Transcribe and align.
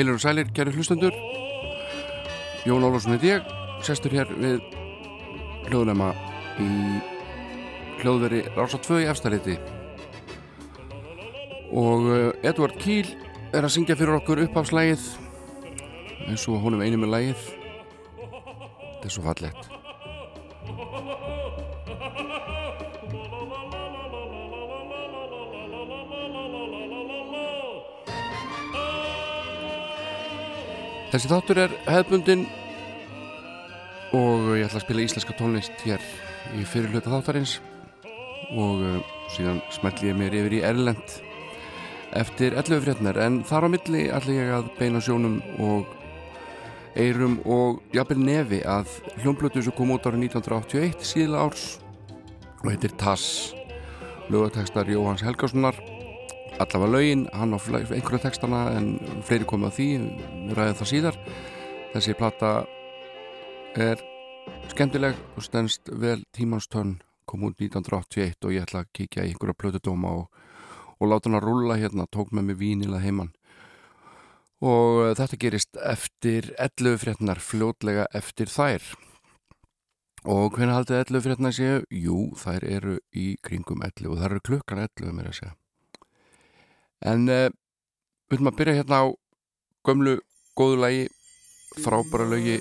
Heilur 0.00 0.16
og 0.16 0.20
sælir, 0.22 0.48
kæri 0.56 0.72
hlustendur. 0.72 1.12
Jón 2.64 2.84
Ólafsson 2.86 3.12
heit 3.12 3.24
ég 3.28 3.48
Sestur 3.84 4.14
hér 4.16 4.30
við 4.32 4.62
hljóðnema 5.66 6.06
í 6.56 6.68
hljóðveri 8.00 8.40
Rása 8.54 8.80
2 8.80 9.00
í 9.02 9.08
efstæðleiti 9.12 9.58
og 11.76 12.08
uh, 12.08 12.30
Edvard 12.40 12.80
Kíl 12.80 13.12
er 13.52 13.60
að 13.60 13.74
syngja 13.76 13.98
fyrir 14.00 14.16
okkur 14.16 14.40
uppafslægið 14.46 15.04
eins 16.30 16.48
og 16.48 16.64
honum 16.64 16.80
einu 16.80 17.02
með 17.02 17.14
lægið 17.18 17.44
þetta 18.24 19.04
er 19.04 19.14
svo 19.18 19.26
fallett 19.28 19.69
Þessi 31.10 31.26
þáttur 31.26 31.58
er 31.58 31.72
hefðbundin 31.90 32.44
og 34.14 34.52
ég 34.54 34.68
ætla 34.68 34.78
að 34.78 34.84
spila 34.84 35.02
íslenska 35.02 35.34
tónlist 35.34 35.82
hér 35.82 36.04
í 36.54 36.62
fyrirluta 36.62 37.10
þáttarins 37.10 37.56
og 38.54 38.84
uh, 38.86 39.00
síðan 39.34 39.58
smelli 39.74 40.12
ég 40.12 40.20
mér 40.20 40.36
yfir 40.38 40.54
í 40.60 40.62
Erlend 40.68 41.16
eftir 42.20 42.54
11 42.54 42.84
frétnar 42.84 43.18
en 43.26 43.40
þar 43.46 43.66
á 43.66 43.68
milli 43.74 44.04
ætla 44.06 44.36
ég 44.38 44.54
að 44.54 44.70
beina 44.78 45.02
sjónum 45.02 45.40
og 45.58 45.90
eirum 46.94 47.40
og 47.42 47.82
jafnvel 47.94 48.22
nefi 48.22 48.62
að 48.62 48.94
hljómblötu 49.24 49.66
sem 49.66 49.74
kom 49.74 49.90
út 49.94 50.06
árið 50.06 50.28
1981 50.30 51.06
síðla 51.10 51.46
árs 51.48 51.64
og 52.62 52.70
heitir 52.70 52.94
Tass. 53.02 53.50
Lögatekstar 54.30 54.86
Jóhans 54.86 55.26
Helgarssonar 55.26 55.74
allavega 56.60 56.92
laugin, 56.92 57.24
hann 57.32 57.54
á 57.56 57.58
einhverja 57.58 58.24
textana 58.26 58.60
en 58.76 58.92
fleiri 59.24 59.48
komið 59.48 59.72
á 59.72 59.76
því 59.76 59.88
við 59.96 60.54
ræðum 60.58 60.78
það 60.80 60.90
síðar. 60.92 61.18
Þessi 61.94 62.16
plata 62.18 62.50
er 63.80 64.04
skemmtileg 64.70 65.18
og 65.36 65.46
stennst 65.46 65.90
vel 65.90 66.20
tímanstönn 66.36 66.98
kom 67.28 67.46
út 67.46 67.58
1981 67.62 68.46
og 68.46 68.54
ég 68.54 68.66
ætla 68.66 68.84
að 68.84 68.92
kíkja 68.98 69.26
í 69.26 69.32
einhverja 69.32 69.58
plötudóma 69.58 70.14
og, 70.20 70.40
og 70.98 71.10
láta 71.10 71.30
hann 71.30 71.38
að 71.38 71.46
rulla 71.46 71.78
hérna, 71.80 72.08
tók 72.10 72.34
með 72.34 72.50
mig 72.50 72.60
vínila 72.60 73.02
heimann 73.02 73.32
og 74.60 75.14
þetta 75.16 75.38
gerist 75.40 75.78
eftir 75.80 76.50
11 76.60 76.98
frétnar 77.00 77.40
fljótlega 77.40 78.04
eftir 78.12 78.50
þær. 78.52 78.82
Og 80.28 80.52
hvernig 80.52 80.76
haldið 80.76 80.98
11 81.00 81.24
frétnar 81.24 81.56
séu? 81.56 81.80
Jú, 81.88 82.18
þær 82.36 82.66
eru 82.68 82.98
í 83.16 83.32
kringum 83.40 83.80
11 83.86 84.12
og 84.12 84.20
þær 84.20 84.34
eru 84.34 84.46
klukkan 84.50 84.84
11 84.84 85.16
mér 85.16 85.30
að 85.32 85.38
segja 85.38 85.59
En 87.00 87.24
uh, 87.32 87.48
við 88.28 88.36
höfum 88.40 88.50
að 88.50 88.58
byrja 88.58 88.76
hérna 88.80 89.00
á 89.00 89.06
gömlu 89.88 90.18
góðu 90.58 90.80
lagi, 90.82 91.06
frábæra 91.80 92.26
lögi, 92.28 92.58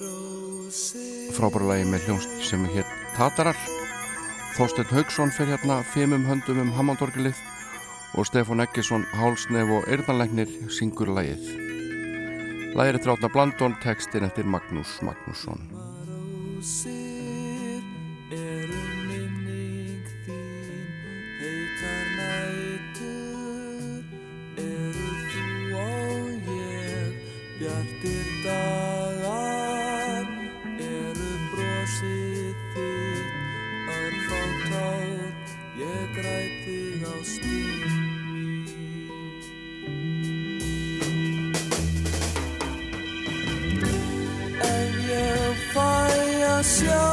frábæra 1.35 1.73
lagi 1.73 1.89
með 1.89 2.07
hljónst 2.07 2.37
sem 2.47 2.63
er 2.69 2.77
hér 2.77 2.93
Tatarar. 3.17 3.59
Þorstein 4.55 4.89
Haugsson 4.93 5.33
fer 5.35 5.51
hérna 5.51 5.81
fimmum 5.91 6.23
höndum 6.27 6.63
um 6.63 6.71
Hammondorgilið 6.77 7.37
og 8.15 8.25
Stefán 8.27 8.63
Eggesson, 8.63 9.05
Hálsnef 9.19 9.75
og 9.75 9.91
Erðanlegnir 9.91 10.49
syngur 10.71 11.11
lagið. 11.13 11.51
Lagið 12.79 12.95
er 12.95 13.03
þrátna 13.03 13.33
Blandón, 13.35 13.77
textin 13.83 14.27
eftir 14.27 14.47
Magnús 14.47 14.97
Magnússon. 15.05 15.67
Bjartir 27.69 28.29
dagar 28.43 30.25
eru 30.81 31.33
brosið 31.51 32.55
þitt 32.73 33.93
Örfá 33.93 34.39
tár, 34.63 35.21
ég 35.77 36.15
græt 36.15 36.55
þig 36.65 37.05
á 37.05 37.15
stíl 37.29 37.83
Ef 44.71 44.97
ég 45.13 45.63
fæ 45.69 45.93
að 46.49 46.65
sjá 46.73 47.08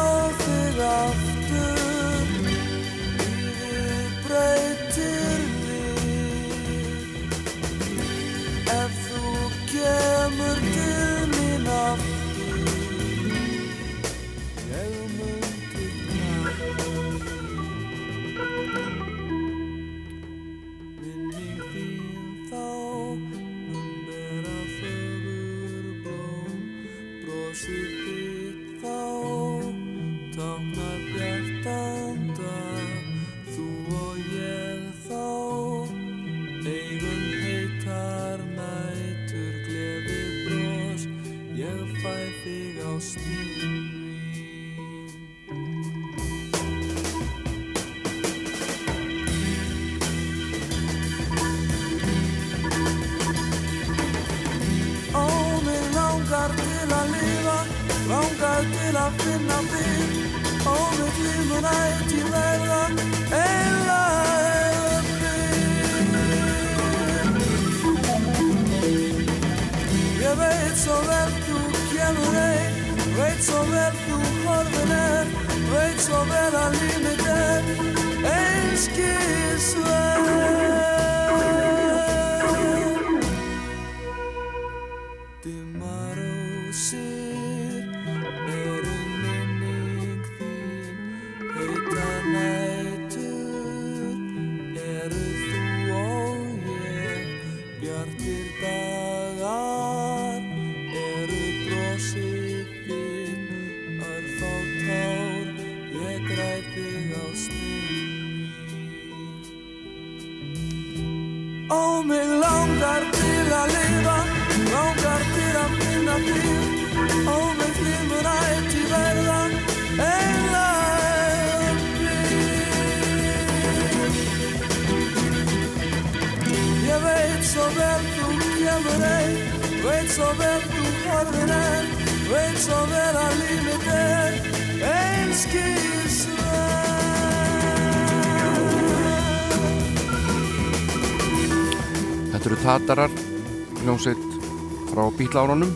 frá 145.37 145.45
bílárunum 145.45 145.73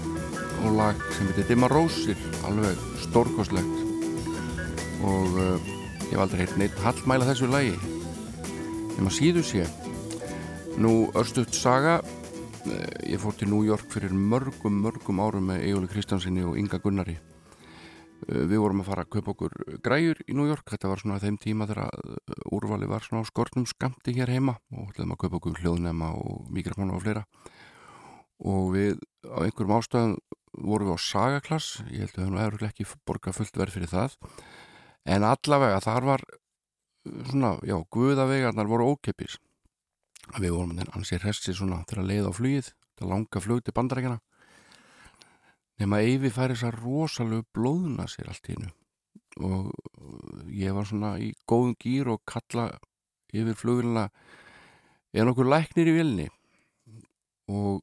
og 0.65 0.73
lag 0.73 1.01
sem 1.13 1.27
heitir 1.29 1.45
Dimma 1.45 1.69
Rósir, 1.69 2.17
alveg 2.49 2.79
stórkoslegt 3.03 3.75
og 5.05 5.37
uh, 5.37 5.61
ég 6.07 6.15
hef 6.15 6.23
aldrei 6.23 6.41
heilt 6.41 6.57
neitt 6.57 6.79
hallmæla 6.81 7.27
þessu 7.29 7.49
lagi 7.51 7.75
nema 8.97 9.13
síðu 9.13 9.43
sé. 9.45 9.67
Nú 10.81 11.11
örstuðt 11.13 11.53
saga 11.53 11.99
ég 13.05 13.21
fór 13.21 13.37
til 13.37 13.51
New 13.53 13.61
York 13.69 13.85
fyrir 13.93 14.17
mörgum, 14.17 14.81
mörgum 14.81 15.21
árum 15.21 15.53
með 15.53 15.67
Egil 15.67 15.93
Kristjánsinni 15.93 16.47
og 16.47 16.57
Inga 16.57 16.81
Gunnari. 16.81 17.19
Eh, 17.21 18.43
við 18.49 18.65
vorum 18.65 18.81
að 18.81 18.93
fara 18.95 19.05
að 19.05 19.13
kaupa 19.13 19.35
okkur 19.35 19.61
græjur 19.85 20.25
í 20.25 20.41
New 20.41 20.49
York, 20.49 20.65
þetta 20.73 20.89
var 20.89 21.05
svona 21.05 21.21
þeim 21.21 21.37
tíma 21.37 21.69
þegar 21.69 21.93
úrvali 22.49 22.89
var 22.89 23.05
svona 23.05 23.29
á 23.29 23.29
skortnum 23.29 23.69
skamti 23.69 24.17
hér 24.17 24.33
heima 24.33 24.57
og 24.73 24.95
ætlaðum 24.95 25.19
að 25.19 25.25
kaupa 25.27 25.43
okkur 25.43 25.61
hljóðnema 25.61 26.15
og 26.17 26.49
mikrofónu 26.49 26.97
og 26.97 27.05
fleira 27.05 27.29
og 28.41 28.73
við 28.75 29.01
á 29.29 29.45
einhverjum 29.45 29.77
ástæðum 29.77 30.17
vorum 30.61 30.91
við 30.91 30.97
á 30.97 31.07
sagaklass. 31.07 31.69
Ég 31.93 32.07
held 32.07 32.17
að 32.17 32.25
við 32.25 32.41
hefum 32.45 32.69
ekki 32.71 32.89
borgað 33.09 33.39
fullt 33.39 33.61
verð 33.61 33.77
fyrir 33.77 33.93
það. 33.93 34.17
En 35.09 35.25
allavega 35.25 35.81
þar 35.85 36.09
var 36.09 36.25
svona, 37.31 37.55
já, 37.65 37.79
guðavegarnar 37.93 38.69
voru 38.69 38.91
ókeppis 38.95 39.39
við 40.39 40.55
vorum 40.55 40.75
þannig 40.75 40.97
ansið 40.97 41.25
resti 41.25 41.55
svona 41.57 41.81
til 41.89 42.01
að 42.01 42.11
leiða 42.11 42.31
á 42.31 42.37
flugið 42.37 42.69
til 42.71 43.07
að 43.07 43.13
langa 43.15 43.43
flug 43.43 43.63
til 43.65 43.75
bandarækjana 43.75 44.19
nema 45.81 46.03
Eyvi 46.05 46.31
fær 46.31 46.53
þess 46.53 46.67
að 46.69 46.79
rosalega 46.85 47.47
blóðuna 47.57 48.07
sér 48.11 48.31
allt 48.31 48.51
í 48.51 48.57
hennu 48.57 48.71
og 49.41 50.51
ég 50.53 50.77
var 50.77 50.87
svona 50.87 51.15
í 51.23 51.33
góðum 51.49 51.77
gýr 51.81 52.13
og 52.13 52.23
kalla 52.29 52.69
yfir 53.33 53.57
flugilina 53.57 54.09
er 55.15 55.27
nokkur 55.27 55.49
læknir 55.49 55.91
í 55.91 55.97
vilni 55.97 56.29
og 57.51 57.81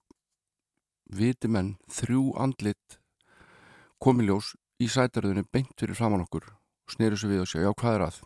viti 1.10 1.48
menn 1.48 1.76
þrjú 1.92 2.32
andlit 2.40 3.00
komiljós 4.04 4.56
í 4.82 4.90
sætaröðinu 4.92 5.48
beint 5.52 5.74
fyrir 5.80 5.98
framann 5.98 6.26
okkur 6.26 6.52
snýru 6.92 7.18
svo 7.20 7.32
við 7.32 7.44
og 7.44 7.52
segja 7.52 7.70
já 7.70 7.78
hvað 7.78 7.98
er 7.98 8.06
að 8.08 8.22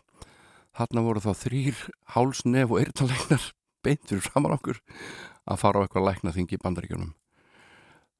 Hanna 0.78 1.02
voru 1.04 1.20
þá 1.20 1.32
þrýr 1.36 1.80
háls, 2.14 2.46
nef 2.48 2.70
og 2.72 2.80
eirtalegnar 2.80 3.48
beint 3.84 4.06
fyrir 4.08 4.24
framann 4.24 4.56
okkur 4.56 4.78
að 5.44 5.58
fara 5.60 5.82
á 5.82 5.84
eitthvað 5.84 6.06
lækna 6.06 6.32
þingi 6.32 6.56
í 6.56 6.62
bandaríkjunum. 6.62 7.10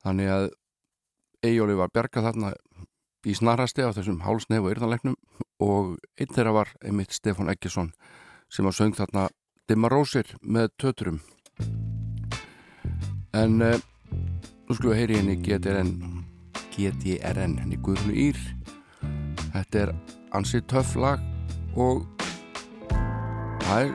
Þannig 0.04 0.32
að 0.34 0.48
Eyjóli 1.42 1.76
var 1.78 1.90
bergað 1.94 2.28
þarna 2.28 2.52
í 3.26 3.34
snarrasti 3.38 3.86
af 3.86 3.96
þessum 3.96 4.20
háls, 4.26 4.48
nef 4.50 4.66
og 4.66 4.74
eirtaleggnum 4.74 5.16
og 5.64 5.94
einn 6.20 6.34
þeirra 6.34 6.52
var 6.58 6.74
einmitt 6.82 7.14
Stefán 7.16 7.50
Eggesson 7.50 7.92
sem 8.52 8.68
var 8.68 8.76
söng 8.76 8.92
þarna 8.98 9.30
Dimma 9.70 9.88
Rósir 9.88 10.34
með 10.42 10.74
töturum. 10.82 11.22
En 13.32 13.62
uh, 13.64 13.78
nú 14.72 14.78
skulum 14.78 14.94
við 14.94 15.00
heyri 15.02 15.16
henni 15.18 15.34
GTRN, 15.44 15.88
GTRN, 16.72 17.58
henni 17.60 17.76
Guðrunu 17.84 18.14
Ír. 18.16 18.38
Þetta 19.52 19.82
er 19.82 19.92
ansið 20.32 20.64
töff 20.72 20.94
lag 20.96 21.20
og 21.76 22.08
það 23.66 23.82
er 23.82 23.92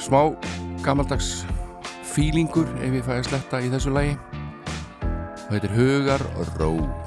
smá 0.00 0.32
gammaldags 0.86 1.44
fílingur 2.14 2.68
ef 2.80 2.96
ég 2.96 3.04
fæ 3.04 3.18
að 3.18 3.28
sletta 3.28 3.60
í 3.60 3.68
þessu 3.76 3.92
lagi. 3.92 4.16
Og 5.04 5.52
þetta 5.52 5.68
er 5.68 5.76
Hugar 5.76 6.28
Ró 6.56 7.01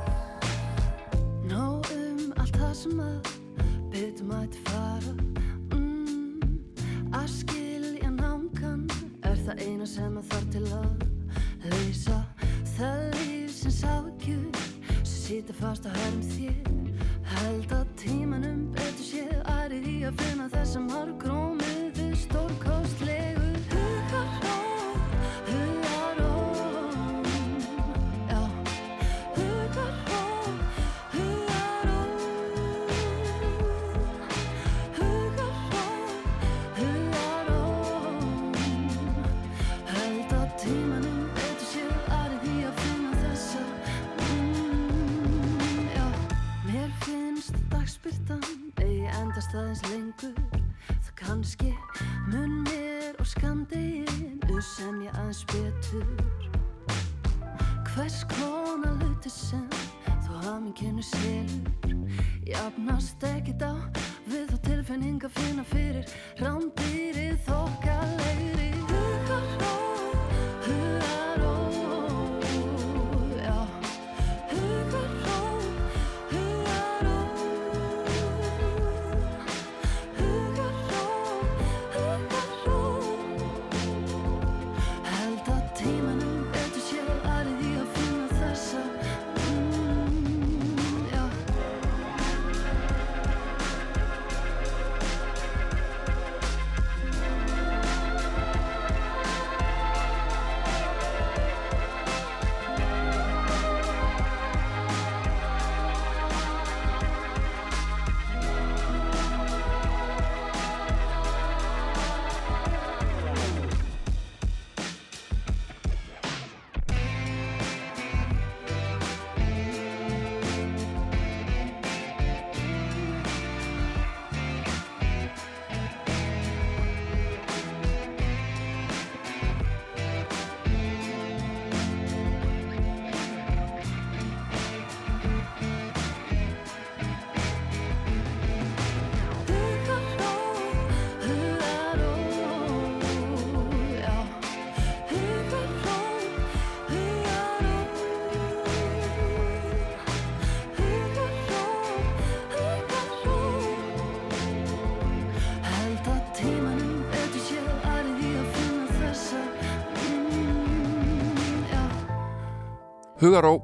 Hugaró 163.25 163.55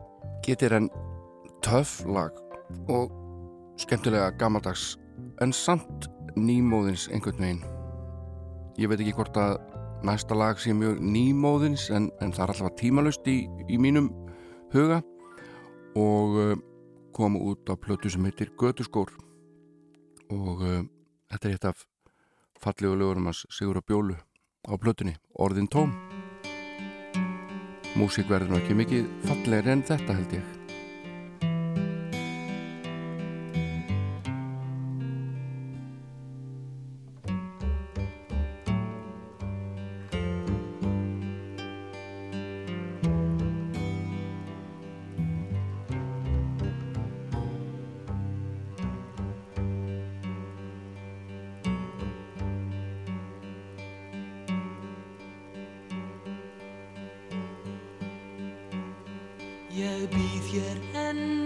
getur 0.41 0.73
en 0.73 0.87
töff 1.61 1.99
lag 2.09 2.33
og 2.89 3.11
skemmtilega 3.77 4.31
gammaldags 4.41 4.95
en 5.45 5.51
samt 5.53 6.07
nýmóðins 6.33 7.03
einhvern 7.13 7.43
veginn. 7.43 7.59
Ég 8.81 8.89
veit 8.89 9.03
ekki 9.03 9.13
hvort 9.19 9.37
að 9.37 9.59
næsta 10.07 10.33
lag 10.33 10.57
sé 10.57 10.73
mjög 10.73 10.97
nýmóðins 11.05 11.91
en, 11.93 12.07
en 12.25 12.33
það 12.33 12.41
er 12.47 12.53
alltaf 12.55 12.73
tímalust 12.79 13.29
í, 13.29 13.37
í 13.69 13.77
mínum 13.77 14.09
huga 14.73 15.03
og 15.93 16.39
uh, 16.41 16.55
kom 17.13 17.37
út 17.37 17.69
á 17.69 17.77
plötu 17.77 18.09
sem 18.09 18.25
heitir 18.25 18.49
Götuskór 18.57 19.13
og 20.33 20.65
uh, 20.65 20.79
þetta 21.29 21.51
er 21.51 21.53
eitt 21.53 21.69
af 21.69 21.85
fallegu 22.65 22.97
lögurum 22.97 23.29
að 23.29 23.45
Sigur 23.53 23.77
á 23.77 23.85
Bjólu 23.85 24.17
á 24.17 24.73
plötunni, 24.81 25.19
Orðin 25.37 25.69
Tóm 25.69 25.93
Músík 27.99 28.29
verður 28.31 28.53
nú 28.53 28.59
ekki 28.61 28.75
mikið 28.79 29.07
fallegri 29.27 29.75
en 29.75 29.81
þetta 29.87 30.15
held 30.15 30.35
ég 30.37 30.60
Ég 59.81 60.09
býð 60.13 60.45
hér 60.51 60.77
enn 60.93 61.40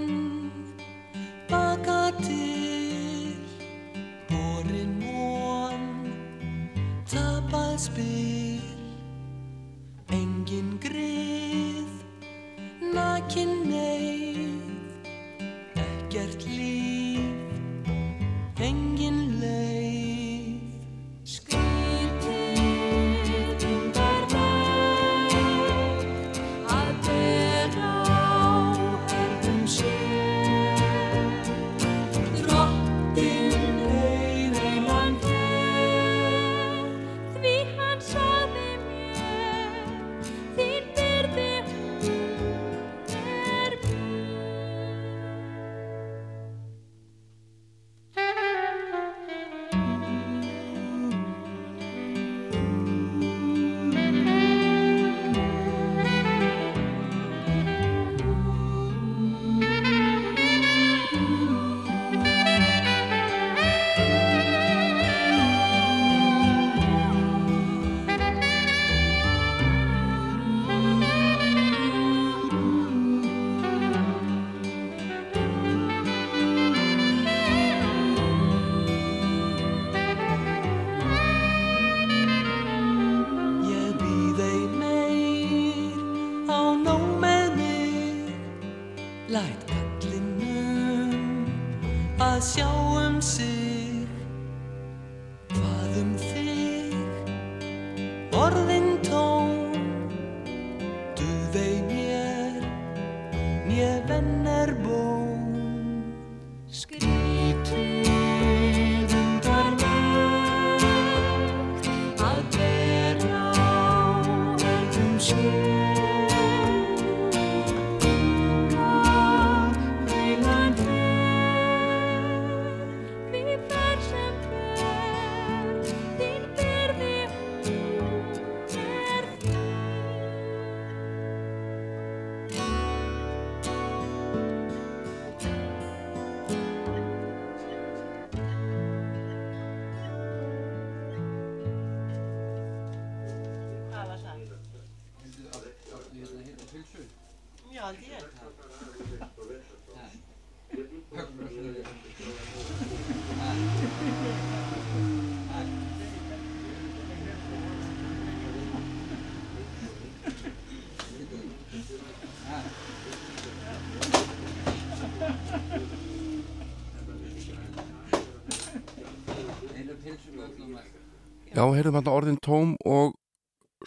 Já, 171.56 171.64
heyrðum 171.72 171.96
hérna 171.96 172.12
orðin 172.12 172.38
tóm 172.44 172.72
og 172.84 173.14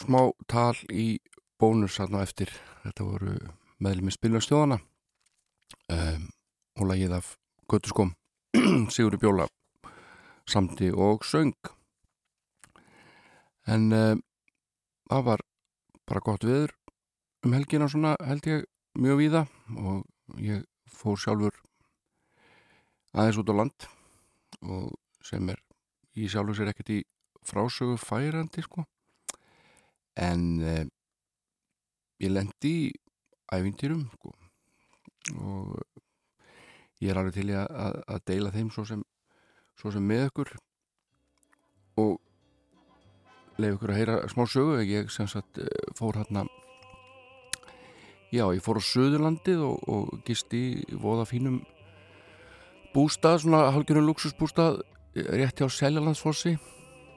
smá 0.01 0.31
tal 0.49 0.79
í 0.89 1.19
bónus 1.61 1.99
hérna 2.01 2.23
eftir. 2.25 2.49
Þetta 2.81 3.05
voru 3.05 3.33
meðlumið 3.85 4.15
spilnarstjóðana 4.15 4.79
um, 5.93 6.23
og 6.81 6.89
lagið 6.89 7.13
af 7.19 7.29
Götuskom, 7.69 8.15
Sigurður 8.95 9.21
Bjóla, 9.21 9.49
samti 10.49 10.89
og 10.97 11.27
söng. 11.29 11.53
En 13.69 13.93
um, 13.93 14.25
það 15.13 15.29
var 15.29 15.45
bara 16.09 16.25
gott 16.25 16.49
viður 16.49 16.73
um 17.45 17.59
helgina 17.59 17.91
svona 17.93 18.15
held 18.31 18.49
ég 18.49 18.65
mjög 18.97 19.21
víða 19.21 19.45
og 19.77 20.41
ég 20.41 20.65
fór 20.89 21.21
sjálfur 21.21 21.61
aðeins 23.13 23.43
út 23.45 23.53
á 23.53 23.61
land 23.61 23.89
og 24.65 24.89
sem 25.21 25.53
er 25.53 25.61
í 26.17 26.33
sjálfur 26.33 26.57
sér 26.57 26.73
ekkert 26.73 26.97
í 26.97 27.01
frásögu 27.49 27.97
færandi 28.01 28.65
sko. 28.65 28.85
En 30.19 30.45
eh, 30.61 30.85
ég 32.23 32.35
lendi 32.35 32.75
í 32.89 32.93
ævintýrum 33.55 34.07
sko. 34.17 34.35
Og 35.39 35.75
ég 37.03 37.13
er 37.13 37.21
alveg 37.21 37.37
til 37.39 37.51
að, 37.53 37.67
að, 37.69 37.99
að 38.15 38.25
deila 38.31 38.55
þeim 38.55 38.71
svo 38.75 38.85
sem, 38.89 39.05
svo 39.79 39.93
sem 39.95 40.05
með 40.05 40.29
ykkur 40.31 40.55
og 41.99 42.17
leif 43.59 43.77
ykkur 43.77 43.93
að 43.93 44.01
heyra 44.01 44.17
smá 44.31 44.47
sögu 44.51 44.81
ég 44.87 45.11
sem 45.13 45.29
sagt 45.31 45.61
eh, 45.63 45.93
fór 45.99 46.19
hérna 46.19 46.47
já 48.33 48.45
ég 48.53 48.63
fór 48.63 48.79
á 48.79 48.83
Söðurlandið 48.85 49.65
og, 49.65 49.85
og 49.89 50.23
gist 50.27 50.53
í 50.55 50.83
voða 51.01 51.25
fínum 51.29 51.63
bústað, 52.95 53.43
svona 53.45 53.69
halgjörnum 53.73 54.09
luxusbústað 54.11 54.83
rétt 55.15 55.61
hjá 55.61 55.69
Seljalandsfossi 55.73 56.57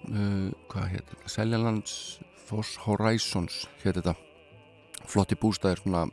hvað 0.06 0.88
hétt 0.96 1.12
þetta? 1.12 1.32
Seljalandsfoss 1.36 2.80
Horizons 2.86 3.66
hétt 3.84 4.00
þetta. 4.00 4.16
Flotti 5.10 5.38
bústaðir 5.40 5.82
svona 5.82 6.06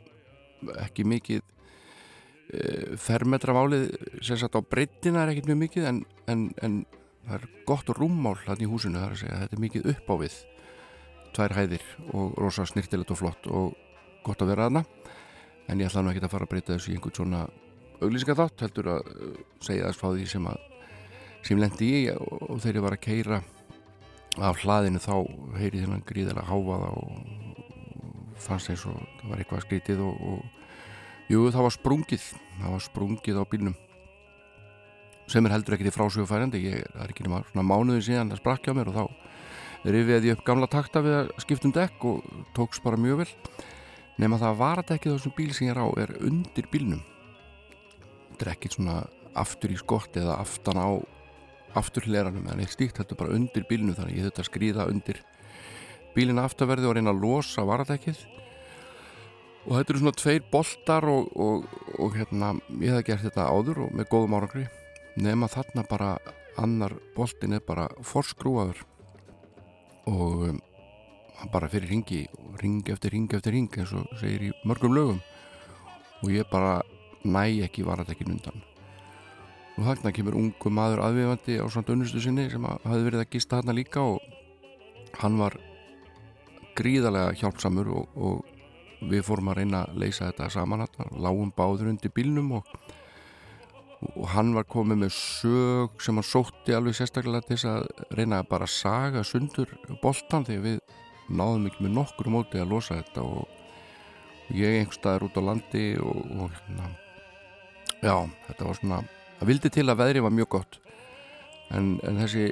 ekki 0.83 1.05
mikið 1.07 1.41
uh, 1.41 2.95
fermetra 2.99 3.55
málið 3.55 3.89
sem 4.25 4.39
sagt 4.39 4.57
á 4.57 4.61
breytina 4.61 5.23
er 5.23 5.33
ekkit 5.33 5.49
mjög 5.49 5.61
mikið 5.65 5.89
en, 5.91 6.01
en, 6.31 6.47
en 6.65 6.79
það 7.27 7.35
er 7.39 7.49
gott 7.69 7.91
rúmmál 7.97 8.37
hann 8.45 8.63
í 8.63 8.69
húsinu 8.69 9.01
þar 9.01 9.15
að 9.15 9.21
segja. 9.23 9.41
Þetta 9.43 9.59
er 9.59 9.65
mikið 9.65 9.91
upp 9.93 10.11
á 10.11 10.15
við 10.23 10.39
tvær 11.37 11.55
hæðir 11.59 11.85
og 12.17 12.37
rosa 12.41 12.65
snirtilegt 12.65 13.13
og 13.13 13.21
flott 13.21 13.49
og 13.53 13.75
gott 14.25 14.41
að 14.43 14.53
vera 14.53 14.69
aðna 14.69 14.83
en 15.69 15.81
ég 15.81 15.89
ætla 15.89 16.01
nú 16.03 16.11
ekki 16.11 16.25
að 16.25 16.33
fara 16.33 16.47
að 16.47 16.53
breyta 16.55 16.75
þessu 16.75 16.91
í 16.91 16.97
einhvern 16.97 17.15
svona 17.15 17.43
auglýsingar 17.99 18.39
þátt 18.39 18.63
heldur 18.65 18.89
að 18.95 19.11
uh, 19.13 19.37
segja 19.63 19.89
þess 19.89 20.01
frá 20.01 20.09
því 20.15 20.25
sem 20.33 20.49
að 20.49 20.65
sem 21.45 21.61
lendi 21.61 21.91
og, 22.11 22.41
og 22.49 22.59
þegar 22.59 22.79
ég 22.79 22.85
var 22.85 22.95
að 22.97 23.03
keira 23.05 23.39
af 24.45 24.61
hlaðinu 24.63 25.01
þá 25.03 25.13
heyri 25.59 25.83
þennan 25.83 26.05
gríðilega 26.07 26.47
háfaða 26.47 26.89
og 26.99 27.09
fannst 28.39 28.71
eins 28.71 28.85
og 28.87 28.97
það 29.19 29.31
var 29.31 29.41
eitthvað 29.41 29.65
skrítið 29.65 30.03
og, 30.05 30.19
og 30.31 31.31
jú 31.31 31.45
það 31.53 31.65
var 31.65 31.75
sprungið 31.75 32.27
það 32.59 32.75
var 32.75 32.85
sprungið 32.85 33.41
á 33.41 33.43
bílnum. 33.51 33.77
Sem 35.29 35.45
er 35.45 35.53
heldur 35.53 35.75
ekkert 35.75 35.91
í 35.91 35.93
frásögufærandi 35.93 36.61
ég 36.63 36.85
er 36.87 37.11
ekki 37.11 37.27
nema 37.27 37.43
svona 37.51 37.67
mánuði 37.67 38.07
síðan 38.07 38.31
það 38.33 38.41
sprakk 38.41 38.71
á 38.71 38.73
mér 38.77 38.89
og 38.89 38.97
þá 38.97 39.91
rifiði 39.93 40.31
ég 40.31 40.39
upp 40.39 40.47
gamla 40.47 40.69
takta 40.71 41.03
við 41.05 41.17
að 41.19 41.29
skiptum 41.43 41.75
dekk 41.75 42.07
og 42.09 42.25
tóks 42.57 42.81
bara 42.83 42.99
mjög 42.99 43.23
vel. 43.23 43.29
Nema 44.19 44.39
það 44.41 44.57
var 44.59 44.81
að 44.81 44.89
dekkið 44.95 45.15
þessum 45.15 45.35
bíl 45.37 45.53
sem 45.55 45.69
ég 45.69 45.75
er 45.75 45.83
á 45.85 45.87
er 46.01 46.15
undir 46.27 46.67
bílnum. 46.71 47.03
Þetta 48.31 48.45
er 48.47 48.51
ekkert 48.55 48.75
svona 48.75 48.97
aftur 49.37 49.71
í 49.71 49.77
skott 49.79 50.17
eða 50.19 50.39
aftan 50.41 50.81
á 50.81 50.89
afturhleranum 51.77 52.47
en 52.49 52.63
eitt 52.63 52.73
stíkt 52.73 52.99
heldur 53.01 53.19
bara 53.19 53.35
undir 53.35 53.65
bílnu 53.69 53.93
þannig 53.97 54.19
ég 54.19 54.27
þurfti 54.27 54.43
að 54.43 54.49
skrýða 54.49 54.87
undir 54.89 55.21
bílina 56.15 56.45
afturverði 56.47 56.89
og 56.89 56.95
reyna 56.97 57.13
að 57.13 57.23
losa 57.23 57.65
varadekkið. 57.67 58.21
Og 59.67 59.75
þetta 59.75 59.93
eru 59.93 60.01
svona 60.01 60.17
tveir 60.17 60.45
boltar 60.51 61.05
og, 61.11 61.27
og, 61.37 61.65
og 61.99 62.15
hérna 62.17 62.53
ég 62.81 62.95
hef 62.95 63.05
gert 63.07 63.25
þetta 63.27 63.49
áður 63.51 63.83
og 63.85 63.97
með 63.97 64.09
góðum 64.13 64.37
árangri. 64.39 64.65
Nema 65.19 65.49
þarna 65.51 65.83
bara 65.89 66.13
annar 66.59 66.95
boltin 67.15 67.55
er 67.55 67.63
bara 67.65 67.87
forskrúaður 68.03 68.81
og 70.09 70.45
um, 70.49 70.61
hann 71.39 71.51
bara 71.53 71.69
fyrir 71.71 71.91
ringi 71.91 72.23
ring 72.59 72.81
eftir 72.89 73.13
ring 73.13 73.29
eftir 73.35 73.53
ring 73.55 73.69
eins 73.77 73.93
og 73.95 74.09
segir 74.19 74.49
í 74.49 74.53
mörgum 74.67 74.95
lögum. 74.95 75.21
Og 76.23 76.33
ég 76.33 76.49
bara 76.51 76.79
næ 77.23 77.61
ekki 77.67 77.85
varatekkin 77.87 78.33
undan 78.33 78.63
og 79.79 79.85
þarna 79.87 80.11
kemur 80.11 80.35
ungu 80.35 80.71
maður 80.75 81.05
aðviðvandi 81.05 81.55
á 81.63 81.65
svona 81.71 81.93
unnustu 81.93 82.19
sinni 82.23 82.49
sem 82.51 82.65
hafi 82.67 83.03
verið 83.05 83.23
að 83.23 83.31
gista 83.31 83.59
þarna 83.59 83.75
líka 83.77 84.03
og 84.03 84.19
hann 85.21 85.37
var 85.39 85.55
gríðarlega 86.75 87.35
hjálpsamur 87.39 87.91
og, 87.95 88.17
og 88.19 89.07
við 89.09 89.23
fórum 89.27 89.51
að 89.53 89.61
reyna 89.61 89.83
að 89.85 90.01
leysa 90.03 90.27
þetta 90.27 90.49
saman 90.51 90.83
hann 90.83 91.21
lágum 91.23 91.53
báður 91.55 91.93
undir 91.93 92.11
bílnum 92.11 92.51
og, 92.59 92.73
og 94.09 94.25
hann 94.33 94.51
var 94.57 94.67
komið 94.67 94.99
með 95.05 95.13
sög 95.15 96.03
sem 96.03 96.19
hann 96.19 96.27
sótti 96.27 96.75
alveg 96.75 96.97
sérstaklega 96.99 97.47
til 97.47 97.55
þess 97.55 97.69
að 97.71 98.17
reyna 98.19 98.41
að 98.43 98.49
bara 98.51 98.67
saga 98.67 99.23
sundur 99.27 99.71
boltan 100.03 100.47
þegar 100.47 100.65
við 100.65 100.81
náðum 101.29 101.69
ekki 101.69 101.85
með 101.85 101.95
nokkur 102.01 102.31
móti 102.33 102.59
að 102.59 102.73
losa 102.73 102.99
þetta 102.99 103.23
og, 103.23 103.47
og 104.49 104.59
ég 104.59 104.81
einhverstaðar 104.81 105.29
út 105.29 105.39
á 105.39 105.41
landi 105.53 105.85
og 106.03 106.51
hérna, 106.51 106.91
já, 108.03 108.15
þetta 108.49 108.67
var 108.67 108.81
svona 108.81 109.01
það 109.39 109.51
vildi 109.51 109.71
til 109.73 109.87
að 109.87 109.99
veðri 110.03 110.23
var 110.25 110.35
mjög 110.35 110.49
gott. 110.57 110.79
En, 111.75 111.97
en 112.03 112.21
þessi 112.23 112.49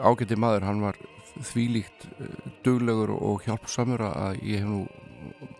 ágætti 0.00 0.38
maður, 0.38 0.66
hann 0.68 0.82
var 0.84 0.98
þvílíkt 1.50 2.08
uh, 2.10 2.50
duglegur 2.64 3.14
og 3.16 3.46
hjálpsamur 3.46 4.04
að 4.10 4.42
ég 4.46 4.62
hef 4.62 4.70
nú 4.70 4.84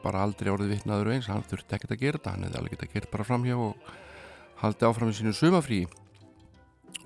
bara 0.01 0.25
aldrei 0.25 0.51
orðið 0.53 0.77
vitnaður 0.77 1.13
eins, 1.15 1.29
hann 1.29 1.45
þurfti 1.49 1.77
ekkert 1.77 1.97
að 1.97 2.03
gera 2.05 2.21
þetta. 2.21 2.35
Hann 2.35 2.47
hefði 2.47 2.61
alveg 2.61 2.77
getað 2.77 2.95
gert 2.95 3.13
bara 3.13 3.29
framhjá 3.29 3.59
og 3.61 3.91
haldið 4.61 4.89
áfram 4.91 5.13
í 5.13 5.17
sínu 5.17 5.35
sumafrí 5.37 5.81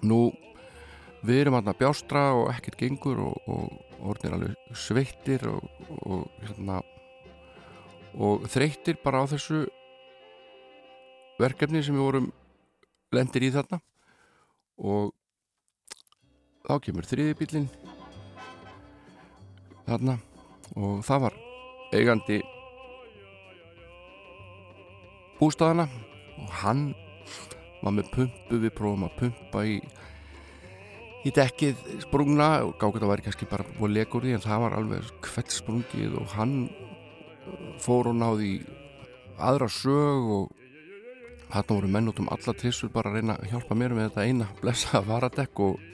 nú 0.05 0.21
við 1.25 1.45
erum 1.45 1.59
hann 1.59 1.71
að 1.71 1.81
bjástra 1.81 2.25
og 2.37 2.49
ekkert 2.53 2.79
gengur 2.81 3.21
og, 3.25 3.49
og 3.49 4.09
orðin 4.11 4.37
alveg 4.37 4.77
sveittir 4.77 5.47
og, 5.49 5.65
og 6.05 6.27
hérna 6.45 6.81
og 8.15 8.47
þreyttir 8.51 8.99
bara 9.03 9.25
á 9.25 9.31
þessu 9.33 9.65
verkefni 11.41 11.83
sem 11.83 11.97
við 11.97 12.07
vorum 12.07 12.29
lendir 13.15 13.47
í 13.47 13.53
þarna. 13.55 13.81
Og 14.85 15.13
þá 16.65 16.79
kemur 16.87 17.07
þriði 17.09 17.37
bílinn 17.39 17.69
þarna 19.85 20.17
og 20.81 21.03
það 21.05 21.27
var 21.27 21.35
eigandi 21.95 22.39
bústæðana 25.39 25.85
og 26.41 26.55
hann 26.63 26.87
var 27.83 27.93
með 27.99 28.09
pumpu 28.15 28.61
við 28.63 28.73
prófum 28.79 29.05
að 29.07 29.19
pumpa 29.21 29.67
í 29.69 29.77
í 31.25 31.33
dekkið 31.33 31.85
sprungna 32.05 32.49
og 32.65 32.75
gáði 32.81 32.99
þetta 32.99 33.11
væri 33.13 33.27
kannski 33.27 33.49
bara 33.49 33.69
búið 33.77 33.95
legur 33.99 34.25
því 34.25 34.35
en 34.37 34.45
það 34.45 34.65
var 34.65 34.79
alveg 34.79 35.13
kveld 35.25 35.53
sprungið 35.53 36.19
og 36.21 36.35
hann 36.39 36.57
fór 37.85 38.11
og 38.13 38.19
náði 38.21 38.55
aðra 39.37 39.69
sög 39.73 40.33
og 40.39 40.64
þarna 41.55 41.77
voru 41.77 41.91
menn 41.95 42.11
út 42.11 42.21
um 42.23 42.31
alla 42.35 42.55
trissur 42.59 42.91
bara 42.91 43.11
að 43.11 43.21
reyna 43.21 43.37
að 43.39 43.53
hjálpa 43.53 43.77
mér 43.79 43.95
með 43.95 44.09
þetta 44.09 44.25
eina 44.27 44.49
blessaða 44.61 45.05
varadekk 45.07 45.61
og 45.63 45.85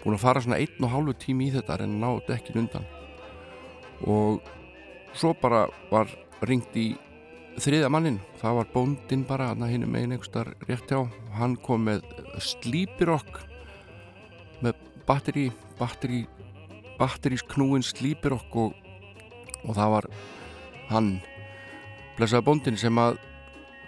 búin 0.00 0.16
að 0.16 0.24
fara 0.24 0.42
svona 0.42 0.58
einn 0.58 0.86
og 0.86 0.90
hálfu 0.94 1.14
tími 1.24 1.46
í 1.46 1.52
þetta 1.54 1.76
að 1.76 1.84
reyna 1.84 1.94
að 1.94 2.02
ná 2.02 2.26
dekkin 2.26 2.60
undan. 2.64 2.88
Og 4.10 4.40
svo 5.14 5.32
bara 5.38 5.66
var 5.92 6.10
ringt 6.48 6.74
í 6.74 6.88
þriða 7.60 7.90
mannin 7.92 8.18
það 8.40 8.58
var 8.58 8.70
bóndin 8.74 9.24
bara 9.28 9.52
hinn 9.54 9.86
megin 9.86 10.16
einhverstar 10.16 10.54
rétt 10.66 10.90
hjá. 10.90 11.06
Hann 11.38 11.56
kom 11.56 11.86
með 11.86 12.02
slípirokk 12.40 13.42
með 14.64 14.78
batteri 15.06 15.50
batteri 15.78 16.24
batterisknúin 16.98 17.84
slípirokk 17.84 18.56
og, 18.56 18.74
og 19.64 19.74
það 19.76 19.94
var 19.94 20.06
hann 20.90 21.10
blessaði 22.18 22.48
bóndin 22.48 22.80
sem 22.80 22.98
að 22.98 23.20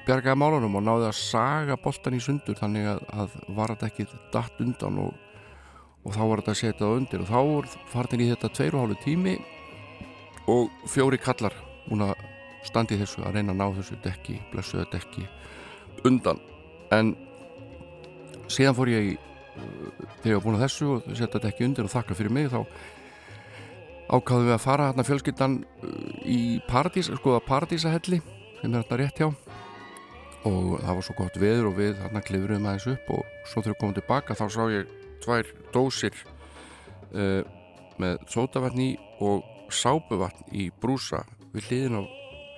bjargaði 0.06 0.38
málunum 0.38 0.78
og 0.78 0.84
náði 0.86 1.08
að 1.08 1.18
saga 1.18 1.76
boltan 1.80 2.16
í 2.16 2.20
sundur 2.22 2.58
þannig 2.58 2.88
að, 2.92 3.02
að 3.14 3.36
var 3.56 3.74
þetta 3.74 3.90
ekki 3.90 4.06
datt 4.34 4.62
undan 4.64 5.00
og, 5.04 5.16
og 6.02 6.16
þá 6.16 6.22
var 6.22 6.42
þetta 6.42 6.54
að 6.54 6.60
setja 6.60 6.84
það 6.84 6.96
undir. 7.00 7.24
Og 7.24 7.30
þá 7.30 7.40
var 7.50 7.72
fartin 7.92 8.24
í 8.24 8.30
þetta 8.32 8.52
tveir 8.58 8.76
og 8.76 8.84
hálfu 8.84 9.00
tími 9.04 9.36
og 10.52 10.88
fjóri 10.90 11.20
kallar 11.22 11.54
búin 11.86 12.06
að 12.08 12.14
standi 12.66 12.98
þessu 12.98 13.22
að 13.26 13.38
reyna 13.38 13.54
að 13.54 13.60
ná 13.60 13.66
þessu 13.78 13.98
dekki, 14.02 14.38
blessuða 14.52 14.88
dekki 14.94 15.26
undan. 16.08 16.40
En 16.94 17.14
síðan 18.50 18.76
fór 18.78 18.90
ég 18.92 19.12
í 19.12 19.20
þegar 19.52 20.30
ég 20.30 20.36
var 20.38 20.44
búin 20.46 20.58
að 20.58 20.66
þessu 20.66 20.90
og 20.96 21.08
setja 21.18 21.40
dekki 21.42 21.66
undir 21.66 21.86
og 21.86 21.92
þakka 21.92 22.16
fyrir 22.16 22.32
mig 22.34 22.50
þá 22.52 22.62
ákáðum 24.12 24.48
við 24.48 24.54
að 24.56 24.64
fara 24.64 24.88
hérna 24.90 25.06
fjölskyldan 25.08 25.58
í 26.28 26.60
paradís, 26.68 27.10
skoða 27.20 27.42
paradísahelli 27.46 28.20
sem 28.60 28.72
er 28.72 28.82
hérna 28.82 29.00
rétt 29.00 29.20
hjá 29.20 29.30
og 30.48 30.80
það 30.82 30.96
var 30.96 31.06
svo 31.06 31.16
gott 31.18 31.38
veður 31.38 31.70
og 31.70 31.78
við 31.78 31.98
hérna 32.02 32.22
klifurum 32.26 32.66
aðeins 32.66 32.88
upp 32.92 33.10
og 33.14 33.26
svo 33.46 33.62
þegar 33.62 33.74
við 33.74 33.80
komum 33.80 33.96
tilbaka 33.98 34.36
þá 34.38 34.44
sá 34.50 34.62
ég 34.72 34.92
tvær 35.22 35.50
dósir 35.74 36.16
uh, 37.14 37.42
með 38.02 38.24
sótavatn 38.32 38.82
í 38.82 38.90
og 39.22 39.46
sápuvatn 39.72 40.50
í 40.50 40.68
brúsa 40.82 41.22
við 41.52 41.68
hliðin 41.68 42.00
á 42.00 42.02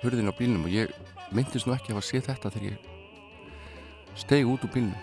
hurðin 0.03 0.31
á 0.31 0.37
bílnum. 0.37 0.65
Og 0.67 0.73
ég 0.73 0.93
myndist 1.35 1.67
nú 1.67 1.75
ekki 1.75 1.93
að 1.93 1.99
hafa 1.99 2.09
séð 2.09 2.29
þetta 2.29 2.53
þegar 2.55 2.69
ég 2.71 4.19
stegi 4.19 4.49
út 4.49 4.65
úr 4.65 4.73
bílnum. 4.75 5.01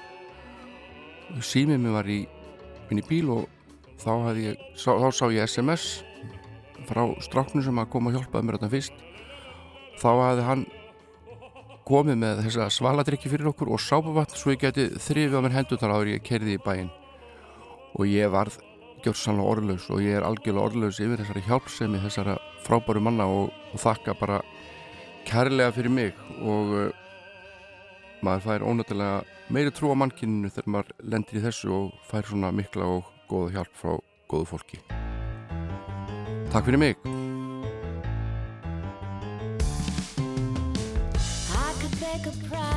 Símið 1.42 1.80
mér 1.80 1.96
var 1.96 2.10
í 2.10 2.20
minni 2.90 3.04
bíl 3.08 3.30
og 3.32 3.46
þá, 4.02 4.34
ég, 4.36 4.58
sá, 4.76 4.92
þá 4.98 5.08
sá 5.14 5.24
ég 5.32 5.46
SMS 5.46 6.02
frá 6.88 7.04
stráknu 7.22 7.62
sem 7.64 7.78
að 7.78 7.90
koma 7.92 8.10
að 8.10 8.18
hjálpaði 8.18 8.48
mér 8.48 8.58
þetta 8.58 8.72
fyrst. 8.72 9.02
Þá 10.02 10.08
hafði 10.10 10.46
hann 10.48 10.64
komið 11.92 12.20
með 12.22 12.38
þessa 12.46 12.68
svaladrykki 12.72 13.28
fyrir 13.28 13.50
okkur 13.50 13.72
og 13.74 13.80
sápuvatn 13.82 14.38
svo 14.38 14.54
ég 14.54 14.62
geti 14.62 14.86
þrifið 14.96 15.34
á 15.36 15.44
mér 15.44 15.56
hendutar 15.58 15.92
áður 15.92 16.14
ég 16.14 16.24
kerði 16.24 16.56
í 16.56 16.60
bæinn. 16.62 16.88
Og 18.00 18.08
ég 18.08 18.30
varð 18.32 18.56
gjörsanlega 19.04 19.50
orðlaus 19.52 19.88
og 19.92 20.00
ég 20.00 20.16
er 20.16 20.24
algjörlega 20.24 20.70
orðlaus 20.70 21.00
yfir 21.02 21.20
þessari 21.20 21.44
hjálpsemi 21.48 22.00
þessara 22.00 22.38
frábæru 22.64 23.02
manna 23.04 23.26
og, 23.28 23.50
og 23.74 23.82
þakka 23.82 24.16
bara 24.20 24.40
kærlega 25.28 25.74
fyrir 25.76 25.92
mig. 25.92 26.16
Og 26.40 26.72
uh, 26.78 26.86
maður 28.24 28.46
fær 28.46 28.64
ónættilega 28.70 29.50
meiri 29.52 29.74
trú 29.76 29.92
á 29.92 29.96
mannkinninu 30.00 30.52
þegar 30.54 30.76
maður 30.76 30.94
lendir 31.12 31.42
í 31.42 31.44
þessu 31.44 31.74
og 31.76 31.90
fær 32.08 32.30
svona 32.30 32.54
mikla 32.56 32.88
og 32.88 33.12
góða 33.28 33.58
hjálp 33.58 33.76
frá 33.82 33.98
góðu 34.32 34.48
fólki. 34.54 34.80
Takk 36.52 36.64
fyrir 36.64 36.80
mig 36.80 37.31
surprise. 42.32 42.71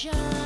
sunshine. 0.00 0.39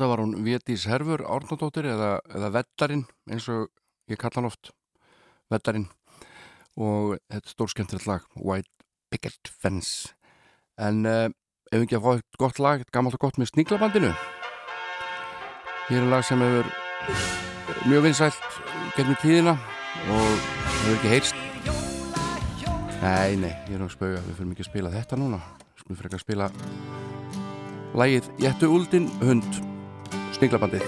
Þetta 0.00 0.14
var 0.14 0.20
hún 0.22 0.30
Vétís 0.40 0.86
Herfur 0.88 1.20
Árnóttóttir 1.28 1.84
eða, 1.92 2.22
eða 2.32 2.48
Vettarin 2.54 3.02
eins 3.28 3.44
og 3.52 3.66
ég 4.08 4.16
kalla 4.16 4.38
hann 4.38 4.48
oft 4.48 4.70
Vettarin 5.52 5.84
og 6.80 7.18
þetta 7.28 7.36
er 7.36 7.52
stórskemmtilegt 7.52 8.08
lag 8.08 8.24
White 8.32 8.72
Picket 9.12 9.50
Fence. 9.52 10.14
En 10.80 11.04
eh, 11.04 11.28
uh, 11.28 11.36
ef 11.68 11.76
við 11.76 11.84
ekki 11.84 11.98
að 11.98 12.06
fá 12.06 12.10
eitt 12.14 12.40
gott 12.40 12.62
lag 12.64 12.88
gammalt 12.96 13.20
og 13.20 13.26
gott 13.26 13.36
með 13.36 13.52
Sníglabandinu 13.52 14.14
hér 15.90 16.00
er 16.00 16.10
lag 16.14 16.24
sem 16.24 16.40
hefur 16.46 16.72
mjög 17.84 18.08
vinsælt 18.08 18.60
gennum 18.96 19.20
tíðina 19.20 19.58
og 20.16 20.52
hefur 20.80 20.96
ekki 20.96 21.12
heyrst. 21.12 21.48
Nei, 23.04 23.36
nei, 23.36 23.52
ég 23.68 23.76
er 23.76 23.84
náttúrulega 23.84 23.98
spauð 23.98 24.16
að 24.16 24.30
við 24.30 24.38
fyrir 24.38 24.54
mikið 24.54 24.64
að 24.64 24.72
spila 24.72 24.96
þetta 24.96 25.20
núna, 25.20 25.46
við 25.84 25.92
fyrir 25.92 26.08
ekki 26.08 26.22
að 26.22 26.28
spila 26.30 26.54
Lægið 28.00 28.38
Jættu 28.40 28.78
Úldin 28.78 29.12
Hund. 29.20 29.68
Sniglabandið 30.40 30.84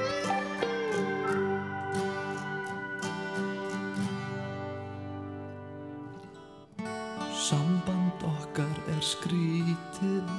Samband 7.37 8.25
okkar 8.25 8.79
er 8.89 9.03
skrítið 9.05 10.33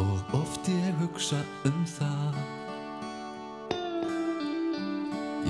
og 0.00 0.32
oft 0.40 0.72
ég 0.72 0.96
hugsa 1.02 1.42
um 1.68 1.84
það. 1.92 2.40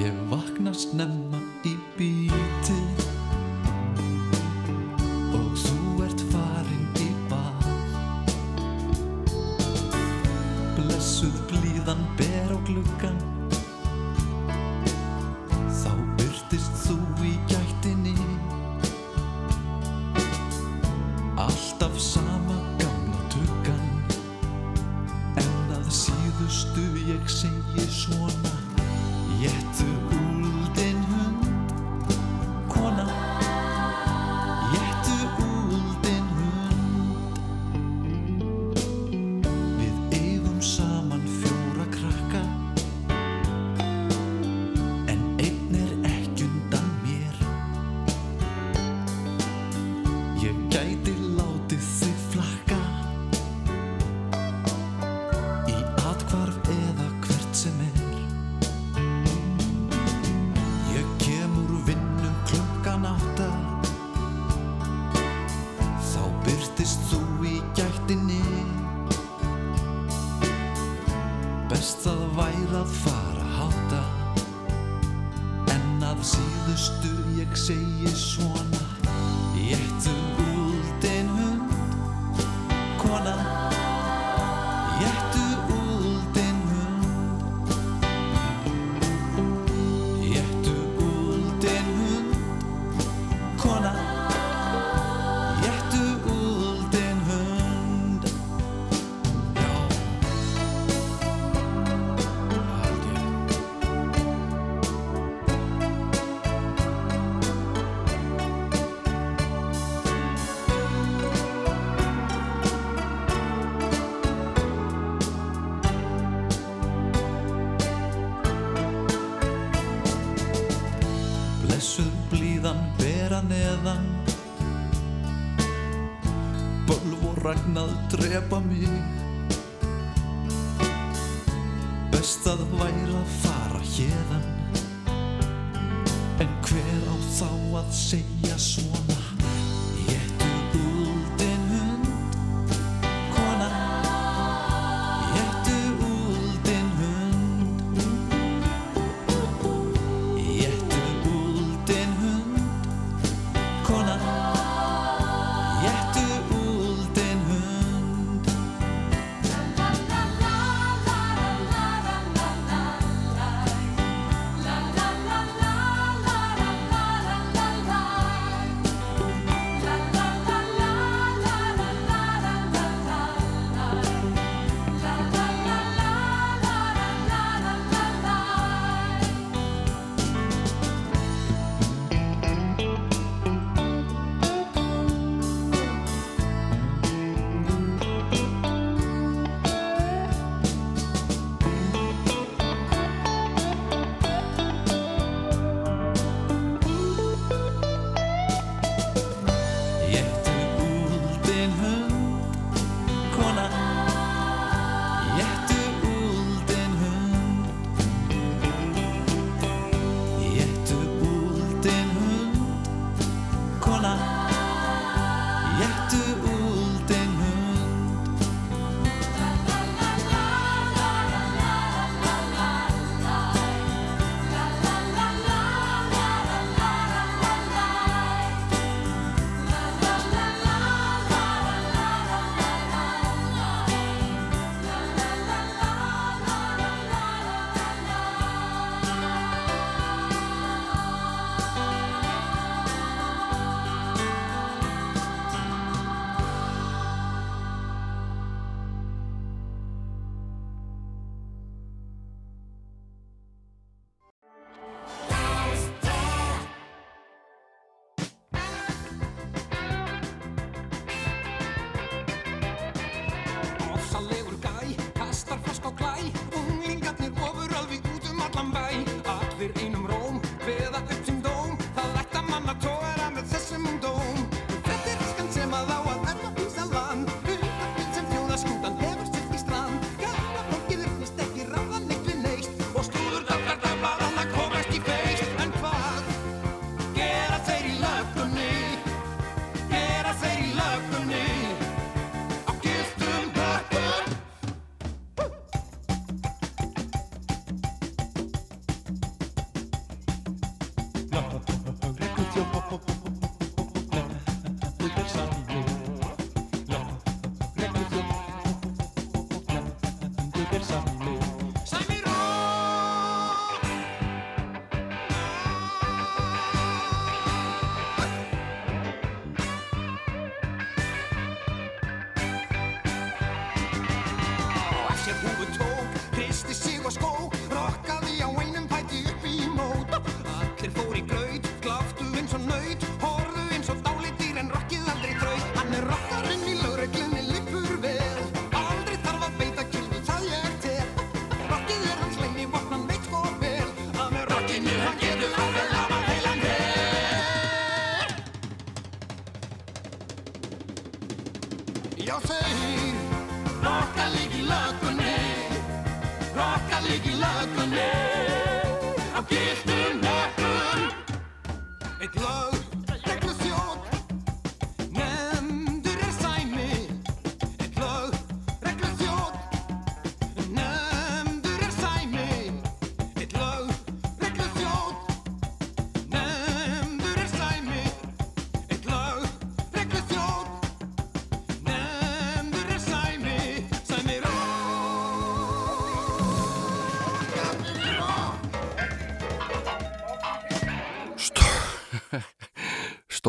Ég 0.02 0.18
vakna 0.34 0.74
snemma 0.74 1.38
í 1.62 1.76
bíl 1.94 2.41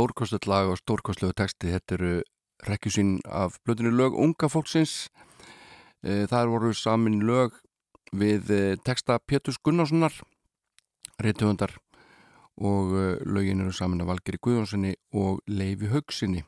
stórkostlegt 0.04 0.48
lag 0.52 0.68
og 0.68 0.80
stórkostlegu 0.82 1.32
texti. 1.38 1.70
Þetta 1.72 1.96
eru 1.96 2.14
rekkjusín 2.68 3.22
af 3.24 3.56
blöðinu 3.64 3.94
lög 3.96 4.18
unga 4.20 4.50
fólksins. 4.52 5.08
E, 6.04 6.26
þar 6.28 6.52
voru 6.52 6.74
samin 6.76 7.22
lög 7.24 7.56
við 8.12 8.52
e, 8.52 8.76
texta 8.84 9.20
Péturs 9.24 9.62
Gunnarssonar 9.64 10.12
reytuhundar 11.24 11.78
og 12.60 12.92
e, 13.00 13.06
lögin 13.24 13.64
eru 13.64 13.72
samin 13.72 14.04
af 14.04 14.12
Valgeri 14.12 14.42
Guðjónssoni 14.44 14.94
og 15.16 15.40
Leifi 15.48 15.88
Haugsinni 15.88 16.44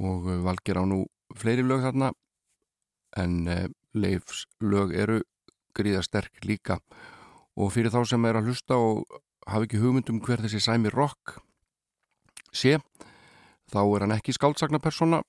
og 0.00 0.24
Valger 0.46 0.80
á 0.80 0.84
nú 0.88 1.04
fleiri 1.36 1.62
lög 1.62 1.84
þarna 1.84 2.14
en 3.20 3.44
Leifs 3.94 4.46
lög 4.64 4.96
eru 4.96 5.20
gríða 5.76 6.00
sterk 6.02 6.40
líka. 6.48 6.80
Og 7.60 7.76
fyrir 7.76 7.92
þá 7.92 8.06
sem 8.08 8.24
er 8.24 8.40
að 8.40 8.48
hlusta 8.48 8.80
og 8.80 9.04
hafa 9.44 9.68
ekki 9.68 9.82
hugmyndum 9.84 10.24
hver 10.24 10.40
þessi 10.40 10.64
sæmi 10.64 10.90
rock 10.90 11.44
sé, 12.54 12.78
þá 13.72 13.80
er 13.82 14.04
hann 14.04 14.16
ekki 14.16 14.34
skáldsagna 14.36 14.80
persóna 14.82 15.22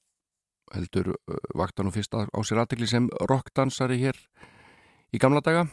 heldur 0.73 1.13
uh, 1.13 1.37
vakta 1.57 1.83
nú 1.83 1.93
fyrst 1.93 2.15
á 2.15 2.39
sér 2.43 2.63
aðtekli 2.63 2.87
sem 2.89 3.09
rockdansari 3.29 3.99
hér 4.01 4.17
í 5.13 5.21
gamla 5.21 5.43
daga 5.45 5.67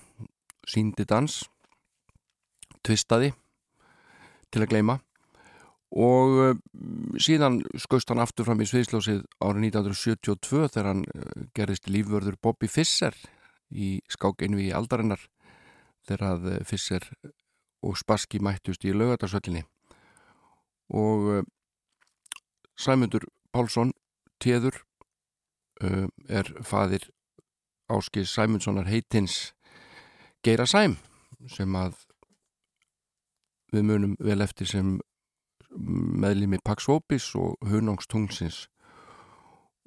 síndi 0.68 1.06
dans 1.08 1.42
tvistaði 2.84 3.32
til 4.52 4.62
að 4.62 4.70
gleyma 4.74 4.98
og 5.92 6.38
uh, 6.44 6.54
síðan 7.20 7.60
skaust 7.80 8.12
hann 8.12 8.22
aftur 8.22 8.48
fram 8.48 8.62
í 8.62 8.68
sviðslósið 8.68 9.24
árið 9.40 9.68
1972 9.72 10.72
þegar 10.72 10.90
hann 10.92 11.04
uh, 11.08 11.46
gerðist 11.56 11.88
lífvörður 11.92 12.40
Bobby 12.42 12.70
Fischer 12.70 13.16
í 13.72 13.94
skák 14.12 14.44
einvi 14.44 14.68
í 14.68 14.74
aldarinnar 14.76 15.22
þegar 16.04 16.34
að 16.34 16.50
Fischer 16.68 17.06
og 17.82 17.96
Spassky 17.98 18.42
mættust 18.42 18.84
í 18.84 18.92
laugadarsöllinni 18.94 19.64
og 20.92 21.28
uh, 21.32 21.42
Sæmundur 22.76 23.24
Pálsson 23.52 23.92
Téður 24.42 24.76
uh, 25.84 26.08
er 26.28 26.48
fadir 26.62 27.08
Áskis 27.92 28.32
Sæmundssonar 28.32 28.88
heitins 28.88 29.54
Geira 30.44 30.66
Sæm 30.66 30.96
sem 31.50 31.74
að 31.76 31.96
við 33.72 33.88
munum 33.88 34.16
vel 34.20 34.44
eftir 34.44 34.68
sem 34.68 34.98
meðlimi 35.72 36.60
Pax 36.64 36.88
Vopis 36.88 37.32
og 37.34 37.56
Hunangstungsins 37.68 38.66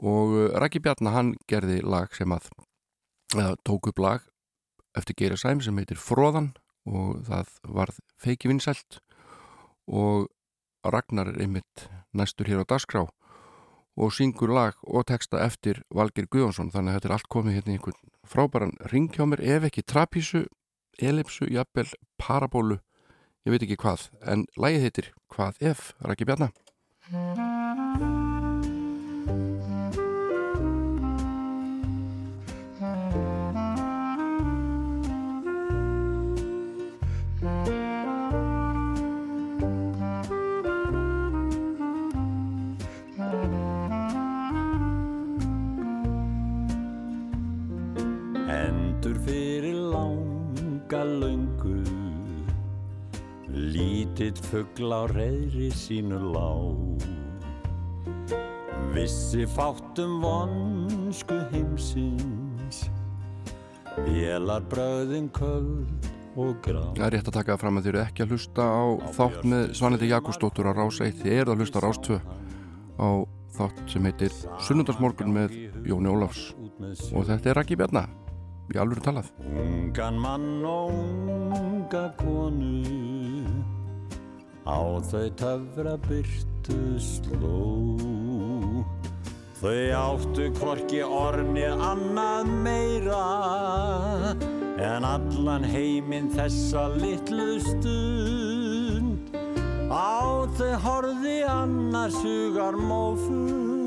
og 0.02 0.34
uh, 0.36 0.48
Raki 0.60 0.82
Bjarnar 0.82 1.16
hann 1.16 1.36
gerði 1.48 1.82
lag 1.86 2.14
sem 2.18 2.32
að 2.34 2.50
eða, 3.36 3.56
tók 3.64 3.92
upp 3.92 4.02
lag 4.02 4.26
eftir 4.98 5.18
Geira 5.20 5.38
Sæm 5.38 5.62
sem 5.62 5.78
heitir 5.78 6.00
Fróðan 6.00 6.54
og 6.86 7.22
það 7.26 7.52
varð 7.76 8.00
feiki 8.22 8.50
vinsælt. 8.50 9.00
Og 9.86 10.30
Ragnar 10.94 11.32
er 11.32 11.40
einmitt 11.42 11.88
næstur 12.14 12.50
hér 12.50 12.64
á 12.64 12.70
dagskrá 12.70 13.06
og 13.96 14.12
syngur 14.12 14.52
lag 14.52 14.76
og 14.84 15.08
texta 15.08 15.40
eftir 15.46 15.82
Valgir 15.94 16.28
Guðjónsson 16.28 16.72
þannig 16.74 16.92
að 16.92 16.98
þetta 16.98 17.10
er 17.10 17.16
allt 17.18 17.32
komið 17.32 17.58
hérna 17.58 17.74
í 17.74 17.78
einhvern 17.78 18.14
frábæran 18.28 18.76
ring 18.92 19.10
hjá 19.16 19.24
mér 19.30 19.44
ef 19.56 19.70
ekki 19.70 19.86
trapísu, 19.88 20.46
elipsu, 21.00 21.48
jafnvel, 21.48 21.88
parabólu 22.20 22.82
ég 23.46 23.56
veit 23.56 23.64
ekki 23.68 23.80
hvað, 23.80 24.10
en 24.26 24.48
lagið 24.60 24.88
heitir 24.88 25.12
Hvað 25.36 25.60
ef, 25.72 25.92
Raki 26.02 26.28
Bjarnar 26.28 27.55
Lítill 54.16 54.48
fugl 54.48 54.94
á 54.96 55.04
reyðri 55.12 55.66
sínu 55.76 56.16
lá 56.32 56.48
Vissi 58.96 59.44
fátum 59.44 60.22
vonsku 60.24 61.36
heimsins 61.52 62.86
Vélar 64.06 64.64
bröðin 64.72 65.28
köld 65.36 66.08
og 66.32 66.56
grá. 66.64 66.80
Það 66.96 67.04
er 67.10 67.14
rétt 67.18 67.28
að 67.28 67.38
taka 67.42 67.58
fram 67.60 67.76
að 67.76 67.90
þið 67.90 67.92
eru 67.92 68.04
ekki 68.06 68.24
að 68.24 68.32
hlusta 68.32 68.64
á 68.64 68.84
þátt 69.18 69.44
með 69.52 69.64
Svanhildi 69.82 70.12
Jakobsdóttur 70.14 70.72
á 70.72 70.78
Rás 70.80 71.02
1 71.04 71.20
þið 71.20 71.36
eru 71.42 71.52
að 71.52 71.66
hlusta 71.66 71.84
á 71.84 71.86
Rás 71.90 72.00
2 72.08 72.20
á 72.96 73.08
þátt 73.58 73.84
sem 73.92 74.08
heitir 74.08 74.38
Sunnundarsmorgun 74.64 75.36
með 75.42 75.60
Jóni 75.92 76.16
Ólafs. 76.16 76.54
og 77.12 77.28
þetta 77.28 77.52
er 77.52 77.60
Raki 77.60 77.76
Bjarnar 77.76 78.08
í 78.72 78.80
alvöru 78.80 79.04
talað. 79.04 79.28
Ungan 79.44 80.24
mann 80.24 80.64
og 80.64 80.96
unga 81.60 82.08
konu 82.24 83.15
Á 84.66 84.82
þau 85.06 85.30
töfra 85.38 85.94
byrtu 86.08 86.98
sló. 86.98 87.62
Þau 89.62 89.82
áttu 89.98 90.50
hvorki 90.58 91.00
ornið 91.06 91.80
annað 91.86 92.50
meira 92.66 93.22
En 94.82 95.06
allan 95.08 95.64
heiminn 95.64 96.28
þessa 96.34 96.90
litlu 96.98 97.60
stund. 97.64 99.38
Á 99.94 100.50
þau 100.58 100.74
horði 100.84 101.38
annars 101.48 102.18
hugar 102.26 102.76
mófug 102.76 103.86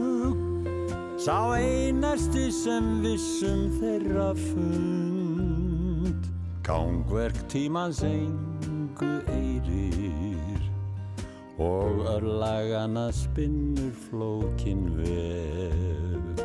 Sá 1.18 1.58
einasti 1.58 2.46
sem 2.54 3.02
vissum 3.02 3.66
þeirra 3.80 4.30
fund. 4.38 6.28
Gangverk 6.62 7.42
tímans 7.50 8.04
engu 8.06 9.10
eirir 9.26 10.27
Og 11.58 12.06
örlagana 12.06 13.12
spinnur 13.12 13.92
flókin 14.08 14.84
vef. 14.98 16.44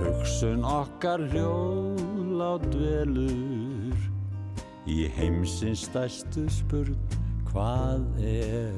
Hugsun 0.00 0.64
okkar 0.64 1.20
hljóðlát 1.32 2.68
velur 2.74 3.98
Í 4.90 5.04
heimsins 5.12 5.84
stærstu 5.86 6.46
spurn 6.50 6.96
hvað 7.50 8.06
er 8.24 8.72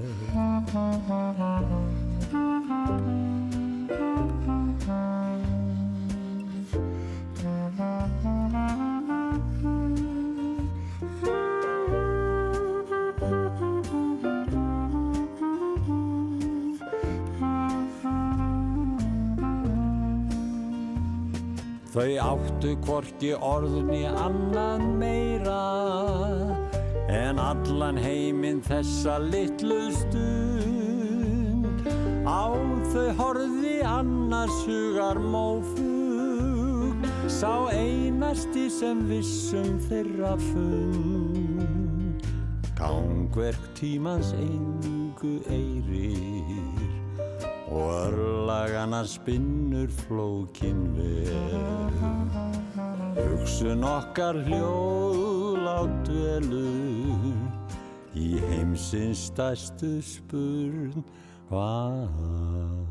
Þau 21.92 22.12
áttu 22.24 22.70
hvorki 22.86 23.34
orðni 23.36 24.06
annað 24.08 24.84
meira 24.96 25.64
en 27.12 27.36
allan 27.36 27.98
heiminn 28.00 28.62
þessa 28.64 29.18
litlu 29.20 29.92
stund. 29.98 31.84
Á 32.24 32.48
þau 32.94 33.12
horfi 33.18 33.74
annars 33.84 34.56
hugar 34.64 35.20
mófug, 35.20 36.96
sá 37.28 37.68
einasti 37.76 38.70
sem 38.72 39.04
vissum 39.12 39.76
þeirra 39.84 40.32
fund. 40.48 42.24
Gangverk 42.80 43.68
tímans 43.76 44.32
engu 44.40 45.44
eirir 45.44 46.71
og 47.72 47.88
örlagana 48.06 49.04
spinnur 49.06 49.88
flókin 49.88 50.84
vel. 50.96 51.92
Hugsun 53.16 53.84
okkar 53.84 54.36
hljóðlátt 54.44 56.08
velur 56.12 57.50
í 58.12 58.28
heimsins 58.50 59.28
stærstu 59.30 59.96
spurn 60.04 61.04
hvað 61.48 62.81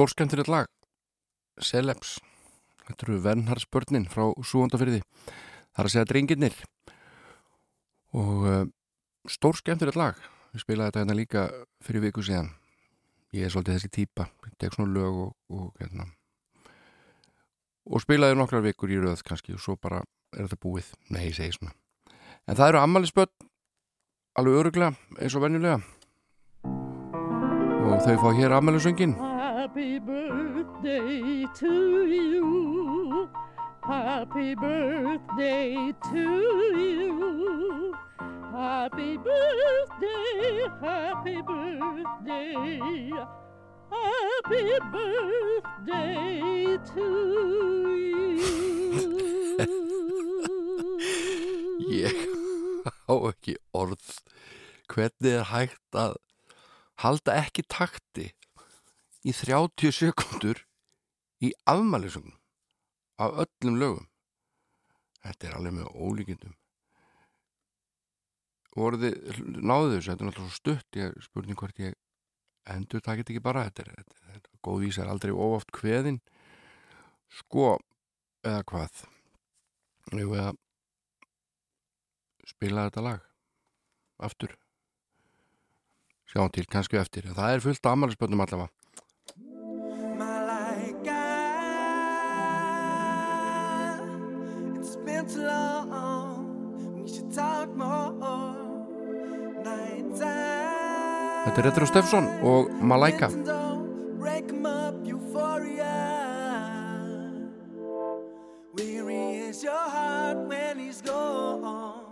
Stórskemmtilegt 0.00 0.48
lag 0.48 0.68
Celebs. 1.60 2.14
Þetta 2.86 3.04
eru 3.04 3.16
Vernhardsbörnin 3.20 4.06
frá 4.08 4.30
Súondafyrði 4.40 5.02
Það 5.04 5.82
er 5.82 5.88
að 5.88 5.92
segja 5.92 6.08
drengirnir. 6.08 6.54
Og 8.16 8.46
uh, 8.48 8.62
stórskemmtilegt 9.28 9.98
lag. 10.00 10.16
Við 10.54 10.64
spilaði 10.64 10.88
þetta 10.88 11.02
hérna 11.02 11.18
líka 11.18 11.42
fyrir 11.84 12.06
viku 12.06 12.24
síðan. 12.24 12.48
Ég 13.36 13.44
er 13.44 13.52
svolítið 13.52 13.76
þessi 13.76 13.92
típa 13.98 14.30
ég 14.48 14.56
tek 14.56 14.72
svona 14.78 14.94
lög 14.94 15.20
og, 15.26 15.36
og 15.52 15.68
hérna. 15.82 16.08
Og 17.84 18.00
spilaði 18.00 18.40
nokkrar 18.40 18.64
vikur 18.64 18.88
í 18.88 19.02
röð 19.04 19.20
kannski 19.28 19.52
og 19.52 19.60
svo 19.60 19.76
bara 19.76 20.00
er 20.32 20.46
þetta 20.46 20.62
búið. 20.64 20.94
Nei, 21.12 21.26
ég 21.28 21.36
segi 21.36 21.58
svona. 21.58 21.76
En 22.48 22.56
það 22.56 22.72
eru 22.72 22.86
ammælisbörn 22.86 23.50
alveg 24.40 24.62
öruglega 24.62 24.94
eins 25.20 25.36
og 25.36 25.44
venjulega. 25.44 25.82
Og 27.84 28.00
þau 28.00 28.16
fá 28.24 28.32
hér 28.40 28.56
ammælisöngin 28.56 29.29
Happy 29.50 29.98
birthday 29.98 31.44
to 31.56 32.06
you. 32.06 33.28
Happy 33.82 34.54
birthday 34.54 35.92
to 36.12 36.24
you. 36.78 37.92
Happy 38.52 39.16
birthday, 39.16 40.68
happy 40.80 41.42
birthday. 41.42 43.10
Happy 43.90 44.66
birthday 44.94 46.78
to 46.94 47.06
you. 48.06 48.38
Ég 51.90 52.14
á 53.10 53.14
ekki 53.34 53.58
orð 53.74 54.20
hvernig 54.86 55.40
er 55.40 55.48
hægt 55.50 55.98
að 56.06 56.20
halda 57.02 57.34
ekki 57.42 57.66
takti 57.66 58.30
í 59.26 59.32
30 59.36 59.92
sekundur 59.92 60.62
í 61.44 61.50
afmælisum 61.68 62.30
af 63.20 63.36
öllum 63.44 63.76
lögum. 63.80 64.06
Þetta 65.20 65.48
er 65.50 65.56
alveg 65.58 65.74
með 65.76 65.90
ólíkindum. 65.92 66.54
Voruði 68.76 69.10
náðu 69.60 69.96
þessu, 69.96 70.12
þetta 70.12 70.24
er 70.24 70.28
náttúrulega 70.30 70.56
stutt. 70.56 70.96
Ég 70.96 71.16
spurning 71.26 71.58
hvort 71.58 71.80
ég 71.82 71.96
endur 72.70 73.02
takit 73.04 73.28
ekki 73.32 73.42
bara, 73.42 73.66
þetta 73.68 73.84
er, 73.84 73.90
þetta, 73.98 74.16
er- 74.20 74.32
þetta, 74.38 74.52
góð 74.64 74.84
vísa 74.86 75.02
er 75.04 75.10
aldrei 75.12 75.32
ofaft 75.34 75.72
kveðin. 75.74 76.20
Sko, 77.40 77.74
eða 78.46 78.62
hvað? 78.70 79.02
Við 80.14 80.32
að 80.40 80.56
spila 82.50 82.86
þetta 82.88 83.04
lag 83.04 83.26
aftur? 84.26 84.56
Sjáum 86.30 86.50
til, 86.54 86.64
kannski 86.70 86.98
eftir. 87.00 87.28
Það 87.34 87.54
er 87.56 87.62
fullt 87.64 87.84
af 87.86 87.92
afmælisböndum 87.96 88.42
allavega 88.44 88.70
been 95.22 95.34
too 95.34 95.46
long. 95.46 97.02
We 97.02 97.08
should 97.08 97.32
talk 97.34 97.74
more. 97.76 98.08
Þetta 101.40 101.60
er 101.60 101.64
Retro 101.64 101.86
Steffsson 101.88 102.26
og 102.44 102.68
Malaika 102.84 103.28
Break 104.20 104.50
'em 104.50 104.66
up, 104.66 104.94
euphoria. 105.04 105.96
Weary 108.76 109.48
is 109.48 109.62
your 109.64 109.88
heart 109.96 110.36
when 110.48 110.78
he's 110.78 111.00
gone. 111.00 112.04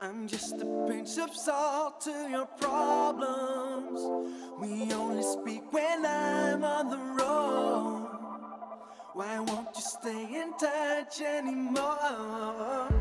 I'm 0.00 0.28
just 0.28 0.54
a 0.62 0.66
pinch 0.88 1.18
of 1.18 1.34
salt 1.34 2.00
to 2.04 2.14
your 2.30 2.46
problems. 2.60 4.00
We 4.60 4.94
only 4.94 5.22
speak 5.22 5.64
when 5.72 6.06
I'm 6.06 6.62
on 6.64 6.90
the 6.90 6.98
road. 7.18 8.07
Why 9.14 9.40
won't 9.40 9.68
you 9.74 9.82
stay 9.82 10.40
in 10.42 10.52
touch 10.58 11.20
anymore? 11.22 12.97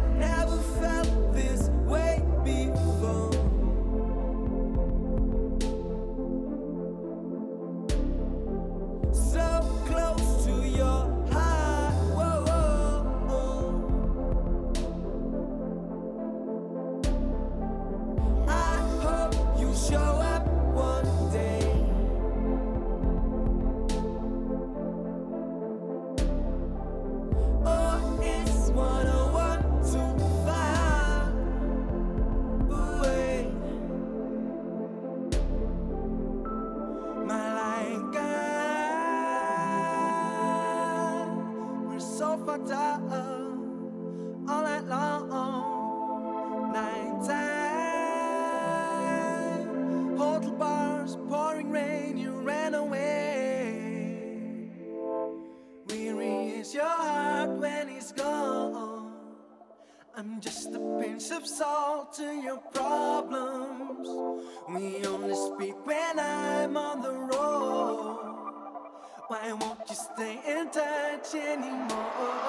Anymore? 71.35 72.46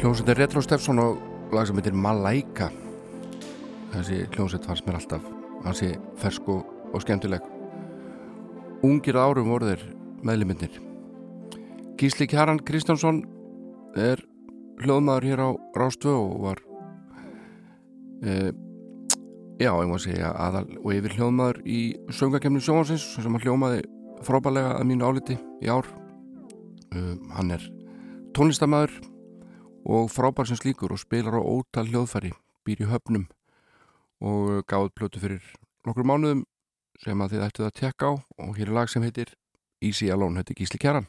Hljómsveit 0.00 0.30
er 0.32 0.38
Retro 0.40 0.62
Steffsson 0.64 0.96
og 0.96 1.18
lag 1.52 1.66
sem 1.68 1.76
heitir 1.76 1.92
Malaika. 1.92 2.70
Þessi 3.92 4.22
hljómsveit 4.32 4.64
fannst 4.64 4.86
mér 4.86 4.96
alltaf 4.96 5.26
hansi 5.66 5.90
fersk 6.22 6.48
og, 6.48 6.62
og 6.96 7.02
skemmtileg. 7.04 7.44
Ungir 8.80 9.18
árum 9.20 9.50
voru 9.52 9.68
þeir 9.68 9.82
meðliminnir 10.24 10.78
Gísli 12.00 12.24
Kjaran 12.32 12.62
Kristjánsson 12.64 13.20
er 13.92 14.24
hljóðmaður 14.80 15.28
hér 15.28 15.44
á 15.44 15.48
Rástvö 15.76 16.16
og 16.16 16.32
var 16.46 16.64
e, 18.24 18.38
já, 19.60 19.68
ég 19.68 19.92
má 19.92 20.00
segja 20.00 20.32
aðal 20.32 20.64
og 20.80 20.90
yfir 20.96 21.18
hljóðmaður 21.18 21.60
í 21.68 21.82
söngakemni 22.08 22.64
sjónvarsins 22.64 23.04
sem 23.18 23.28
hann 23.28 23.44
hljómaði 23.44 23.84
frábælega 24.24 24.78
að 24.80 24.88
mínu 24.94 25.12
áliti 25.12 25.36
í 25.60 25.68
ár. 25.68 25.84
Uh, 26.90 27.20
hann 27.36 27.52
er 27.52 27.68
tónlistamæður 28.32 28.96
og 29.84 30.10
frábær 30.12 30.48
sem 30.48 30.58
slíkur 30.58 30.92
og 30.92 31.00
spilar 31.00 31.38
á 31.38 31.42
ótal 31.42 31.88
hljóðfæri, 31.88 32.32
býr 32.64 32.84
í 32.84 32.90
höfnum 32.90 33.26
og 34.20 34.64
gáð 34.68 34.90
plötu 34.96 35.22
fyrir 35.22 35.44
nokkur 35.86 36.04
mánuðum 36.04 36.44
sem 37.00 37.20
að 37.20 37.36
þið 37.36 37.46
ættuð 37.46 37.68
að 37.68 37.78
tekka 37.80 38.10
á 38.10 38.12
og 38.44 38.56
hér 38.58 38.68
er 38.68 38.76
lag 38.76 38.92
sem 38.92 39.02
heitir 39.02 39.32
Easy 39.80 40.10
Alone, 40.12 40.42
þetta 40.42 40.52
er 40.52 40.60
Gísli 40.60 40.80
Kjaran 40.80 41.08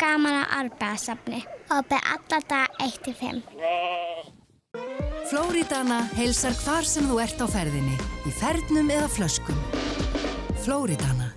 gaman 0.00 0.36
að 0.40 0.52
arbeðasafni. 0.58 1.40
Opið 1.70 2.06
alla 2.14 2.38
dag 2.48 2.68
1-5. 2.82 3.42
Flórídana 5.30 6.00
heilsar 6.16 6.54
hvar 6.64 6.86
sem 6.86 7.06
þú 7.06 7.20
ert 7.22 7.42
á 7.42 7.46
ferðinni, 7.50 7.96
í 8.26 8.32
fernum 8.34 8.90
eða 8.90 9.08
flöskum. 9.10 9.58
Flórídana. 10.64 11.30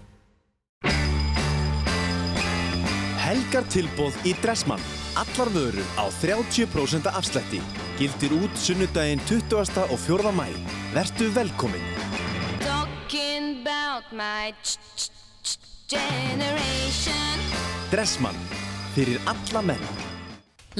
Helgar 3.23 3.65
tilbóð 3.73 4.17
í 4.27 4.33
Dressmann. 4.43 4.81
Allar 5.17 5.49
vörur 5.53 5.85
á 5.97 6.05
30% 6.21 7.07
afslætti. 7.09 7.61
Gildir 7.99 8.33
út 8.35 8.57
sunnudaginn 8.57 9.21
20. 9.29 9.85
og 9.89 9.99
4. 9.99 10.33
mæ. 10.33 10.49
Vertu 10.93 11.29
velkomin. 11.33 11.85
Talking 12.65 13.61
about 13.61 14.09
my 14.11 14.53
generation 15.87 17.32
Dressmann. 17.93 18.37
Fyrir 18.95 19.19
alla 19.29 19.61
menn. 19.61 19.81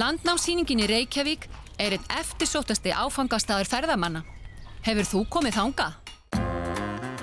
Landnámsýningin 0.01 0.79
í 0.81 0.87
Reykjavík 0.89 1.43
er 1.77 1.93
einn 1.93 2.07
eftirsóttasti 2.17 2.89
áfangastæður 2.89 3.69
ferðamanna. 3.69 4.23
Hefur 4.81 5.05
þú 5.11 5.21
komið 5.35 5.59
þangað? 5.59 5.99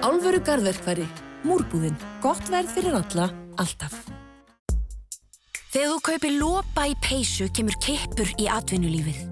Álveru 0.06 0.38
garðverkfæri. 0.46 1.08
Múrbúðin. 1.42 1.98
Gott 2.22 2.46
verð 2.52 2.70
fyrir 2.76 3.00
alla. 3.00 3.26
Alltaf. 3.58 3.96
Þegar 5.72 5.90
þú 5.90 5.98
kaupir 6.06 6.38
lopa 6.38 6.86
í 6.86 6.94
peysu 7.02 7.50
kemur 7.50 7.74
kippur 7.82 8.30
í 8.38 8.46
atvinnulífið. 8.46 9.26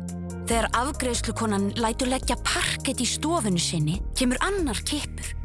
Þegar 0.50 0.72
afgreðslukonan 0.80 1.70
lætur 1.78 2.10
leggja 2.10 2.34
parkett 2.42 2.98
í 2.98 3.06
stofunu 3.06 3.62
sinni 3.62 4.00
kemur 4.18 4.42
annar 4.42 4.82
kippur. 4.82 5.36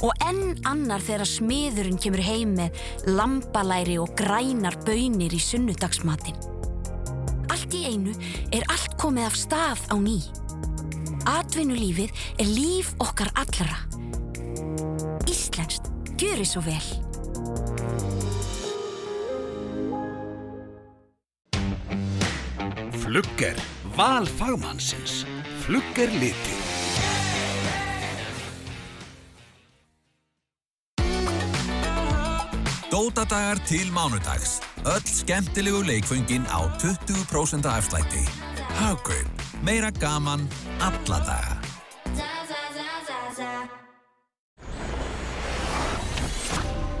Og 0.00 0.12
enn 0.24 0.54
annar 0.68 1.02
þegar 1.04 1.28
smiðurinn 1.28 2.00
kemur 2.00 2.22
heim 2.24 2.54
með 2.56 2.78
lambalæri 3.10 3.98
og 4.00 4.14
grænar 4.16 4.78
bönir 4.86 5.34
í 5.36 5.40
sunnudagsmatin. 5.44 6.38
Allt 7.52 7.74
í 7.76 7.84
einu 7.90 8.14
er 8.54 8.64
allt 8.72 8.96
komið 9.00 9.28
af 9.28 9.36
stað 9.36 9.84
á 9.92 9.96
ný. 10.00 10.18
Atvinnulífið 11.28 12.14
er 12.40 12.48
líf 12.48 12.94
okkar 13.02 13.28
allra. 13.36 13.82
Íslenskt, 15.28 15.92
gjöri 16.16 16.48
svo 16.48 16.64
vel. 16.64 16.88
Flugger, 23.04 23.58
val 23.98 24.26
fagmannsins. 24.38 25.24
Flugger 25.66 26.12
litir. 26.22 26.59
Dótadagar 32.90 33.58
til 33.68 33.86
mánudags. 33.94 34.58
Öll 34.82 35.06
skemmtilegu 35.06 35.82
leikföngin 35.86 36.42
á 36.50 36.58
20% 36.82 37.66
afslætti. 37.66 38.22
Hagkaup. 38.58 39.30
Meira 39.62 39.90
gaman 39.90 40.48
alla 40.80 41.18
daga. 41.28 41.54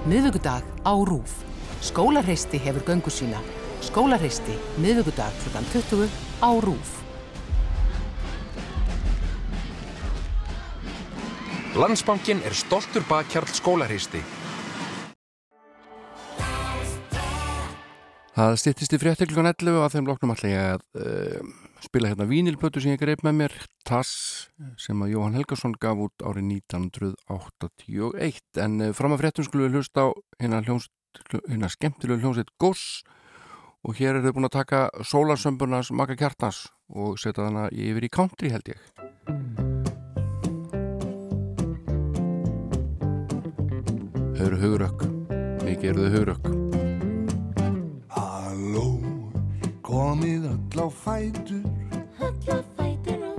Miðvikudag 0.06 0.62
á 0.86 0.94
Rúf. 1.10 1.32
Skólarheisti 1.82 2.58
hefur 2.62 2.86
göngu 2.86 3.10
sína. 3.10 3.42
Skólarheisti, 3.82 4.54
miðvikudag 4.78 5.34
kl. 5.42 5.58
20 5.74 6.06
á 6.38 6.50
Rúf. 6.62 6.90
Landsbankin 11.74 12.42
er 12.46 12.54
stoltur 12.54 13.02
bakkjarl 13.08 13.50
skólarheisti. 13.50 14.22
Það 18.40 18.54
stýttist 18.56 18.94
í 18.96 18.96
fréttir 18.96 19.28
klukkan 19.28 19.50
11 19.50 19.74
og 19.76 19.82
að 19.84 19.94
þeim 19.98 20.06
loknum 20.08 20.30
ætla 20.32 20.48
ég 20.48 20.62
að 20.70 20.84
uh, 20.96 21.48
spila 21.84 22.08
hérna 22.08 22.24
vínilplötu 22.24 22.80
sem 22.80 22.94
ég 22.94 23.00
greip 23.02 23.20
með 23.26 23.34
mér, 23.36 23.56
Tass, 23.84 24.46
sem 24.80 25.02
að 25.04 25.10
Jóhann 25.12 25.36
Helgason 25.36 25.74
gaf 25.76 26.00
út 26.00 26.24
árið 26.24 26.46
1981. 26.72 28.38
En 28.64 28.78
uh, 28.80 28.94
fram 28.96 29.12
að 29.12 29.20
fréttum 29.26 29.44
skulum 29.44 29.66
við 29.66 29.76
hlusta 29.76 30.06
á 30.08 30.16
hérna, 30.40 30.62
hérna 31.50 31.68
skemmtilegu 31.74 32.22
hljómsveit 32.22 32.54
Goss 32.56 33.02
og 33.84 34.00
hér 34.00 34.16
er 34.16 34.24
þau 34.24 34.32
búin 34.38 34.48
að 34.48 34.56
taka 34.56 34.80
sólarsömburnas 35.04 35.92
Maka 35.92 36.16
Kjartans 36.16 36.62
og 36.88 37.20
setja 37.20 37.44
hana 37.44 37.66
yfir 37.68 38.08
í 38.08 38.12
country 38.14 38.54
held 38.54 38.72
ég. 38.72 38.80
Þau 44.32 44.48
eru 44.48 44.62
hugurökk, 44.64 45.06
mikið 45.66 45.92
eru 45.92 46.08
þau 46.08 46.16
hugurökk. 46.16 46.59
Komið 49.90 50.44
öll 50.46 50.78
á 50.78 50.88
fætur. 51.02 51.64
Öll 52.22 52.46
á 52.46 52.58
fætur 52.76 53.22
og 53.26 53.38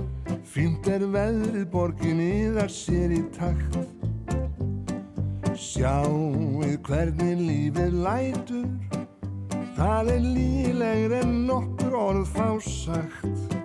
Fínt 0.52 0.88
er 0.92 1.04
veðrið 1.14 1.64
borginni 1.72 2.52
þar 2.52 2.72
sér 2.72 3.14
í 3.16 3.22
takt. 3.32 3.78
Sjáuð 5.56 6.74
hvernig 6.84 7.40
lífið 7.40 7.96
lætur. 8.04 8.68
Það 9.78 10.10
er 10.12 10.26
lílegri 10.26 11.20
en 11.22 11.32
nokkur 11.48 11.96
orð 11.96 12.26
fá 12.34 12.48
sagt. 12.66 13.56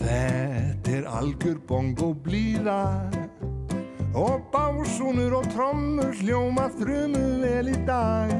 Þetta 0.00 0.96
er 0.96 1.06
algjör 1.20 1.60
bongo 1.68 2.10
blíða. 2.24 2.82
Og 4.18 4.42
básúnur 4.50 5.38
og 5.38 5.46
trommur 5.54 6.10
hljóma 6.18 6.66
þrumu 6.80 7.22
vel 7.44 7.70
í 7.70 7.78
dag 7.86 8.34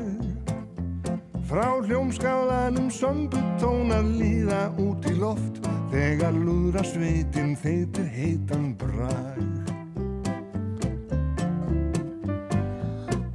Frá 1.51 1.83
hljómskálanum 1.83 2.87
sömbutónar 2.95 4.07
líða 4.07 4.69
út 4.79 5.03
í 5.11 5.17
loft 5.19 5.59
Þegar 5.91 6.37
lúðra 6.39 6.85
sveitin 6.87 7.57
þeitir 7.59 8.07
heitan 8.15 8.69
brag. 8.79 9.41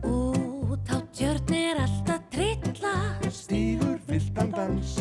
Út 0.08 0.88
á 0.88 1.04
tjörn 1.12 1.52
er 1.60 1.82
alltaf 1.84 2.24
trilla. 2.32 2.96
Stígur 3.28 4.00
fylltan 4.08 4.56
dans 4.56 4.96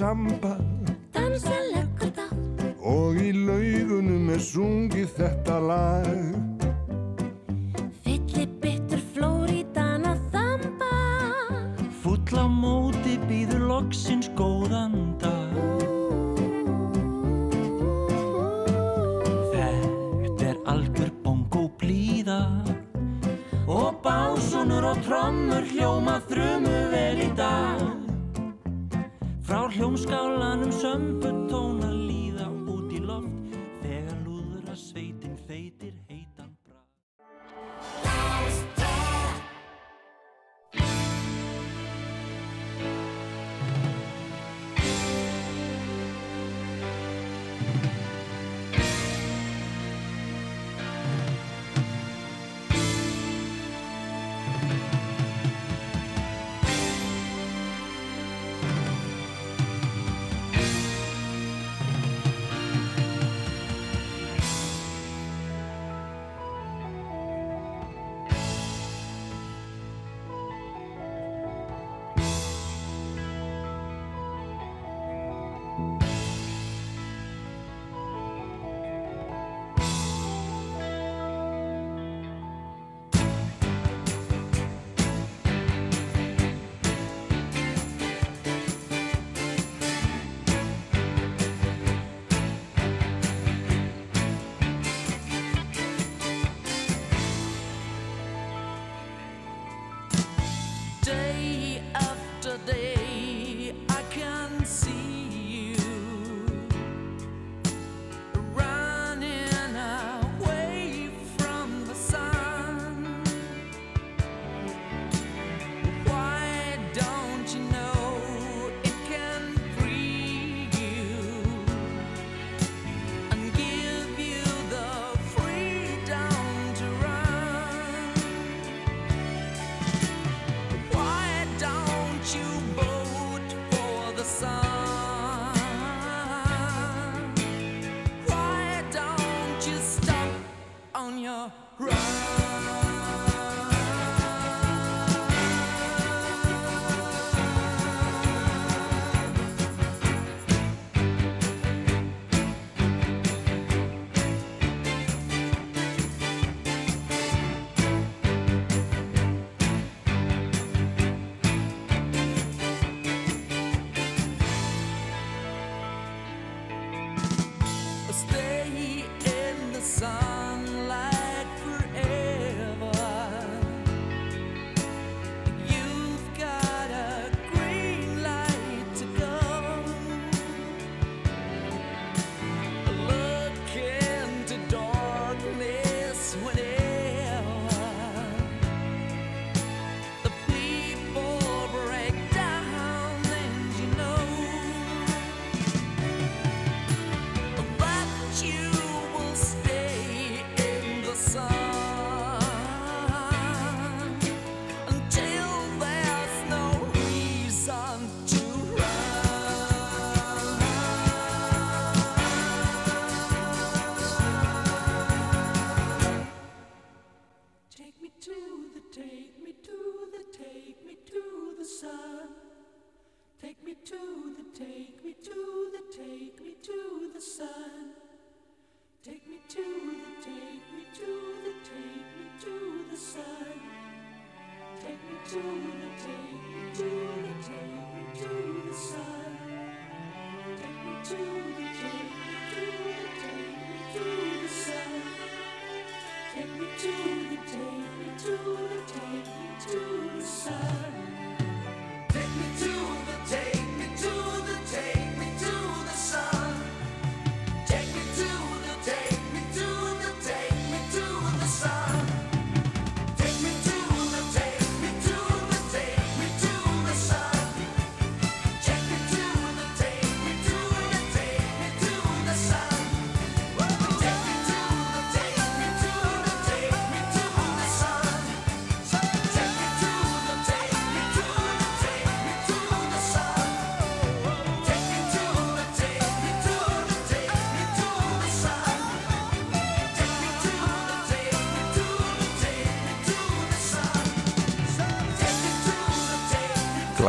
löggan 0.00 0.75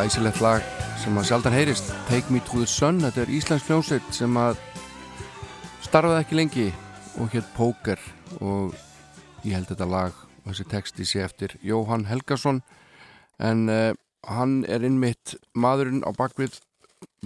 glæsilegt 0.08 0.40
lag 0.40 0.64
sem 1.02 1.18
að 1.20 1.26
sjaldan 1.28 1.52
heyrist. 1.52 1.90
Take 2.08 2.32
Me 2.32 2.40
to 2.48 2.62
the 2.62 2.68
Sun, 2.70 3.02
þetta 3.04 3.26
er 3.26 3.32
Íslands 3.34 3.66
hljómsveit 3.68 4.06
sem 4.16 4.38
að 4.40 4.56
starfaði 5.84 6.22
ekki 6.22 6.36
lengi 6.38 6.68
og 7.20 7.34
hétt 7.34 7.48
Póker 7.58 8.00
og 8.40 8.78
ég 9.44 9.58
held 9.58 9.68
þetta 9.68 9.88
lag 9.92 10.14
og 10.16 10.46
þessi 10.46 10.66
texti 10.72 11.08
sé 11.10 11.26
eftir 11.26 11.58
Jóhann 11.60 12.06
Helgason. 12.08 12.62
En 13.44 13.66
uh, 13.68 13.92
hann 14.32 14.62
er 14.72 14.86
innmitt 14.88 15.34
maðurinn 15.52 16.06
á 16.08 16.16
bakvið 16.16 16.56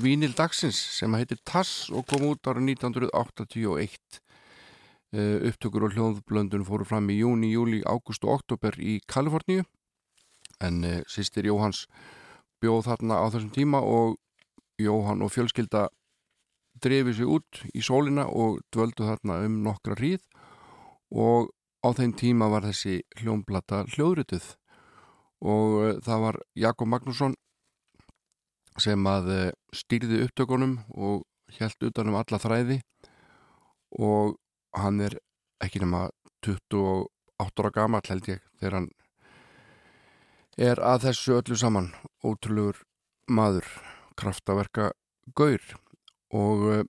Vínil 0.02 0.34
dagsins 0.34 0.80
sem 0.96 1.14
heitir 1.20 1.38
Tass 1.46 1.92
og 1.94 2.08
kom 2.10 2.26
út 2.32 2.50
ára 2.50 2.64
1981 2.66 4.18
uh, 5.14 5.38
upptökur 5.52 5.86
og 5.86 5.94
hljóðblöndun 6.00 6.66
fóru 6.66 6.88
fram 6.90 7.14
í 7.14 7.20
júni, 7.20 7.52
júli, 7.54 7.84
águst 7.86 8.26
og 8.26 8.40
oktober 8.40 8.80
í 8.82 8.98
Kaliforníu. 9.06 9.68
En 10.66 10.82
uh, 10.82 10.98
sýstir 11.06 11.46
Jóhanns 11.52 11.86
bjóð 12.62 12.86
þarna 12.88 13.18
á 13.22 13.26
þessum 13.34 13.54
tíma 13.56 13.82
og 13.82 14.18
Jóhann 14.82 15.24
og 15.26 15.34
fjölskylda 15.34 15.88
drefið 16.82 17.18
sér 17.20 17.32
út 17.36 17.62
í 17.76 17.84
sólina 17.86 18.28
og 18.30 18.62
dvöldu 18.74 19.06
þarna 19.06 19.42
um 19.46 19.60
nokkra 19.66 19.98
hríð 20.00 20.24
og 21.12 21.52
á 21.82 21.90
þeim 21.98 22.14
tíma 22.18 22.50
var 22.52 22.66
þessi 22.66 23.02
hljómblata 23.20 23.84
hljóðrituð. 23.94 24.54
Og 25.42 25.78
uh, 25.82 25.96
það 26.06 26.26
var 26.26 26.38
Jakob 26.54 26.90
Magnússon 26.90 27.36
sem 28.80 29.08
að 29.10 29.32
uh, 29.34 29.44
stýrði 29.74 30.22
upptökunum 30.28 30.78
og 30.94 31.26
held 31.58 31.90
utanum 31.90 32.20
alla 32.20 32.40
þræði 32.40 32.80
og 34.00 34.38
hann 34.78 35.02
er 35.04 35.18
ekki 35.62 35.82
nema 35.84 36.08
28 36.46 37.10
ára 37.42 37.74
gamall 37.76 38.08
held 38.08 38.30
ég 38.30 38.46
þegar 38.62 38.78
hann 38.78 38.92
er 40.58 40.80
að 40.84 41.08
þessu 41.08 41.38
öllu 41.40 41.58
saman 41.58 41.92
ótrúlegur 42.24 42.82
maður 43.32 43.68
kraftaverka 44.20 44.92
gaur. 45.36 45.62
Og 46.32 46.66
uh, 46.68 46.84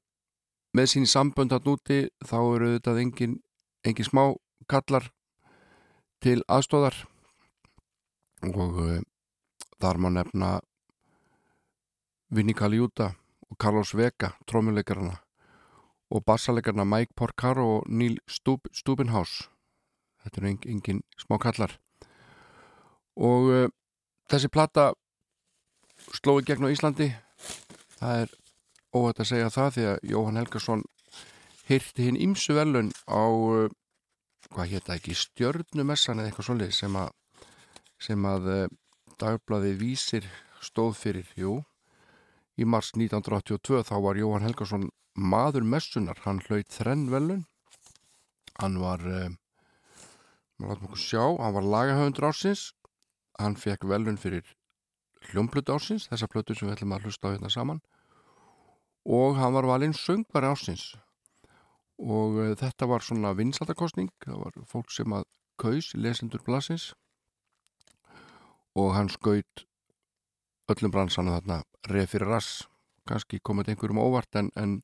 með 0.72 0.92
sín 0.94 1.06
sambönd 1.06 1.52
að 1.52 1.68
núti 1.68 1.98
þá 2.24 2.38
eru 2.40 2.74
þetta 2.76 2.98
engin, 3.02 3.38
engin 3.84 4.08
smá 4.08 4.22
kallar 4.70 5.10
til 6.22 6.40
aðstóðar 6.48 6.96
og 8.52 8.78
uh, 8.82 9.00
þar 9.82 9.98
má 9.98 10.08
nefna 10.14 10.52
Vinnie 12.32 12.56
Caliuta 12.56 13.12
og 13.50 13.58
Carlos 13.60 13.92
Vega 13.98 14.32
trómuleikarna 14.48 15.18
og 16.12 16.24
bassalegarna 16.24 16.86
Mike 16.88 17.12
Porcaro 17.16 17.66
og 17.78 17.88
Neil 17.90 18.18
Stub 18.28 18.70
Stubinhaus 18.72 19.48
þetta 20.22 20.40
eru 20.40 20.52
engin, 20.52 20.78
engin 20.78 21.02
smá 21.20 21.38
kallar 21.42 21.76
og 23.16 23.48
uh, 23.52 23.68
þessi 24.30 24.50
plata 24.52 24.92
slói 26.16 26.42
gegn 26.46 26.66
á 26.68 26.72
Íslandi. 26.72 27.10
Það 27.98 28.22
er 28.24 28.34
óhætt 28.92 29.22
að 29.22 29.30
segja 29.30 29.52
það 29.52 29.74
því 29.74 29.86
að 29.90 30.06
Jóhann 30.12 30.40
Helgason 30.40 30.84
hýrti 31.68 32.06
hinn 32.08 32.20
ímsu 32.20 32.56
velun 32.56 32.92
á 33.08 33.24
uh, 33.24 33.68
hvað 34.52 34.72
hétta 34.72 34.96
ekki 34.96 35.16
stjörnumessan 35.16 36.20
eða 36.20 36.30
eitthvað 36.30 36.48
svolítið 36.48 36.74
sem 36.76 36.96
að 37.00 37.12
sem 38.02 38.24
að 38.26 38.48
uh, 38.52 38.64
dagbladið 39.22 39.78
vísir 39.80 40.26
stóð 40.62 40.96
fyrir, 40.98 41.28
jú 41.38 41.60
í 42.58 42.66
mars 42.68 42.92
1982 42.96 43.84
þá 43.88 43.94
var 44.04 44.18
Jóhann 44.20 44.44
Helgason 44.44 44.90
maður 45.16 45.64
messunar, 45.68 46.18
hann 46.24 46.40
hlaut 46.48 46.68
þrenn 46.72 47.08
velun 47.12 47.46
hann 48.60 48.76
var 48.80 49.00
maður 50.60 50.76
látum 50.76 50.88
okkur 50.88 51.00
sjá, 51.00 51.24
hann 51.40 51.56
var 51.56 51.66
lagahöfundur 51.74 52.28
ásins 52.28 52.70
hann 53.40 53.56
fekk 53.56 53.86
velun 53.88 54.18
fyrir 54.20 54.44
hljómblötu 55.30 55.76
ásins, 55.76 56.08
þessa 56.10 56.28
blötu 56.30 56.56
sem 56.56 56.68
við 56.68 56.76
ætlum 56.76 56.94
að 56.96 57.06
hlusta 57.06 57.30
á 57.30 57.32
hérna 57.34 57.50
saman 57.52 57.80
og 59.06 59.38
hann 59.38 59.54
var 59.54 59.66
valinn 59.66 59.94
söngvari 59.96 60.50
ásins 60.50 60.92
og 62.02 62.38
uh, 62.38 62.54
þetta 62.58 62.88
var 62.90 63.04
svona 63.04 63.34
vinsaldakostning, 63.38 64.10
það 64.24 64.42
var 64.44 64.66
fólk 64.66 64.90
sem 64.90 65.14
að 65.14 65.26
kaus 65.60 65.92
lesendur 65.94 66.42
blasins 66.46 66.92
og 68.78 68.94
hann 68.96 69.10
skaut 69.12 69.66
öllum 70.72 70.94
bransana 70.94 71.36
þarna 71.38 71.62
reið 71.90 72.08
fyrir 72.14 72.30
rass, 72.30 72.62
kannski 73.08 73.40
komið 73.42 73.72
einhverjum 73.72 74.00
óvart 74.02 74.38
en, 74.38 74.50
en 74.56 74.80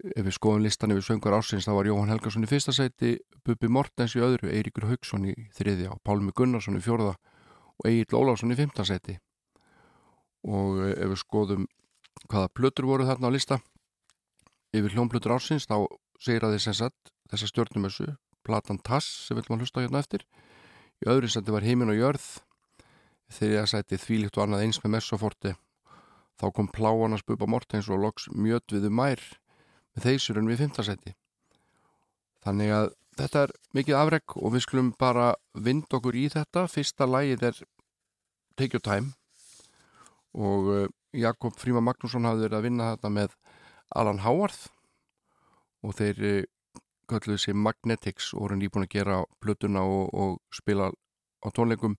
ef 0.00 0.24
við 0.24 0.34
skoðum 0.36 0.64
listan 0.64 0.92
yfir 0.94 1.06
söngar 1.06 1.36
ásins 1.36 1.66
þá 1.68 1.72
var 1.76 1.88
Jóhann 1.90 2.12
Helgarsson 2.12 2.46
í 2.46 2.50
fyrsta 2.50 2.72
sæti 2.72 3.18
Bubi 3.44 3.68
Mortens 3.68 4.14
í 4.16 4.22
öðru, 4.24 4.48
Eiríkur 4.48 4.88
Haugsson 4.88 5.26
í 5.28 5.34
þriðja 5.56 5.92
og 5.94 6.00
Pálmi 6.06 6.32
Gunnarsson 6.36 6.78
í 6.78 6.84
fjórða 6.84 7.14
og 7.80 7.88
Egil 7.88 8.16
Óláfsson 8.16 8.52
í 8.54 8.58
fymta 8.58 8.86
sæti. 8.88 9.18
Og 10.48 10.80
ef 10.94 11.12
við 11.12 11.20
skoðum 11.20 11.66
hvaða 12.28 12.52
plötur 12.56 12.88
voru 12.88 13.08
þarna 13.08 13.28
á 13.28 13.34
lista 13.34 13.60
yfir 14.76 14.94
hljómplötur 14.94 15.36
ásins 15.36 15.68
þá 15.68 15.84
segir 16.20 16.46
að 16.46 16.56
þess 16.58 16.84
að 16.86 16.94
þessa 17.32 17.50
stjórnumessu 17.50 18.12
Platan 18.46 18.80
Tass 18.82 19.26
sem 19.26 19.36
viljum 19.36 19.58
að 19.58 19.64
hlusta 19.64 19.84
hérna 19.84 20.02
eftir 20.02 20.24
í 21.00 21.08
öðru 21.10 21.30
sæti 21.30 21.54
var 21.54 21.66
Heimin 21.66 21.92
og 21.92 21.98
Jörð 21.98 22.28
það 23.30 23.68
sæti 23.70 23.98
þvílikt 24.00 24.38
og 24.38 24.46
annað 24.46 24.64
eins 24.66 24.80
með 24.82 24.96
messoforti 24.96 25.54
þá 26.40 26.46
kom 26.56 26.70
Pláanas 26.72 27.24
Buba 27.26 27.48
Mortens 27.50 27.90
og 27.92 28.00
loks 28.02 28.28
mjöt 28.32 28.72
viðu 28.72 28.90
mær 28.90 29.20
með 30.00 30.08
þeisurinn 30.08 30.48
við 30.48 30.64
fymtasæti 30.64 31.14
þannig 32.44 32.72
að 32.72 32.90
þetta 33.20 33.42
er 33.44 33.52
mikið 33.76 33.98
afreg 34.00 34.36
og 34.40 34.54
við 34.54 34.64
skulum 34.64 34.92
bara 34.98 35.34
vind 35.52 35.92
okkur 35.92 36.16
í 36.16 36.26
þetta. 36.32 36.66
Fyrsta 36.72 37.08
lægið 37.08 37.46
er 37.50 37.58
Take 38.56 38.76
Your 38.78 38.84
Time 38.84 39.12
og 40.32 40.70
uh, 40.70 40.86
Jakob 41.12 41.56
Fríma 41.58 41.82
Magnússon 41.84 42.28
hafði 42.28 42.46
verið 42.46 42.58
að 42.58 42.66
vinna 42.68 42.92
þetta 42.94 43.10
með 43.12 43.34
Alan 43.98 44.22
Howard 44.24 44.56
og 45.84 45.96
þeir 45.98 46.22
uh, 46.30 46.38
kölluðu 47.10 47.42
sér 47.42 47.58
Magnetics 47.58 48.30
og 48.36 48.46
voru 48.46 48.60
nýbúin 48.60 48.86
að 48.86 48.94
gera 48.94 49.20
plötuna 49.42 49.82
og, 49.82 50.14
og 50.14 50.38
spila 50.54 50.92
á 51.42 51.48
tónleikum. 51.52 51.98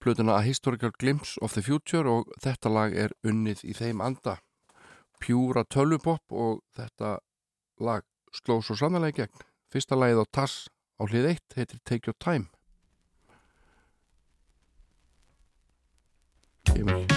Plötuna 0.00 0.38
A 0.38 0.44
Historical 0.44 0.92
Glimpse 0.96 1.40
of 1.42 1.54
the 1.56 1.62
Future 1.64 2.08
og 2.08 2.30
þetta 2.40 2.70
lag 2.70 2.96
er 2.96 3.14
unnið 3.26 3.64
í 3.66 3.74
þeim 3.76 4.04
anda 4.04 4.38
pjúra 5.24 5.64
tölvupopp 5.64 6.34
og 6.36 6.60
þetta 6.76 7.16
lag 7.80 8.04
sló 8.34 8.60
svo 8.60 8.76
sannlega 8.76 9.12
í 9.12 9.18
gegn. 9.22 9.44
Fyrsta 9.72 9.98
lagið 9.98 10.22
á 10.22 10.26
Tass 10.36 10.68
á 11.00 11.02
hlið 11.08 11.32
1 11.34 11.58
heitir 11.58 11.82
Take 11.84 12.10
Your 12.10 12.18
Time. 12.20 12.50
Kemur. 16.68 17.13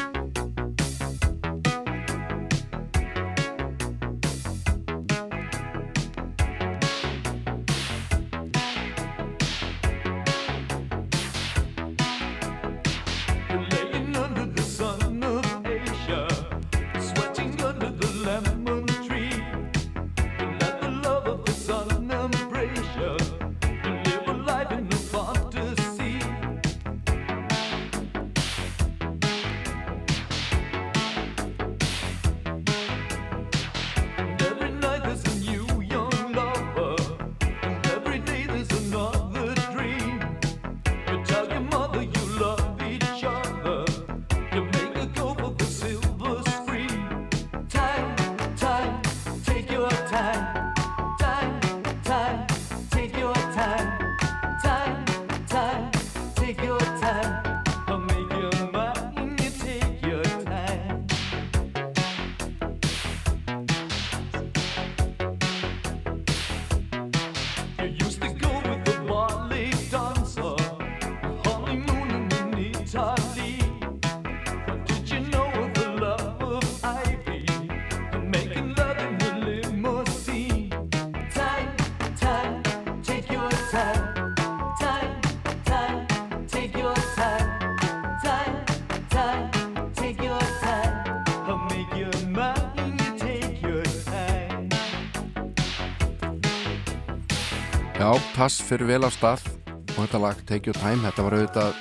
Já, 98.48 98.52
Tass 98.52 98.64
fyrir 98.64 98.88
vel 98.88 99.04
á 99.04 99.12
stað 99.12 99.42
og 99.68 99.98
þetta 99.98 100.20
lag 100.24 100.38
Take 100.48 100.70
Your 100.70 100.78
Time, 100.80 101.02
þetta 101.04 101.24
var 101.26 101.34
auðvitað 101.36 101.80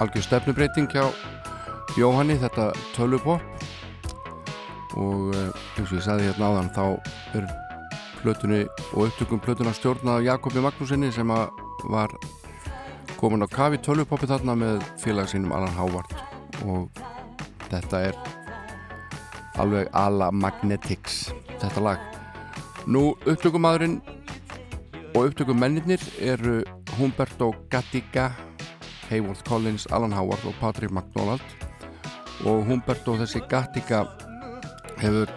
algjör 0.00 0.24
stefnubreiting 0.24 0.86
hjá 0.88 1.02
Jóhanni, 2.00 2.38
þetta 2.40 2.70
tölvupop. 2.94 3.44
Og 4.96 5.36
eh, 5.36 5.50
eins 5.76 5.90
og 5.90 5.98
ég 5.98 6.06
sagði 6.06 6.30
hérna 6.30 6.48
áðan 6.48 6.72
þá 6.72 6.86
er 7.36 7.50
plötunni 8.22 8.62
og 8.94 9.10
upptökum 9.10 9.44
plötuna 9.44 9.76
stjórnað 9.76 10.24
Jakobi 10.30 10.64
Magnúsinni 10.64 11.12
sem 11.12 11.36
var 11.92 12.16
komin 13.20 13.44
á 13.44 13.48
kafi 13.52 13.82
tölvupopi 13.84 14.32
þarna 14.32 14.56
með 14.56 14.88
félag 15.04 15.28
sínum 15.28 15.52
Alan 15.52 15.76
Howard. 15.76 16.16
Og 16.64 16.88
þetta 17.68 18.06
er 18.08 18.20
alveg 19.60 19.92
ala 19.92 20.32
Magnetics 20.32 21.26
þetta 21.58 21.88
lag. 21.90 22.12
Nú 22.88 23.10
upptökumadurinn 23.28 24.00
og 25.16 25.30
upptökumennir 25.30 26.02
eru 26.20 26.60
Humberto 26.98 27.54
Gatica 27.70 28.30
Hayworth 29.08 29.42
Collins, 29.48 29.86
Alan 29.86 30.12
Howard 30.12 30.44
og 30.44 30.54
Patrick 30.60 30.92
McDonald. 30.92 31.40
Og 32.44 32.64
Humberto 32.68 33.14
þessi 33.16 33.40
Gatica 33.48 34.02
hefur 35.00 35.30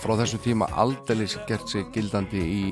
frá 0.00 0.16
þessum 0.18 0.42
tíma 0.42 0.66
aldeilis 0.74 1.36
gert 1.46 1.70
sig 1.70 1.86
gildandi 1.94 2.42
í 2.42 2.62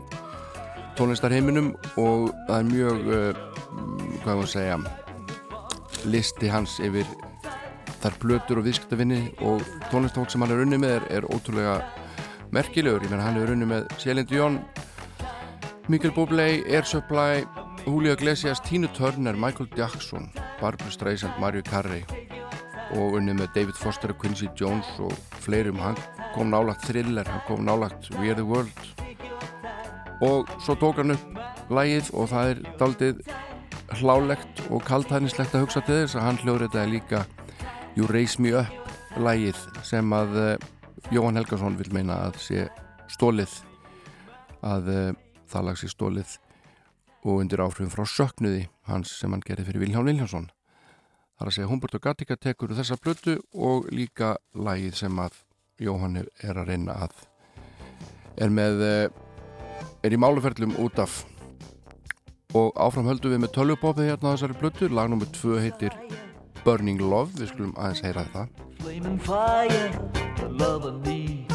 tónlistarheiminum 0.99 1.71
og 2.03 2.33
það 2.49 2.57
er 2.59 2.67
mjög 2.71 3.07
uh, 3.07 3.43
hvað 4.25 4.41
var 4.41 4.45
að 4.45 4.53
segja 4.57 4.79
listi 6.11 6.51
hans 6.51 6.81
yfir 6.83 7.07
þar 8.03 8.19
blötur 8.23 8.61
og 8.61 8.67
viðskiptavinni 8.67 9.21
og 9.47 9.63
tónlistafólk 9.93 10.35
sem 10.35 10.43
hann 10.43 10.55
er 10.55 10.65
unni 10.67 10.83
með 10.83 10.97
er, 10.99 11.07
er 11.21 11.29
ótrúlega 11.31 11.79
merkilegur, 12.55 13.07
ég 13.07 13.15
menna 13.15 13.27
hann 13.27 13.39
er 13.41 13.55
unni 13.55 13.71
með 13.71 13.87
Celine 14.03 14.29
Dion 14.31 14.59
Mikael 15.89 16.15
Bublé, 16.15 16.65
Air 16.67 16.85
Supply 16.85 17.45
Julio 17.85 18.13
Iglesias, 18.13 18.61
Tina 18.63 18.89
Turner, 18.89 19.37
Michael 19.37 19.69
Jackson 19.77 20.31
Barbra 20.61 20.91
Streisand, 20.91 21.35
Mario 21.39 21.63
Carey 21.63 22.05
og 22.95 23.17
unni 23.19 23.35
með 23.37 23.51
David 23.55 23.79
Foster 23.79 24.13
Quincy 24.17 24.49
Jones 24.59 24.87
og 25.03 25.13
fleirum. 25.43 25.81
Hann 25.83 25.99
kom 26.35 26.53
nálagt 26.53 26.87
Thriller, 26.87 27.27
hann 27.29 27.43
kom 27.49 27.65
nálagt 27.67 28.11
We 28.19 28.31
Are 28.31 28.39
The 28.39 28.47
World. 28.47 28.71
Og 30.25 30.49
svo 30.63 30.77
tók 30.79 31.01
hann 31.03 31.15
upp 31.17 31.73
lægið 31.75 32.13
og 32.15 32.31
það 32.33 32.53
er 32.53 32.63
daldið 32.81 33.25
hlálegt 34.01 34.63
og 34.71 34.85
kaltænislegt 34.89 35.57
að 35.57 35.67
hugsa 35.67 35.83
til 35.85 36.01
þess 36.03 36.19
að 36.19 36.27
hann 36.29 36.41
hljóður 36.45 36.67
þetta 36.69 36.87
líka. 36.93 37.25
You 37.95 38.09
Raise 38.11 38.41
Me 38.43 38.55
Up 38.59 39.19
lægið 39.21 39.61
sem 39.87 40.17
að 40.17 40.39
uh, 40.39 40.55
Jóhann 41.13 41.37
Helgason 41.39 41.77
vil 41.79 41.93
meina 41.95 42.25
að 42.29 42.41
sé 42.43 42.65
stólið 43.13 43.53
að 44.65 44.89
uh, 44.91 45.24
það 45.51 45.67
lag 45.69 45.81
sé 45.81 45.91
stólið 45.93 46.37
og 47.25 47.41
undir 47.41 47.63
áhrifum 47.65 47.93
frá 47.93 48.05
söknuði 48.09 48.69
hans 48.89 49.13
sem 49.19 49.33
hann 49.33 49.45
gerði 49.45 49.69
fyrir 49.69 49.87
Vilhján 49.87 50.09
Viljánsson 50.09 50.51
þar 51.39 51.51
að 51.51 51.57
segja 51.57 51.71
Humberto 51.71 52.01
Gatica 52.03 52.37
tekur 52.37 52.75
þessa 52.77 52.99
blötu 53.01 53.39
og 53.55 53.89
líka 53.93 54.37
lægið 54.55 54.99
sem 55.05 55.21
að 55.21 55.41
Jóhann 55.83 56.21
er 56.23 56.59
að 56.59 56.69
reyna 56.71 56.95
að 57.07 57.15
er 58.39 58.51
með 58.51 58.83
uh, 58.83 59.23
er 60.05 60.15
í 60.15 60.21
máluferlum 60.21 60.77
út 60.83 60.99
af. 61.03 61.23
Og 62.55 62.71
áfram 62.79 63.09
höldum 63.11 63.35
við 63.35 63.43
með 63.43 63.55
tölvupopið 63.57 64.13
hérna 64.13 64.35
þessari 64.35 64.59
blötu, 64.61 64.91
lag 64.93 65.11
nr. 65.11 65.27
2 65.35 65.59
heitir 65.65 65.97
Burning 66.63 67.03
Love, 67.03 67.35
við 67.41 67.51
skulum 67.51 67.75
aðeins 67.75 68.05
heyra 68.07 68.27
þetta. 68.29 68.47
Flaming 68.85 69.19
fire, 69.19 69.91
the 70.39 70.49
love 70.55 70.87
I 70.87 70.95
need. 71.03 71.51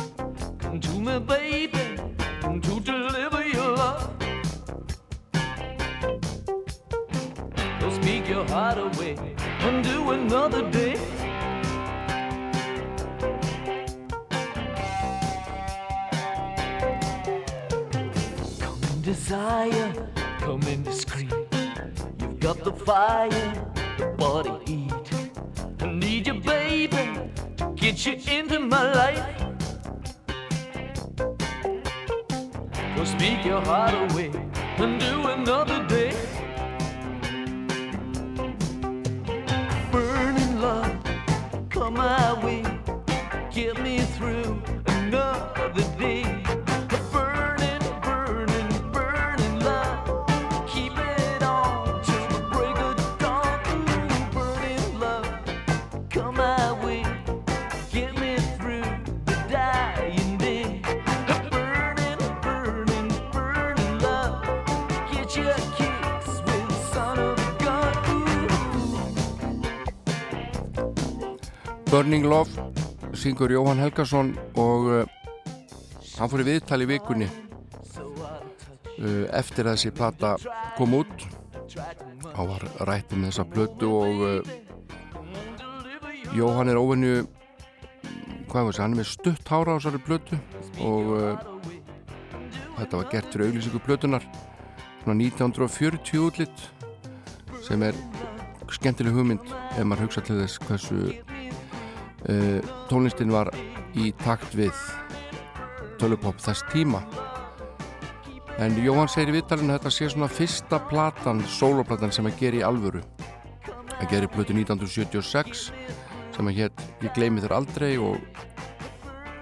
Come 0.60 0.80
to 0.82 1.00
me, 1.00 1.20
baby, 1.20 2.00
come 2.42 2.60
to 2.62 2.80
deliver 2.80 2.99
your 8.30 8.48
heart 8.50 8.78
away 8.78 9.18
and 9.62 9.84
do 9.84 10.12
another 10.12 10.70
day. 10.70 10.96
Come 18.60 18.84
in 18.84 19.02
desire, 19.02 19.92
come 20.42 20.62
in 20.64 20.84
discreet. 20.84 21.34
You've 22.20 22.40
got 22.40 22.64
the 22.64 22.72
fire, 22.72 23.30
the 23.98 24.06
body 24.16 24.54
heat. 24.68 24.94
I 25.80 25.88
need 25.88 26.28
you, 26.28 26.36
baby, 26.36 27.32
to 27.58 27.74
get 27.76 28.06
you 28.06 28.14
into 28.32 28.60
my 28.60 28.94
life. 28.94 29.26
Go 32.96 33.04
speak 33.06 33.44
your 33.44 33.62
heart 33.62 33.96
away 34.12 34.32
and 34.78 35.00
do 35.00 35.28
another 35.30 35.84
day. 35.88 36.39
Love, 40.60 40.92
come 41.70 41.94
my 41.94 42.34
way, 42.44 42.64
get 43.52 43.82
me 43.82 44.00
through 44.00 44.62
another 44.88 45.84
day. 45.98 46.69
Burning 71.90 72.22
Love 72.30 72.54
syngur 73.18 73.50
Jóhann 73.50 73.82
Helgason 73.82 74.38
og 74.62 74.84
uh, 74.94 75.10
hann 76.20 76.30
fór 76.30 76.44
í 76.44 76.46
viðtali 76.46 76.86
í 76.86 76.90
vikunni 76.92 77.26
uh, 77.26 79.26
eftir 79.34 79.66
að 79.66 79.74
þessi 79.74 79.90
plata 79.98 80.38
kom 80.78 80.94
út. 81.00 81.10
Þá 81.74 82.42
var 82.52 82.62
rætt 82.86 83.10
um 83.18 83.26
þessa 83.26 83.42
plötu 83.50 83.90
og 83.90 84.22
uh, 84.22 84.46
Jóhann 86.38 86.70
er 86.70 86.78
óvenju 86.78 87.26
hvað 88.52 88.64
var 88.68 88.70
þessi, 88.70 88.84
hann 88.84 88.94
er 88.94 89.02
með 89.02 89.10
stutt 89.16 89.50
hára 89.50 89.74
á 89.74 89.78
þessari 89.80 90.06
plötu 90.06 90.38
og 90.86 91.10
þetta 92.78 92.94
var 93.00 93.10
gert 93.16 93.34
fyrir 93.34 93.50
auglýsingu 93.50 93.82
plötunar 93.88 94.24
svona 95.02 95.18
1940 95.26 96.22
útlitt 96.22 96.58
sem 97.66 97.82
er 97.82 97.98
skemmtileg 98.78 99.18
hugmynd 99.18 99.42
ef 99.74 99.82
maður 99.82 100.06
hugsa 100.06 100.22
til 100.22 100.38
þess 100.44 100.62
hversu 100.68 101.18
uh, 102.28 102.60
tónlistin 102.90 103.32
var 103.34 103.52
í 103.96 104.12
takt 104.24 104.56
við 104.58 104.76
tölupop 106.00 106.40
þess 106.42 106.66
tíma. 106.72 107.04
En 108.60 108.76
Jóhann 108.84 109.08
segir 109.08 109.32
í 109.32 109.38
vittalinu 109.38 109.72
að 109.72 109.80
þetta 109.80 109.92
sé 109.96 110.10
svona 110.12 110.28
fyrsta 110.32 110.82
platan, 110.90 111.40
soloplatan 111.48 112.12
sem 112.12 112.28
að 112.28 112.42
gera 112.42 112.60
í 112.60 112.66
alvöru. 112.68 113.04
Að 114.00 114.10
gera 114.12 114.28
í 114.28 114.32
plötu 114.34 114.56
1976 114.56 115.70
sem 116.36 116.50
að 116.52 116.60
hétt 116.64 116.86
Ég 117.00 117.16
gleymi 117.16 117.40
þér 117.44 117.56
aldrei 117.56 117.94
og, 118.04 118.20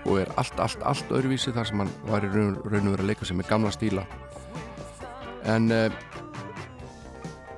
og 0.05 0.19
er 0.21 0.30
allt, 0.38 0.59
allt, 0.61 0.84
allt 0.86 1.09
öðruvísi 1.09 1.53
þar 1.55 1.69
sem 1.69 1.82
hann 1.82 1.93
var 2.05 2.25
í 2.25 2.30
raun, 2.30 2.59
raun 2.61 2.86
og 2.86 2.93
verið 2.93 3.03
að 3.03 3.09
leika 3.09 3.25
sig 3.25 3.39
með 3.39 3.49
gamla 3.49 3.71
stíla. 3.73 4.03
En 5.49 5.71
uh, 5.73 5.88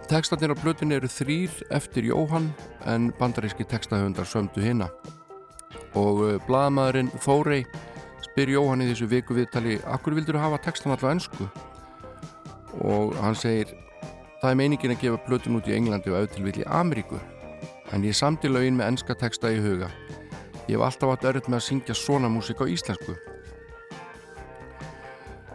Tekstarnir 0.10 0.50
á 0.50 0.58
blötunni 0.58 0.96
eru 0.98 1.06
þrýr 1.06 1.52
eftir 1.70 2.08
Jóhann 2.10 2.48
en 2.90 3.12
bandaríski 3.20 3.62
tekstahöfundar 3.70 4.26
sömdu 4.26 4.64
hinna. 4.64 4.88
Og 5.94 6.22
uh, 6.26 6.32
blaðamæðurinn 6.48 7.12
Þórei 7.22 7.60
spyr 8.26 8.50
Jóhann 8.56 8.82
í 8.82 8.88
þessu 8.90 9.06
viku 9.12 9.38
viðtali 9.38 9.76
Akkur 9.86 10.18
vildur 10.18 10.40
þú 10.40 10.42
hafa 10.42 10.62
tekstan 10.66 10.96
alltaf 10.96 11.12
ennsku? 11.12 11.46
Og 12.90 13.14
hann 13.22 13.38
segir 13.38 13.76
Það 14.40 14.50
er 14.50 14.58
meiningin 14.64 14.96
að 14.96 15.02
gefa 15.04 15.22
blötun 15.28 15.60
út 15.60 15.70
í 15.70 15.76
Englandi 15.78 16.10
og 16.10 16.18
auðvitað 16.24 16.50
vil 16.50 16.64
í 16.64 16.68
Ameríku. 16.80 17.22
En 17.94 18.08
ég 18.08 18.18
samti 18.18 18.50
lögin 18.50 18.80
með 18.80 18.96
ennska 18.96 19.18
teksta 19.20 19.54
í 19.54 19.62
huga. 19.62 19.92
Ég 20.66 20.74
hef 20.74 20.88
alltaf 20.88 21.14
átt 21.14 21.30
örð 21.36 21.52
með 21.52 21.60
að 21.60 21.66
syngja 21.68 22.00
svona 22.00 22.34
músík 22.34 22.64
á 22.64 22.66
íslensku. 22.66 23.18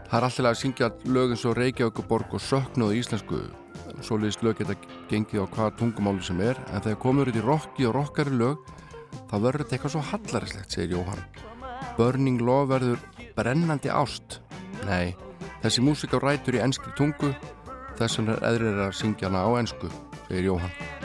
Það 0.04 0.16
er 0.20 0.30
alltaf 0.30 0.50
að 0.52 0.62
syngja 0.62 0.94
lögin 1.10 1.42
svo 1.42 1.58
Reykjavíkuborg 1.58 2.38
og 2.38 2.44
söknuð 2.52 2.94
á 2.94 2.98
íslensku 3.02 3.42
svoleiðis 4.02 4.40
lög 4.42 4.58
geta 4.60 4.76
gengið 5.10 5.44
á 5.44 5.52
hvaða 5.54 5.76
tungumáli 5.78 6.24
sem 6.26 6.40
er 6.44 6.58
en 6.70 6.82
þegar 6.82 7.00
komur 7.04 7.30
út 7.30 7.38
í 7.38 7.44
rocki 7.44 7.86
og 7.88 7.94
rockari 7.98 8.34
lög 8.34 8.64
þá 9.30 9.36
verður 9.36 9.62
þetta 9.62 9.76
eitthvað 9.76 9.94
svo 9.94 10.04
hallarislegt 10.10 10.74
segir 10.74 10.96
Jóhann. 10.96 11.22
Burning 11.98 12.42
Love 12.42 12.72
verður 12.72 13.04
brennandi 13.36 13.92
ást. 13.92 14.40
Nei, 14.88 15.14
þessi 15.62 15.84
músík 15.84 16.16
á 16.16 16.18
rætur 16.18 16.58
í 16.58 16.64
enskri 16.64 16.94
tungu 16.98 17.34
þess 17.98 18.18
vegna 18.18 18.38
er 18.40 18.46
eðrir 18.50 18.84
að 18.88 18.94
syngja 18.98 19.30
hana 19.30 19.46
á 19.46 19.50
ensku 19.62 19.90
segir 20.26 20.50
Jóhann 20.50 21.03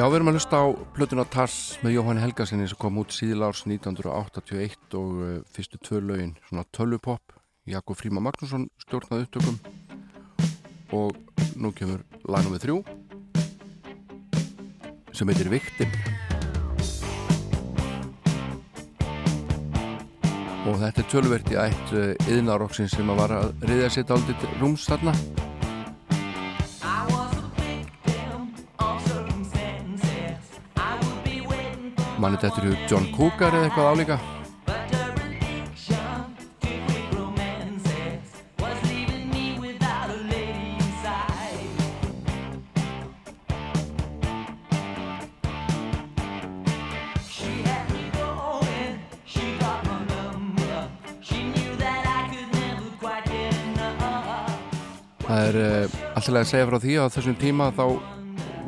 Já, 0.00 0.06
við 0.08 0.14
erum 0.16 0.30
að 0.30 0.36
hlusta 0.38 0.58
á 0.64 0.66
plötuna 0.96 1.24
Tass 1.28 1.74
með 1.84 1.98
Jóhann 1.98 2.20
Helgasinni 2.22 2.64
sem 2.70 2.78
kom 2.80 2.96
út 3.02 3.12
síðla 3.12 3.50
árs 3.50 3.66
1981 3.66 4.94
og 4.96 5.18
uh, 5.20 5.32
fyrstu 5.52 5.76
tvö 5.76 5.98
lögin, 6.00 6.30
svona 6.46 6.64
tölvupopp 6.72 7.34
Jakob 7.68 7.98
Fríma 8.00 8.22
Magnússon 8.24 8.64
stjórnaði 8.80 9.26
upptökum. 9.26 9.58
Og 10.96 11.12
nú 11.60 11.74
kemur 11.76 12.00
lagnum 12.24 12.56
við 12.56 12.64
þrjú 12.64 12.78
sem 15.20 15.34
heitir 15.34 15.52
Viktim 15.52 15.92
og 20.64 20.80
þetta 20.80 21.04
er 21.04 21.12
tölverti 21.12 21.60
ætt 21.60 21.92
uh, 21.92 22.16
yðnarokksin 22.24 22.88
sem 22.88 23.12
að 23.12 23.20
var 23.26 23.38
að 23.42 23.52
reyða 23.68 23.92
sér 23.92 24.16
aldrei 24.16 24.56
rúms 24.64 24.88
þarna 24.88 25.12
manni 32.20 32.40
þetta 32.40 32.62
eru 32.62 32.76
John 32.90 33.08
Cougar 33.16 33.54
eða 33.56 33.70
eitthvað 33.70 33.90
álíka 33.94 34.20
Það 55.30 55.44
er 55.46 55.56
uh, 55.62 55.92
alltaf 56.18 56.36
að 56.40 56.48
segja 56.50 56.66
frá 56.66 56.76
því 56.82 56.94
að 56.98 57.12
þessum 57.14 57.34
tíma 57.38 57.68
þá 57.76 57.84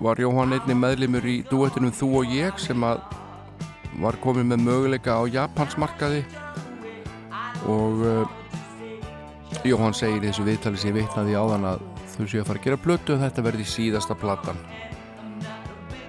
var 0.03 0.21
Jóhann 0.23 0.55
einni 0.55 0.77
meðlimur 0.79 1.27
í 1.27 1.41
duettinum 1.51 1.91
Þú 1.95 2.09
og 2.21 2.31
ég 2.37 2.63
sem 2.63 2.87
að 2.87 3.03
var 4.01 4.17
komin 4.23 4.49
með 4.49 4.65
möguleika 4.67 5.19
á 5.21 5.23
Japansmarkaði 5.29 6.23
og 7.69 8.05
uh, 8.07 8.39
Jóhann 9.69 9.95
segir 9.95 10.25
þessu 10.25 10.47
viðtali 10.47 10.81
sem 10.81 10.91
ég 10.91 11.03
vitnaði 11.03 11.37
áðan 11.37 11.69
að 11.75 11.85
þau 12.15 12.25
séu 12.25 12.41
að 12.43 12.49
fara 12.49 12.63
að 12.63 12.65
gera 12.67 12.81
blötu 12.83 13.15
og 13.15 13.23
þetta 13.23 13.45
verði 13.47 13.67
síðasta 13.69 14.17
platan. 14.19 14.59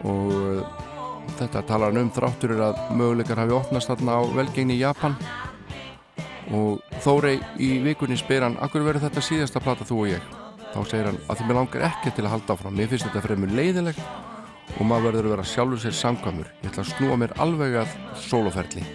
Og 0.07 0.31
uh, 0.33 0.63
þetta 1.37 1.65
talar 1.67 1.99
um 1.99 2.11
þráttur 2.13 2.55
er 2.55 2.63
að 2.69 2.81
möguleikar 2.97 3.43
hafi 3.43 3.57
opnast 3.59 3.91
þarna 3.91 4.17
á 4.17 4.21
velgengni 4.39 4.79
í 4.79 4.83
Japan. 4.83 5.17
Og 6.53 6.81
Þórei 7.03 7.35
í 7.59 7.81
vikunni 7.83 8.15
spyr 8.15 8.45
hann 8.45 8.53
Akkur 8.63 8.83
verður 8.85 9.09
þetta 9.09 9.23
síðasta 9.25 9.61
plata 9.63 9.87
þú 9.87 9.97
og 10.05 10.11
ég? 10.13 10.27
Þá 10.71 10.77
segir 10.87 11.09
hann 11.09 11.17
að 11.27 11.39
því 11.39 11.47
mér 11.49 11.57
langar 11.59 11.87
ekki 11.89 12.13
til 12.15 12.23
að 12.23 12.33
halda 12.37 12.55
áfram. 12.55 12.77
Mér 12.77 12.91
finnst 12.91 13.09
þetta 13.09 13.23
fremur 13.25 13.51
leiðilegt 13.51 13.99
og 14.77 14.87
maður 14.89 15.09
verður 15.09 15.29
að 15.29 15.35
vera 15.35 15.49
sjálfur 15.53 15.83
sér 15.83 15.97
samkvæmur. 15.99 16.53
Ég 16.63 16.71
ætla 16.71 16.85
að 16.85 16.93
snúa 16.95 17.19
mér 17.21 17.35
alveg 17.43 17.81
að 17.83 17.97
sóloferli 18.27 18.85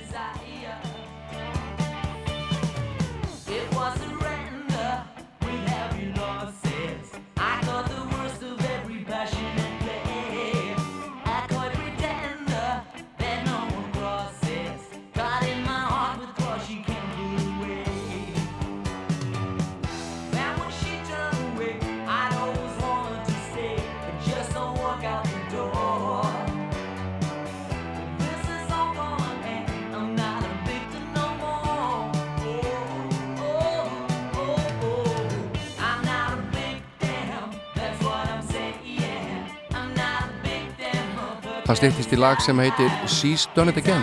Það 41.68 41.76
stýttist 41.82 42.12
í 42.16 42.16
lag 42.16 42.38
sem 42.40 42.60
heitir 42.62 42.92
She's 43.12 43.42
Done 43.52 43.74
It 43.74 43.78
Again 43.82 44.00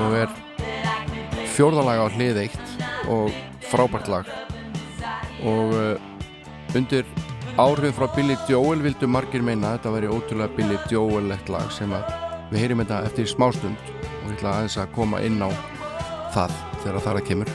og 0.00 0.14
er 0.16 0.30
fjórðalag 1.52 2.00
á 2.00 2.06
hlið 2.14 2.38
eitt 2.46 2.70
og 3.12 3.28
frábært 3.68 4.08
lag. 4.08 4.30
Og 5.44 5.74
uh, 5.76 6.72
undir 6.72 7.04
áhrif 7.60 7.98
frá 7.98 8.06
Billy 8.16 8.38
Joel 8.48 8.80
vildu 8.86 9.04
margir 9.04 9.44
meina 9.44 9.74
þetta 9.74 9.92
væri 9.98 10.08
ótrúlega 10.14 10.56
Billy 10.56 10.78
Joel-legt 10.88 11.52
lag 11.52 11.68
sem 11.76 11.92
að 11.92 12.08
við 12.54 12.64
heyrim 12.64 12.80
þetta 12.80 13.02
eftir 13.10 13.28
smástund 13.28 13.92
og 13.92 14.30
ég 14.30 14.38
ætla 14.38 14.56
aðeins 14.56 14.78
að 14.80 14.96
koma 14.96 15.20
inn 15.28 15.44
á 15.44 15.52
það 16.32 16.56
þegar 16.86 17.02
það 17.02 17.12
er 17.12 17.20
að 17.20 17.28
kemur 17.28 17.54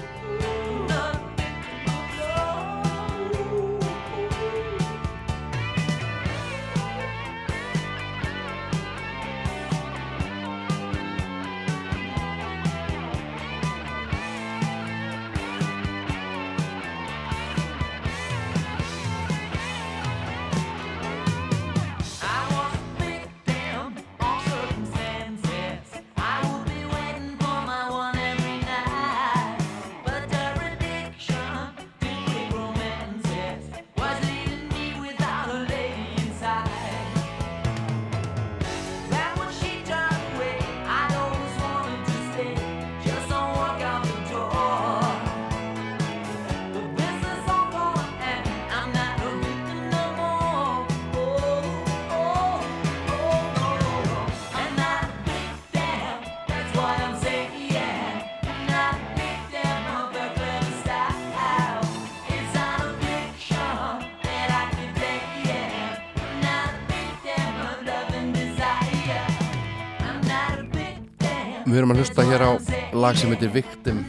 Við 71.77 71.83
erum 71.83 71.91
að 71.93 71.99
hlusta 72.01 72.23
hér 72.25 72.41
á 72.41 72.51
lag 72.97 73.17
sem 73.21 73.29
heitir 73.29 73.51
Victim 73.53 73.99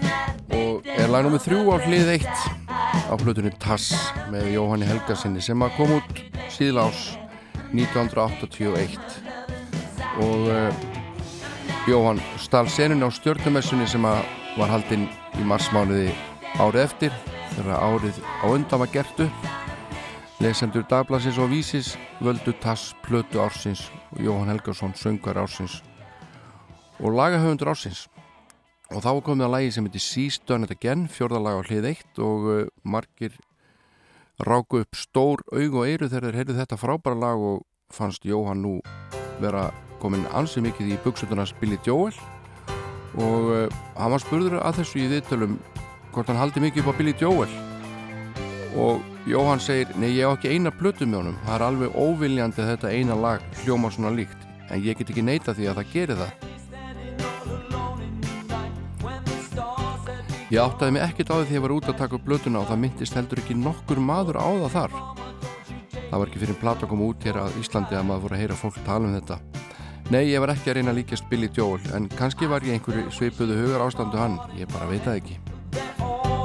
og 0.56 0.86
er 0.88 1.10
lag 1.12 1.26
nummið 1.26 1.42
þrjú 1.44 1.58
á 1.68 1.76
hlið 1.84 2.10
eitt 2.14 2.38
á 2.72 3.12
hlutunni 3.12 3.50
Tass 3.60 3.90
með 4.32 4.46
Jóhanni 4.54 4.86
Helgarsinni 4.88 5.42
sem 5.44 5.60
að 5.60 5.74
kom 5.76 5.92
út 5.98 6.22
síðla 6.48 6.86
ás 6.88 7.02
1981 7.76 8.96
og 10.24 10.48
uh, 10.48 10.72
Jóhann 11.92 12.22
stál 12.40 12.64
senun 12.72 13.04
á 13.04 13.12
stjórnumessunni 13.12 13.84
sem 13.92 14.08
að 14.08 14.24
var 14.56 14.72
haldinn 14.72 15.04
í 15.36 15.44
marsmánuði 15.52 16.16
árið 16.56 16.86
eftir 16.86 17.20
þegar 17.58 17.84
árið 17.84 18.22
á 18.24 18.46
undan 18.48 18.84
var 18.86 18.94
gert 18.96 19.24
upp. 19.26 19.52
Lesendur 20.40 20.88
dagblasins 20.88 21.36
og 21.36 21.52
vísis 21.52 21.92
völdu 22.24 22.56
Tass 22.64 22.96
plötu 23.04 23.44
ársins 23.44 23.90
og 24.16 24.24
Jóhann 24.24 24.54
Helgarsson 24.54 24.96
söngar 24.96 25.44
ársins 25.44 25.82
og 26.98 27.14
lagahöfundur 27.14 27.70
ársins. 27.72 28.06
Og 28.88 29.02
þá 29.04 29.10
komið 29.20 29.46
að 29.46 29.52
lagi 29.52 29.72
sem 29.74 29.86
heitir 29.86 30.02
She's 30.02 30.38
Done 30.48 30.64
It 30.64 30.72
Again 30.72 31.06
fjórðalag 31.12 31.60
á 31.60 31.66
hlið 31.68 31.88
eitt 31.90 32.20
og 32.24 32.46
uh, 32.48 32.62
margir 32.88 33.36
ráku 34.40 34.80
upp 34.82 34.96
stór 34.96 35.42
aug 35.52 35.76
og 35.76 35.84
eyru 35.84 36.08
þegar 36.08 36.30
þeir 36.30 36.38
heyrðu 36.40 36.56
þetta 36.62 36.78
frábæra 36.80 37.20
lag 37.20 37.44
og 37.50 37.62
fannst 37.92 38.24
Jóhann 38.24 38.62
nú 38.64 38.78
vera 39.42 39.68
komin 40.00 40.26
ansið 40.32 40.68
mikið 40.68 40.94
í 40.94 40.98
buksutunars 41.04 41.54
Billy 41.60 41.78
Joel. 41.84 42.16
Og 43.18 43.52
uh, 43.52 43.78
hann 43.98 44.14
var 44.14 44.24
spurður 44.24 44.58
að 44.62 44.80
þessu 44.80 45.04
í 45.04 45.08
viðtölum 45.12 45.58
hvort 46.14 46.32
hann 46.32 46.40
haldi 46.40 46.64
mikið 46.64 46.86
upp 46.86 46.96
á 46.96 46.98
Billy 46.98 47.16
Joel. 47.20 47.56
Og 48.78 49.04
Jóhann 49.28 49.60
segir 49.60 49.92
nei 50.00 50.14
ég 50.14 50.24
á 50.24 50.32
ekki 50.32 50.54
eina 50.56 50.72
plötu 50.72 51.04
með 51.04 51.22
honum. 51.22 51.40
Það 51.44 51.56
er 51.58 51.68
alveg 51.68 51.98
óviljandi 51.98 52.64
að 52.64 52.70
þetta 52.72 52.94
eina 52.96 53.18
lag 53.18 53.44
hljóma 53.62 53.92
svona 53.92 54.16
líkt 54.16 54.48
en 54.68 54.80
ég 54.84 54.96
get 54.96 55.12
ekki 55.12 55.24
neita 55.24 55.52
því 55.56 55.68
að 55.68 55.82
það 55.82 55.92
gerir 55.92 56.22
það 56.22 56.57
Ég 60.48 60.62
áttaði 60.62 60.94
mig 60.96 61.02
ekkert 61.04 61.28
á 61.28 61.36
því 61.36 61.44
þegar 61.44 61.56
ég 61.58 61.64
var 61.66 61.72
út 61.74 61.88
að 61.90 61.98
taka 62.00 62.16
upp 62.16 62.22
blötuna 62.24 62.62
og 62.62 62.70
það 62.70 62.78
myndist 62.80 63.16
heldur 63.18 63.42
ekki 63.42 63.56
nokkur 63.58 63.98
maður 64.00 64.38
á 64.40 64.48
það 64.48 64.76
þar. 64.76 64.94
Það 66.08 66.14
var 66.14 66.30
ekki 66.30 66.40
fyrir 66.40 66.56
plata 66.62 66.86
að 66.86 66.92
koma 66.94 67.08
út 67.10 67.26
hér 67.28 67.40
að 67.42 67.58
Íslandi 67.60 67.98
að 67.98 68.06
maður 68.08 68.24
voru 68.24 68.38
að 68.38 68.42
heyra 68.44 68.56
fólk 68.62 68.78
tala 68.86 69.10
um 69.10 69.18
þetta. 69.18 69.38
Nei, 70.08 70.22
ég 70.30 70.40
var 70.40 70.54
ekki 70.54 70.72
að 70.72 70.78
reyna 70.78 70.94
að 70.94 71.02
líkjast 71.02 71.28
Billy 71.28 71.52
Joel, 71.52 71.84
en 71.92 72.08
kannski 72.16 72.48
var 72.48 72.64
ég 72.64 72.78
einhverju 72.78 73.12
svipuðu 73.12 73.60
hugar 73.60 73.84
ástandu 73.84 74.16
hann, 74.16 74.40
ég 74.56 74.72
bara 74.72 74.88
veit 74.88 75.04
það 75.04 75.20
ekki. 75.20 76.37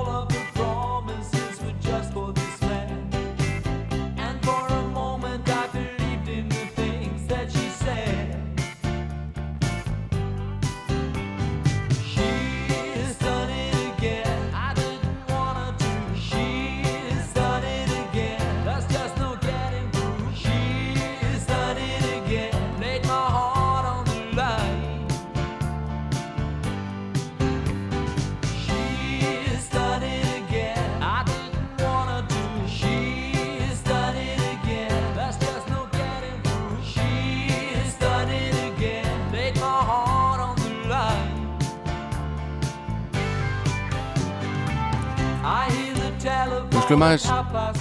Við 46.84 46.90
skulum 46.90 47.04
aðeins, 47.06 47.26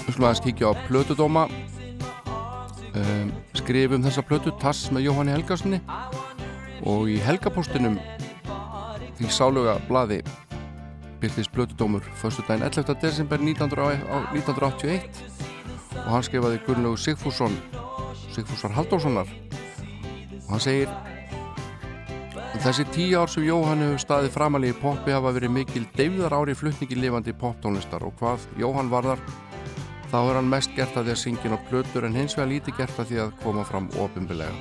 við 0.07 0.12
skulum 0.15 0.24
aðeins 0.29 0.41
kíkja 0.45 0.69
á 0.70 0.73
plötudóma. 0.87 1.41
Um, 2.95 3.33
skrifum 3.59 4.05
þessa 4.05 4.23
plötu 4.23 4.53
Tass 4.62 4.93
með 4.95 5.09
Jóhanni 5.09 5.33
Helgarssoni 5.35 5.81
og 6.87 7.11
í 7.11 7.16
Helgapóstinum 7.19 7.97
því 9.19 9.31
sáluga 9.35 9.74
blaði 9.89 10.20
byrtist 11.19 11.51
plötudómur 11.51 12.07
fyrstu 12.20 12.45
daginn 12.47 12.62
11. 12.69 12.95
desember 13.03 13.43
1900 13.43 14.07
á 14.07 14.16
1981 14.37 15.19
og 16.05 16.09
hann 16.12 16.29
skrifaði 16.29 16.62
Gunnlaugur 16.69 17.03
Sigfússon 17.03 17.59
Sigfússon 18.31 18.79
Halldórssonar. 18.79 19.27
Og 20.45 20.55
hann 20.55 20.62
segir 20.62 20.95
Þessi 22.61 22.85
tíu 22.93 23.16
ár 23.16 23.31
sem 23.33 23.47
Jóhann 23.47 23.81
hefur 23.81 24.01
staðið 24.03 24.35
framalega 24.35 24.74
í 24.74 24.81
poppi 24.83 25.15
hafa 25.15 25.33
verið 25.33 25.55
mikil 25.55 25.87
deyfðar 25.97 26.35
ári 26.37 26.55
flutningi 26.55 26.99
lifandi 27.01 27.33
poptónlistar 27.33 28.05
og 28.05 28.12
hvað 28.20 28.45
Jóhann 28.61 28.93
varðar 28.93 29.23
þá 30.12 30.19
er 30.20 30.37
hann 30.37 30.51
mest 30.53 30.74
gert 30.77 30.99
að 31.01 31.09
því 31.09 31.15
að 31.15 31.20
syngja 31.23 31.57
á 31.57 31.59
plötur 31.70 32.05
en 32.05 32.19
hins 32.19 32.37
vegar 32.37 32.51
lítið 32.51 32.77
gert 32.83 33.01
að 33.01 33.09
því 33.09 33.20
að 33.23 33.33
koma 33.41 33.65
fram 33.65 33.89
ofinbilega. 33.97 34.53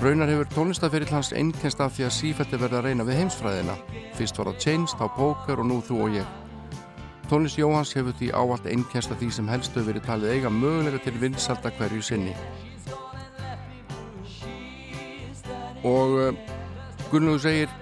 Raunar 0.00 0.32
hefur 0.32 0.48
tónlistaferill 0.54 1.12
hans 1.12 1.34
einnkenst 1.36 1.84
af 1.84 1.92
því 1.92 2.08
að 2.08 2.16
sífætti 2.16 2.62
verða 2.62 2.80
að 2.80 2.88
reyna 2.88 3.04
við 3.04 3.20
heimsfræðina. 3.20 3.76
Fyrst 4.16 4.40
var 4.40 4.48
það 4.48 4.60
Chains, 4.64 4.96
þá 4.96 5.04
Poker 5.18 5.60
og 5.60 5.68
nú 5.68 5.82
þú 5.84 6.00
og 6.06 6.16
ég. 6.16 6.34
Tónlist 7.28 7.60
Jóhanns 7.60 7.92
hefur 7.98 8.16
því 8.16 8.32
ávallt 8.32 8.70
einnkenst 8.72 9.12
af 9.12 9.20
því 9.20 9.30
sem 9.36 9.52
helst 9.52 9.76
hefur 9.76 9.92
verið 9.92 10.08
talið 10.08 10.32
eiga 10.38 10.54
mögulega 10.54 11.04
til 11.04 11.18
vinsalda 11.20 11.74
hverju 11.76 12.02
sinni. 12.08 12.34
Og 15.86 16.16
uh, 16.20 16.56
Gunnlaugur 17.10 17.42
segir 17.42 17.72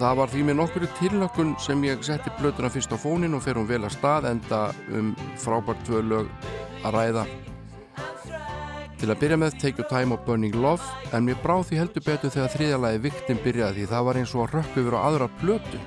það 0.00 0.16
var 0.16 0.32
því 0.32 0.46
með 0.48 0.58
nokkuru 0.62 0.88
tilökkun 0.96 1.52
sem 1.60 1.84
ég 1.84 2.02
setti 2.06 2.32
blötuna 2.38 2.70
fyrst 2.72 2.92
á 2.94 2.98
fónin 3.00 3.36
og 3.36 3.44
fer 3.44 3.60
hún 3.60 3.68
vel 3.68 3.82
að 3.84 3.96
stað 3.98 4.30
enda 4.30 4.60
um 4.96 5.12
frábært 5.40 5.82
tvö 5.84 6.00
lög 6.06 6.30
að 6.80 6.96
ræða. 6.96 7.24
Til 9.00 9.08
að 9.08 9.20
byrja 9.20 9.38
með 9.40 9.56
Take 9.60 9.80
Your 9.80 9.88
Time 9.88 10.16
og 10.16 10.24
Burning 10.26 10.56
Love 10.56 10.84
en 11.16 11.24
mér 11.24 11.40
brá 11.44 11.58
því 11.64 11.82
heldur 11.82 12.04
betur 12.04 12.32
þegar 12.32 12.54
þriðalagi 12.54 13.02
viktin 13.08 13.42
byrjaði 13.44 13.80
því 13.80 13.90
það 13.92 14.06
var 14.08 14.20
eins 14.20 14.34
og 14.36 14.44
að 14.44 14.56
rökku 14.58 14.84
yfir 14.84 14.96
á 14.96 15.00
aðra 15.00 15.28
blötu 15.40 15.82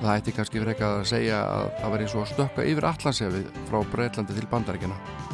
það 0.00 0.14
ætti 0.16 0.34
kannski 0.36 0.62
eitthvað 0.62 1.00
að 1.00 1.10
segja 1.10 1.42
að 1.44 1.68
það 1.80 1.92
var 1.94 2.04
eins 2.04 2.14
og 2.16 2.24
að 2.24 2.32
stökka 2.34 2.70
yfir 2.70 2.88
allansefið 2.90 3.50
frá 3.68 3.82
Breitlandi 3.92 4.38
til 4.38 4.48
Bandaríkjana 4.50 5.29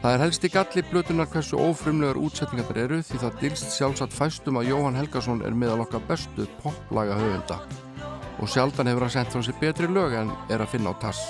Það 0.00 0.14
er 0.14 0.22
helst 0.24 0.44
í 0.46 0.48
galli 0.48 0.82
blötunar 0.88 1.28
hversu 1.28 1.58
ófrumlegar 1.60 2.16
útsetningar 2.16 2.78
eru 2.80 3.02
því 3.04 3.18
það 3.20 3.34
dilst 3.42 3.74
sjálfsagt 3.74 4.14
fæstum 4.16 4.56
að 4.56 4.70
Jóhann 4.70 4.96
Helgason 4.96 5.42
er 5.44 5.52
meðal 5.52 5.82
okkar 5.84 6.00
bestu 6.08 6.46
poplaga 6.62 7.18
höfunda 7.20 7.58
og 8.40 8.48
sjaldan 8.48 8.88
hefur 8.88 9.04
hann 9.04 9.12
sendt 9.12 9.34
frá 9.34 9.44
sér 9.44 9.58
betri 9.60 9.90
lög 9.92 10.16
en 10.16 10.30
er 10.48 10.64
að 10.64 10.72
finna 10.72 10.94
á 10.96 11.00
Tass. 11.02 11.20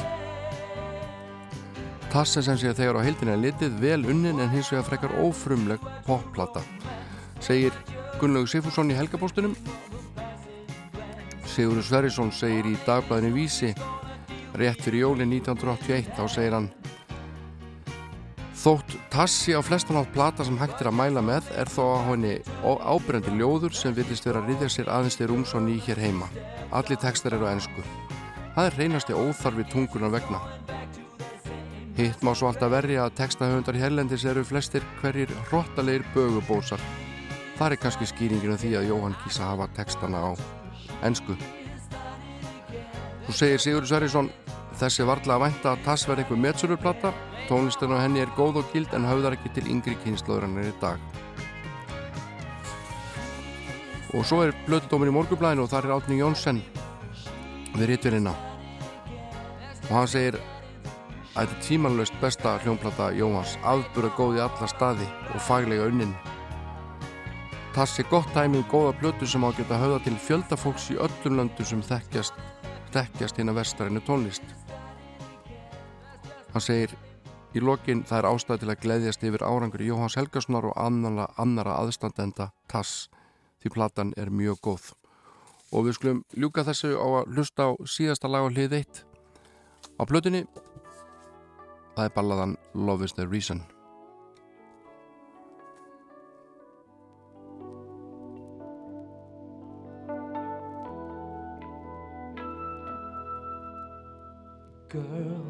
Tass 2.14 2.38
er 2.38 2.46
sem 2.46 2.60
sé 2.62 2.70
að 2.70 2.78
þegar 2.84 3.00
á 3.02 3.06
heildinni 3.08 3.34
er 3.34 3.42
litið 3.42 3.80
vel 3.82 4.06
unnin 4.14 4.38
en 4.38 4.54
hins 4.54 4.70
vegar 4.70 4.86
frekar 4.86 5.16
ófrumleg 5.18 5.82
popplata, 6.06 6.62
segir 7.42 7.74
Gunnlaugur 8.22 8.52
Sifússon 8.54 8.94
í 8.94 8.98
Helgabóstunum. 8.98 9.56
Sigurður 11.50 11.88
Sverrisson 11.88 12.30
segir 12.30 12.70
í 12.70 12.78
dagblæðinu 12.86 13.34
Vísi 13.34 13.74
rétt 14.54 14.86
fyrir 14.86 15.08
jólinn 15.08 15.34
1981 15.40 16.14
þá 16.14 16.24
segir 16.30 16.54
hann 16.54 16.70
Þótt 18.60 18.92
tassi 19.08 19.54
á 19.56 19.60
flestan 19.64 19.96
átt 19.96 20.10
plata 20.12 20.44
sem 20.44 20.58
hægt 20.60 20.82
er 20.82 20.90
að 20.90 20.98
mæla 20.98 21.20
með 21.24 21.46
er 21.56 21.68
þó 21.72 21.96
á 21.96 21.98
henni 22.10 22.32
ábyrjandi 22.60 23.32
ljóður 23.38 23.72
sem 23.72 23.94
vilist 23.96 24.26
vera 24.28 24.42
að 24.42 24.50
riðja 24.50 24.68
sér 24.74 24.90
aðeins 24.92 25.16
til 25.16 25.28
rúms 25.30 25.54
og 25.56 25.64
ný 25.64 25.78
hér 25.86 25.96
heima. 25.96 26.28
Allir 26.68 27.00
textar 27.00 27.38
eru 27.38 27.48
á 27.48 27.54
ennsku. 27.54 27.84
Það 28.52 28.66
er 28.66 28.76
reynasti 28.76 29.16
óþarfi 29.16 29.64
tungunar 29.72 30.12
vegna. 30.12 30.42
Hitt 31.96 32.20
má 32.20 32.34
svo 32.36 32.50
alltaf 32.50 32.68
verja 32.74 33.06
að 33.06 33.16
textahöfundar 33.22 33.80
hérlendis 33.80 34.26
eru 34.28 34.44
flestir 34.44 34.84
hverjir 35.00 35.32
hrottalegir 35.48 36.04
bögubósar. 36.12 36.84
Það 37.56 37.78
er 37.78 37.80
kannski 37.80 38.10
skýringinu 38.12 38.60
því 38.60 38.74
að 38.76 38.90
Jóhann 38.92 39.16
kýsa 39.24 39.46
að 39.46 39.54
hafa 39.54 39.70
textana 39.80 40.20
á 40.20 40.30
ennsku. 41.08 41.38
Þú 43.24 43.40
segir 43.40 43.64
Sigur 43.64 43.88
Sverrisson 43.88 44.28
þessi 44.76 45.08
varla 45.08 45.40
að 45.40 45.46
vænta 45.46 45.72
að 45.72 45.84
tass 45.88 46.08
verði 46.08 46.28
einhver 46.28 46.44
metsururplata 46.44 47.16
tónlistin 47.50 47.92
á 47.92 47.98
henni 47.98 48.22
er 48.22 48.30
góð 48.38 48.62
og 48.62 48.70
gild 48.72 48.94
en 48.94 49.08
höfðar 49.10 49.34
ekki 49.34 49.50
til 49.56 49.66
yngri 49.66 49.96
er 49.98 50.68
í 50.70 50.76
dag. 50.80 50.98
Og 54.14 54.24
svo 54.26 54.42
er 54.42 54.54
blötudóminn 54.66 55.10
í 55.10 55.16
morgublæðinu 55.18 55.66
og 55.66 55.70
þar 55.70 55.84
er 55.84 55.96
Átni 55.96 56.18
Jónsson 56.18 56.62
við 57.74 57.86
ritverina 57.92 58.32
og 59.90 59.96
hann 59.96 60.08
segir 60.10 60.38
að 60.38 61.46
þetta 61.46 61.56
er 61.56 61.62
tímanlaust 61.66 62.18
besta 62.22 62.56
hljónplata 62.62 63.10
Jóhans 63.18 63.56
afbúra 63.66 64.10
góð 64.14 64.38
í 64.38 64.42
alla 64.44 64.68
staði 64.70 65.06
og 65.34 65.42
faglega 65.46 65.88
unnin. 65.90 66.14
Tassi 67.74 68.04
gott 68.10 68.30
dæmi 68.34 68.60
um 68.60 68.66
góða 68.70 68.94
blötu 68.98 69.26
sem 69.26 69.44
á 69.46 69.50
geta 69.54 69.78
höfða 69.78 70.00
til 70.04 70.16
fjöldafólks 70.26 70.88
í 70.94 70.98
öllum 70.98 71.38
löndu 71.38 71.66
sem 71.66 71.82
þekkjast, 71.82 72.34
þekkjast 72.94 73.38
hérna 73.38 73.54
vestarinu 73.54 74.02
tónlist. 74.06 74.42
Hann 76.50 76.66
segir 76.66 76.94
í 77.54 77.62
lokin 77.62 78.04
það 78.06 78.18
er 78.18 78.28
ástæð 78.30 78.60
til 78.62 78.70
að 78.70 78.82
gleyðjast 78.84 79.24
yfir 79.26 79.44
árangur 79.46 79.82
Jóhans 79.82 80.16
Helgarssonar 80.18 80.68
og 80.70 80.76
annara, 80.78 81.26
annara 81.40 81.78
aðstandenda 81.82 82.50
Tass 82.70 83.08
því 83.60 83.74
platan 83.74 84.12
er 84.16 84.30
mjög 84.30 84.60
góð. 84.64 84.92
Og 85.74 85.86
við 85.86 85.98
skulum 85.98 86.22
ljúka 86.34 86.64
þessu 86.66 86.94
á 86.98 87.06
að 87.20 87.34
hlusta 87.34 87.66
á 87.66 87.70
síðasta 87.86 88.30
lag 88.30 88.46
á 88.46 88.50
hlið 88.50 88.78
1 88.80 89.02
á 89.98 90.02
blötunni. 90.06 90.46
Það 91.96 92.06
er 92.06 92.16
balladan 92.16 92.56
Love 92.74 93.04
is 93.04 93.14
the 93.14 93.26
Reason. 93.26 93.62
Girl, 104.90 105.49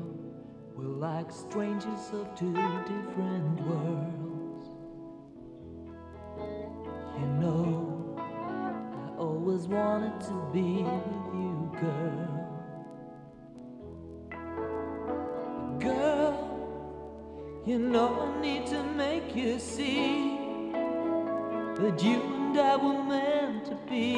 like 1.00 1.32
strangers 1.32 2.10
of 2.12 2.28
two 2.38 2.52
different 2.52 3.58
worlds. 3.66 4.68
You 7.18 7.26
know, 7.40 8.14
I 8.18 9.18
always 9.18 9.66
wanted 9.66 10.20
to 10.20 10.34
be 10.52 10.82
with 10.82 11.26
you, 11.40 11.72
girl. 11.80 12.28
Girl, 15.78 17.62
you 17.64 17.78
know 17.78 18.20
I 18.20 18.40
need 18.42 18.66
to 18.66 18.82
make 18.82 19.34
you 19.34 19.58
see 19.58 20.36
that 21.80 21.98
you 22.02 22.20
and 22.20 22.58
I 22.58 22.76
were 22.76 23.02
meant 23.04 23.64
to 23.64 23.74
be. 23.88 24.16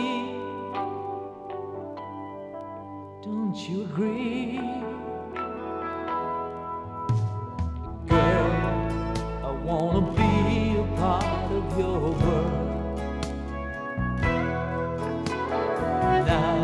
Don't 3.22 3.54
you 3.68 3.84
agree? 3.84 5.01
wanna 9.72 10.02
be 10.20 10.76
a 10.76 10.86
part 11.00 11.50
of 11.58 11.78
your 11.78 12.00
world. 12.22 12.88
Now 16.30 16.58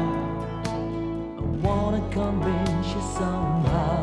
I 1.39 1.47
wanna 1.67 2.03
convince 2.11 2.89
you 2.95 3.03
somehow. 3.19 3.99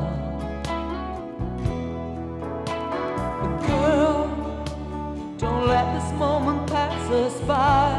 But 3.41 3.53
girl, 3.67 4.21
don't 5.37 5.67
let 5.67 5.85
this 5.95 6.11
moment 6.23 6.61
pass 6.71 7.03
us 7.11 7.35
by. 7.41 7.91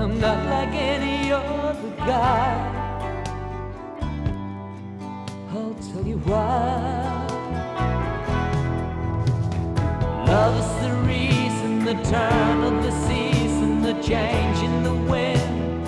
I'm 0.00 0.20
not 0.20 0.38
like 0.54 0.74
any 0.94 1.32
other 1.32 1.92
guy. 2.12 2.54
I'll 5.52 5.76
tell 5.90 6.06
you 6.06 6.18
why. 6.30 7.17
Love 10.28 10.58
is 10.60 10.70
the 10.86 10.92
reason, 11.06 11.84
the 11.86 11.94
turn 12.04 12.62
of 12.62 12.82
the 12.82 12.92
season, 13.08 13.80
the 13.80 13.94
change 14.02 14.58
in 14.58 14.82
the 14.82 14.92
wind. 14.92 15.84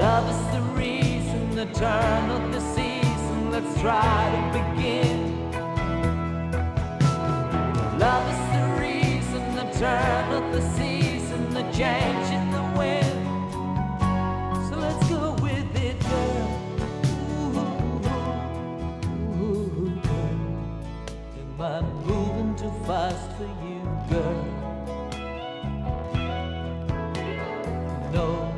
Love 0.00 0.28
is 0.28 0.42
the 0.52 0.60
reason, 0.74 1.54
the 1.54 1.66
turn 1.66 2.30
of 2.30 2.52
the 2.52 2.60
season. 2.74 3.52
Let's 3.52 3.80
try 3.80 4.28
to 4.34 4.40
begin. 4.58 5.50
Love 7.96 8.26
is 8.34 8.42
the 8.56 8.66
reason, 8.82 9.54
the 9.54 9.68
turn 9.78 10.32
of 10.32 10.52
the 10.52 10.62
season, 10.76 11.54
the 11.54 11.62
change 11.70 12.26
in 12.38 12.50
the 12.50 12.64
wind. 12.76 13.22
So 14.68 14.74
let's 14.78 15.08
go 15.08 15.36
with 15.40 15.76
it, 15.76 16.00
girl. 16.00 16.43
Am 21.64 22.04
moving 22.04 22.54
too 22.56 22.70
fast 22.84 23.30
for 23.38 23.48
you, 23.64 23.80
girl? 24.10 24.44
No. 28.12 28.52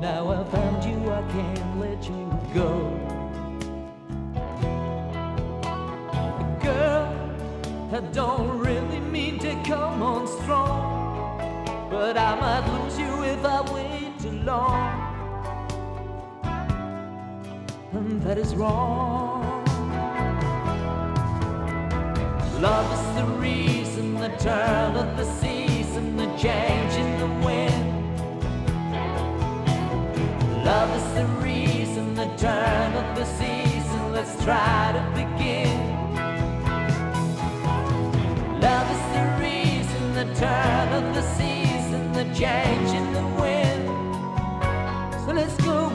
Now 0.00 0.28
I've 0.32 0.50
found 0.50 0.82
you, 0.84 0.98
I 1.12 1.22
can't 1.30 1.78
let 1.78 2.02
you 2.08 2.40
go. 2.52 2.70
Girl, 6.60 7.06
I 7.92 8.00
don't 8.12 8.58
really 8.58 8.98
mean 8.98 9.38
to 9.38 9.52
come 9.62 10.02
on 10.02 10.26
strong, 10.26 11.88
but 11.88 12.18
I 12.18 12.34
might 12.34 12.82
lose 12.82 12.98
you 12.98 13.22
if 13.22 13.44
I 13.44 13.60
wait 13.72 14.18
too 14.18 14.40
long. 14.42 14.82
And 17.92 18.20
that 18.22 18.38
is 18.38 18.56
wrong. 18.56 19.21
The 23.22 23.32
reason, 23.34 24.14
the 24.14 24.30
turn 24.38 24.96
of 24.96 25.16
the 25.16 25.24
season, 25.40 26.16
the 26.16 26.26
change 26.36 26.94
in 26.94 27.10
the 27.20 27.46
wind. 27.46 27.88
Love 30.64 30.90
is 30.98 31.08
the 31.14 31.26
reason, 31.48 32.14
the 32.14 32.26
turn 32.36 32.90
of 33.02 33.16
the 33.16 33.24
season. 33.24 34.12
Let's 34.12 34.34
try 34.42 34.92
to 34.96 35.02
begin. 35.20 35.78
Love 38.60 38.88
is 38.96 39.04
the 39.16 39.26
reason, 39.46 40.02
the 40.20 40.28
turn 40.34 40.88
of 41.00 41.14
the 41.14 41.24
season, 41.38 42.12
the 42.12 42.24
change 42.34 42.90
in 43.00 43.06
the 43.18 43.26
wind. 43.40 43.86
So 45.24 45.32
let's 45.32 45.56
go 45.62 45.91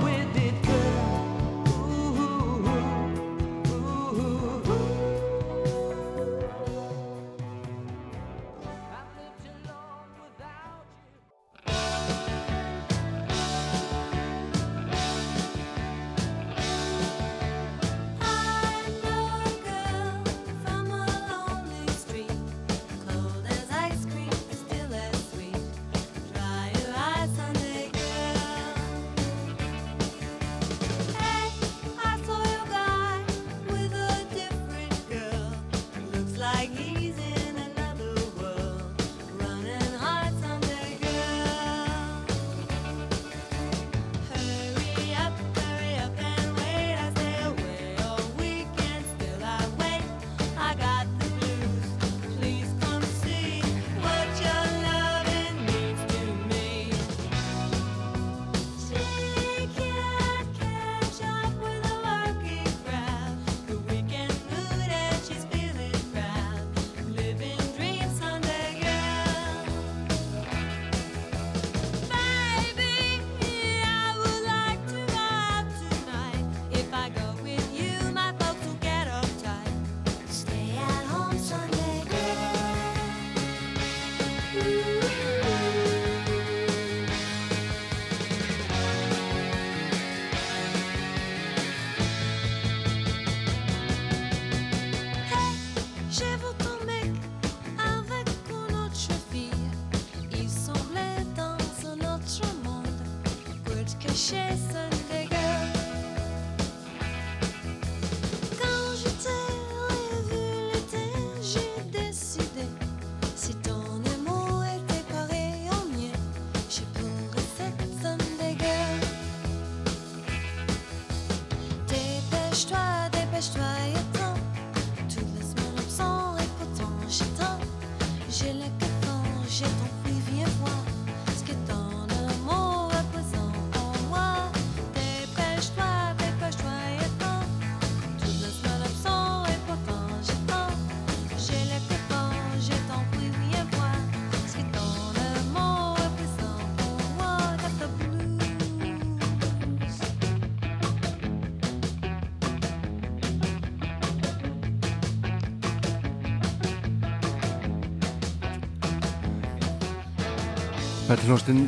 hljóstinn 161.27 161.65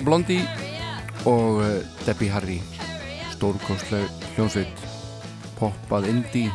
Blondie 0.00 0.44
og 1.28 1.60
uh, 1.60 1.66
Debbie 2.06 2.32
Harry 2.32 2.56
stórkostleg 3.34 4.08
hljónsveit 4.36 4.80
poppað 5.58 6.08
indie 6.08 6.52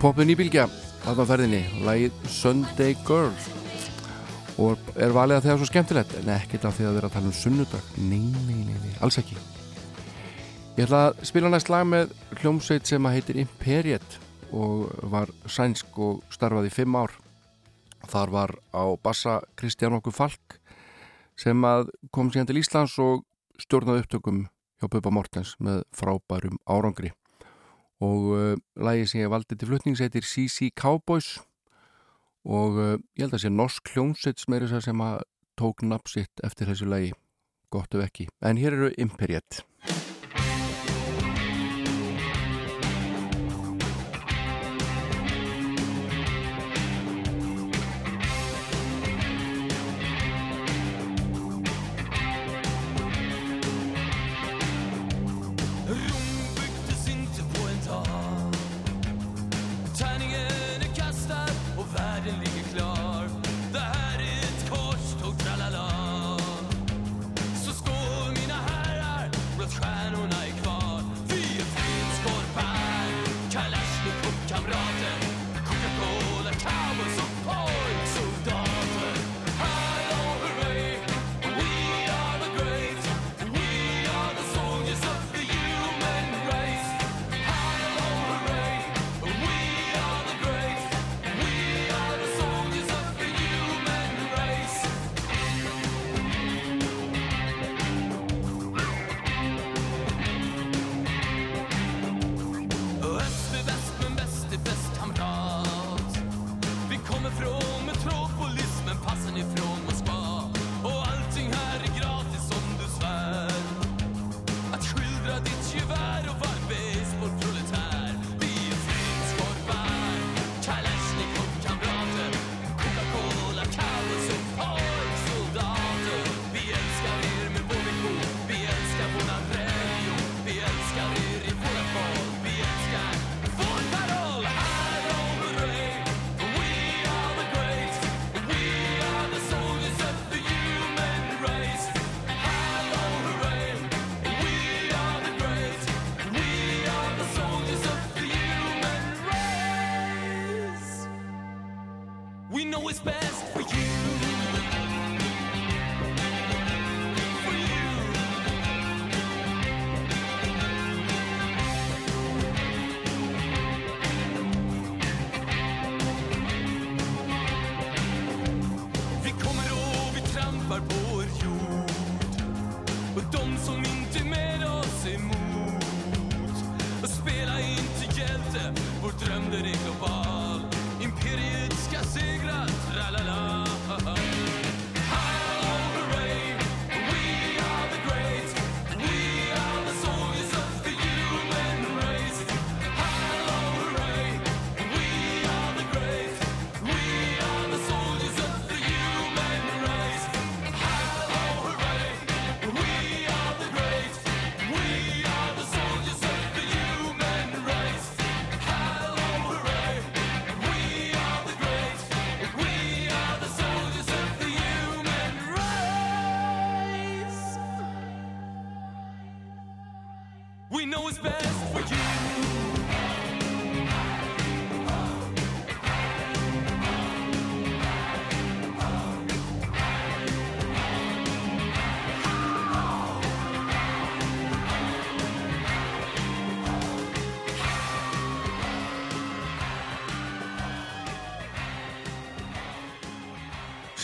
poppin 0.00 0.32
í 0.32 0.36
bylgja 0.38 0.64
þarna 1.04 1.26
ferðinni 1.28 1.60
lagið 1.84 2.16
Sunday 2.32 2.96
Girl. 3.04 3.34
Og 4.54 4.80
er 4.94 5.12
valið 5.12 5.36
að 5.36 5.44
það 5.44 5.52
er 5.52 5.60
svo 5.60 5.68
skemmtilegt? 5.68 6.16
En 6.20 6.32
ekkert 6.36 6.64
af 6.68 6.76
því 6.78 6.86
að 6.88 6.96
vera 6.98 7.10
að 7.10 7.16
tala 7.16 7.30
um 7.30 7.36
sunnudag. 7.36 7.88
Nei, 7.98 8.22
nei, 8.46 8.60
nei, 8.68 8.76
nei, 8.78 8.92
alls 9.04 9.18
ekki. 9.20 9.36
Ég 10.78 10.86
ætla 10.86 11.02
að 11.10 11.24
spila 11.28 11.50
næst 11.52 11.70
lag 11.72 11.84
með 11.88 12.14
hljómsveit 12.40 12.88
sem 12.88 13.08
að 13.08 13.18
heitir 13.18 13.40
Imperiet 13.42 14.18
og 14.54 14.88
var 15.10 15.32
sænsk 15.50 15.98
og 15.98 16.22
starfaði 16.32 16.70
í 16.70 16.74
fimm 16.74 16.96
ár. 16.96 17.12
Þar 18.08 18.32
var 18.32 18.54
á 18.70 18.84
bassa 19.02 19.40
Kristján 19.58 19.98
okkur 19.98 20.14
Falk 20.14 20.58
sem 21.40 21.66
að 21.66 21.90
kom 22.14 22.30
síðan 22.32 22.50
til 22.50 22.60
Íslands 22.60 22.96
og 23.02 23.24
stjórnaði 23.60 24.04
upptökum 24.04 24.44
hjá 24.80 24.90
Bubba 24.90 25.12
Mortens 25.14 25.54
með 25.62 25.82
frábærum 25.94 26.60
árangri. 26.66 27.12
Og 28.02 28.30
eh, 28.36 28.54
uh, 28.54 28.62
lægi 28.84 29.10
sem 29.10 29.22
ég 29.22 29.32
valdi 29.32 29.56
til 29.56 29.70
flutning 29.70 29.96
setir 29.96 30.26
CC 30.26 30.72
Cowboys. 30.76 31.38
Og 32.44 32.76
uh, 32.76 32.96
ég 33.16 33.26
held 33.26 33.38
að 33.38 33.46
sé 33.46 33.52
norsk 33.52 33.94
hljómsveits 33.94 34.48
meira 34.50 34.68
þess 34.68 34.82
að 34.82 34.88
sem 34.90 35.04
að 35.06 35.20
tók 35.58 35.86
nabbsitt 35.86 36.42
eftir 36.44 36.68
þessu 36.68 36.90
lægi 36.90 37.14
gott 37.74 37.94
ef 37.98 38.06
ekki, 38.06 38.28
en 38.46 38.60
hér 38.60 38.76
eru 38.76 38.92
Imperiet. 39.02 39.64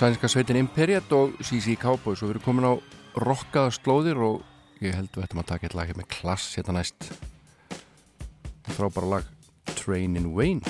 Sænska 0.00 0.28
sveitin 0.32 0.56
Imperiet 0.56 1.10
og 1.12 1.34
CC 1.44 1.74
Cowboys. 1.76 2.22
Og 2.22 2.30
við 2.30 2.38
erum 2.38 2.44
komin 2.46 2.64
á 2.64 2.72
rockaða 3.20 3.68
slóðir 3.76 4.22
og 4.24 4.38
ég 4.80 4.94
held 4.96 5.10
við 5.12 5.26
ættum 5.26 5.42
að 5.42 5.48
taka 5.50 5.68
eitt 5.68 5.74
lag 5.76 5.90
hérna 5.90 6.00
með 6.00 6.08
klass 6.14 6.46
hérna 6.56 6.78
næst. 6.78 7.10
Þrábara 8.78 9.10
lag 9.10 9.28
Trainin' 9.76 10.30
Wayne 10.32 10.64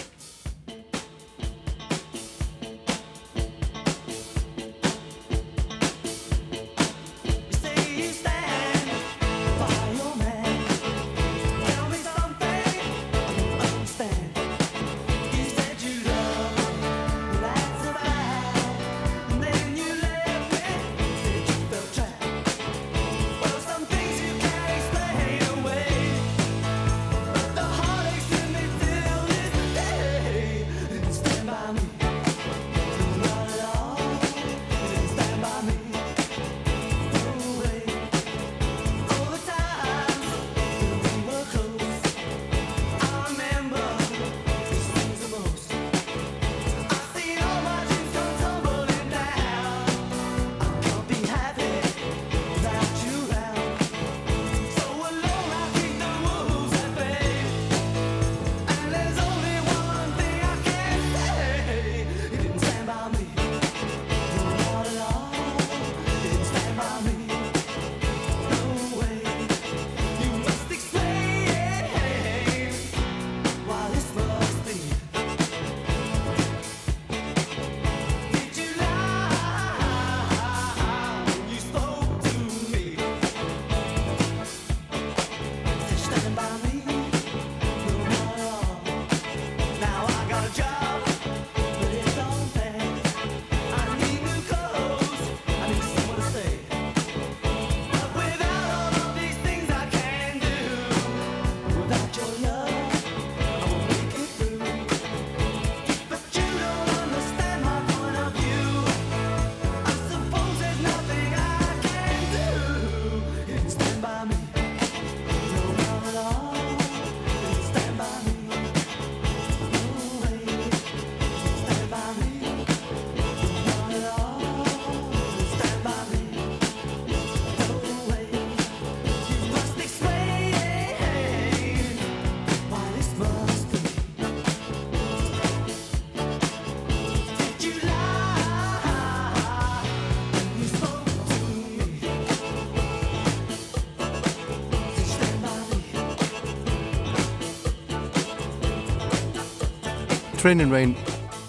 Trainin' 150.40 150.72
Rain, 150.72 150.94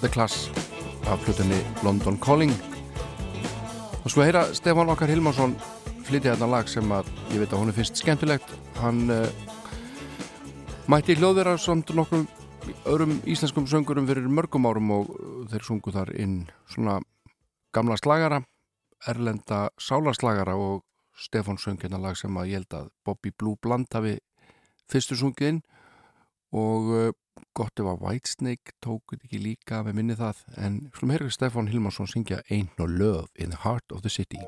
The 0.02 0.10
Class 0.10 0.50
af 1.08 1.24
hlutinni 1.24 1.56
London 1.84 2.18
Calling. 2.20 2.52
Og 4.04 4.12
svo 4.12 4.20
að 4.20 4.28
heyra 4.28 4.42
Stefan 4.52 4.92
Okkar 4.92 5.08
Hilmarsson 5.08 5.54
flytja 6.04 6.34
þetta 6.34 6.50
lag 6.52 6.68
sem 6.68 6.92
að 6.92 7.08
ég 7.32 7.40
veit 7.40 7.54
að 7.54 7.62
hún 7.62 7.72
er 7.72 7.78
finnst 7.78 8.02
skemmtilegt. 8.02 8.52
Hann 8.82 9.06
uh, 9.08 9.30
mætti 10.92 11.16
hljóðvera 11.16 11.56
samt 11.56 11.94
nokkur 11.96 12.28
öðrum 12.84 13.22
íslenskum 13.24 13.70
söngurum 13.72 14.12
fyrir 14.12 14.28
mörgum 14.28 14.68
árum 14.68 14.92
og 14.98 15.16
þeir 15.54 15.70
sungu 15.70 15.96
þar 15.96 16.12
inn 16.20 16.42
svona 16.68 17.00
gamla 17.72 17.96
slagara 17.96 18.42
erlenda 19.08 19.70
sálarslagara 19.80 20.60
og 20.60 20.84
Stefan 21.16 21.56
söng 21.56 21.80
hérna 21.80 22.04
lag 22.10 22.20
sem 22.20 22.36
að 22.36 22.52
ég 22.52 22.60
held 22.60 22.76
að 22.76 22.92
Bobby 23.08 23.32
Blue 23.32 23.56
Bland 23.56 23.88
hafi 23.96 24.18
fyrstu 24.92 25.16
sungið 25.16 25.54
inn 25.54 25.64
og 26.52 26.91
eh, 26.98 27.11
gott 27.56 27.80
ef 27.80 27.88
að 27.88 28.03
Whitesnake 28.06 28.76
tókut 28.84 29.23
ekki 29.23 29.41
líka 29.41 29.82
með 29.88 29.98
minni 29.99 30.19
það 30.19 30.44
en 30.60 30.82
slúm 30.98 31.15
herri 31.15 31.32
Stefan 31.32 31.72
Hilmarsson 31.72 32.11
syngja 32.11 32.44
Ain't 32.49 32.78
No 32.80 32.88
Love 32.88 33.30
in 33.36 33.56
the 33.56 33.64
Heart 33.64 33.91
of 33.91 34.03
the 34.03 34.10
City. 34.10 34.44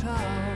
Time 0.00 0.49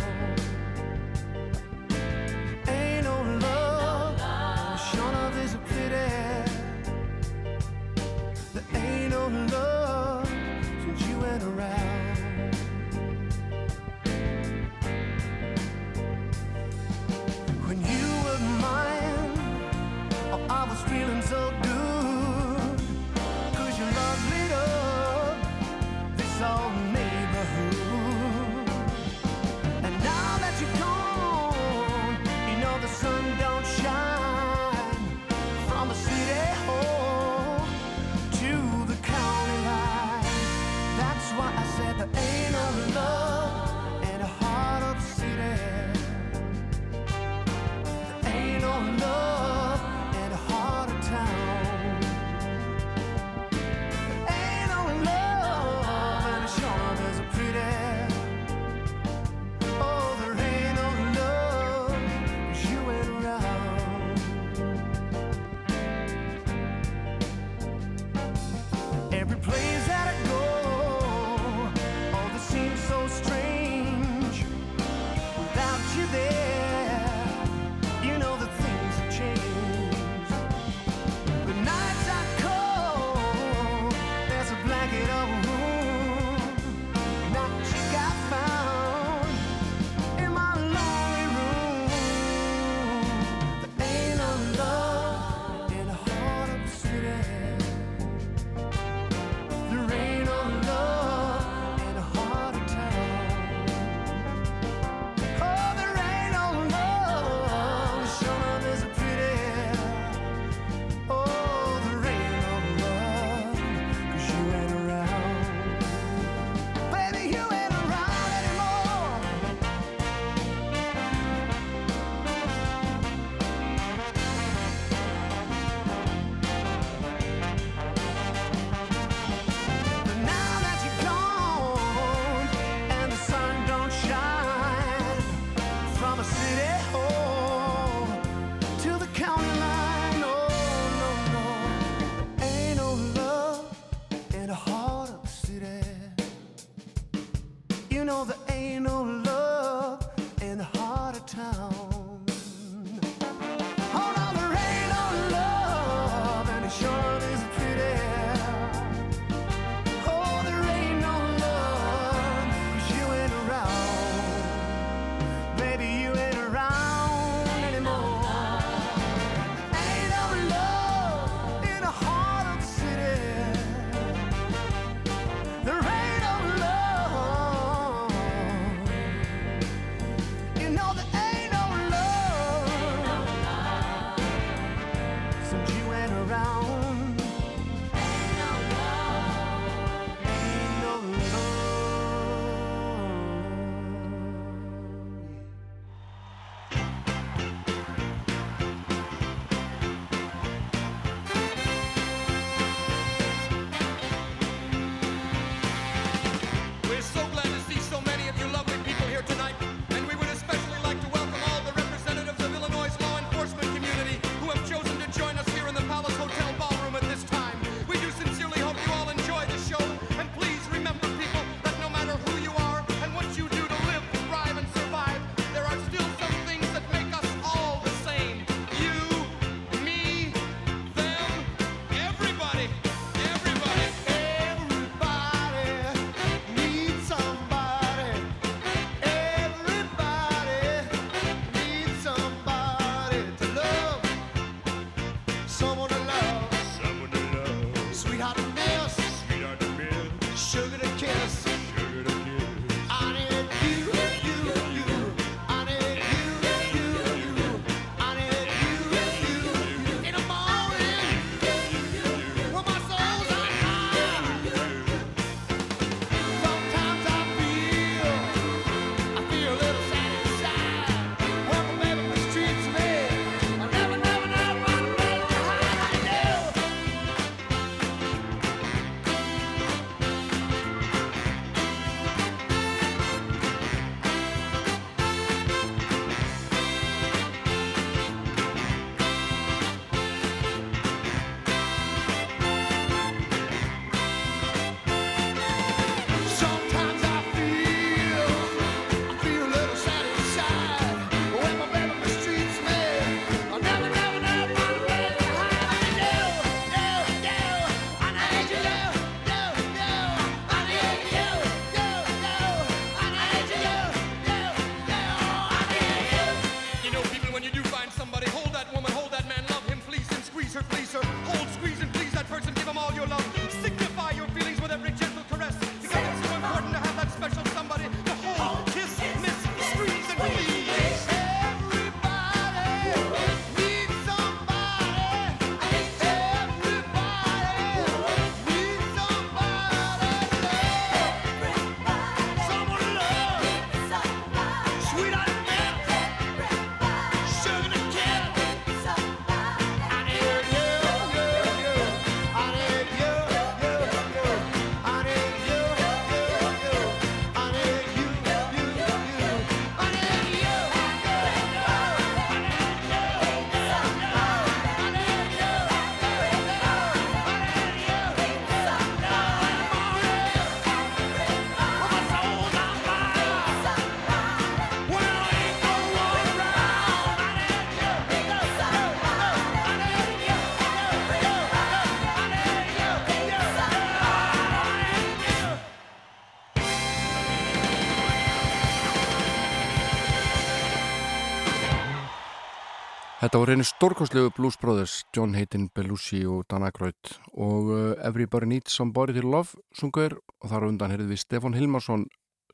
Þetta 393.35 393.43
voru 393.43 393.55
einu 393.57 393.65
stórkostlegu 393.67 394.31
Blues 394.31 394.55
Brothers, 394.63 394.93
John 395.11 395.33
Hayden 395.35 395.65
Belushi 395.75 396.21
og 396.23 396.45
Dan 396.47 396.63
Aykroyd 396.63 397.17
og 397.35 397.71
uh, 397.75 397.79
Everybody 398.07 398.47
Needs 398.47 398.77
Somebody 398.79 399.17
to 399.17 399.25
Love 399.27 399.59
sungur 399.75 400.15
og 400.39 400.53
þar 400.53 400.69
undan 400.69 400.93
heyrðum 400.95 401.11
við 401.11 401.19
Stefan 401.25 401.57
Hilmarsson 401.59 402.05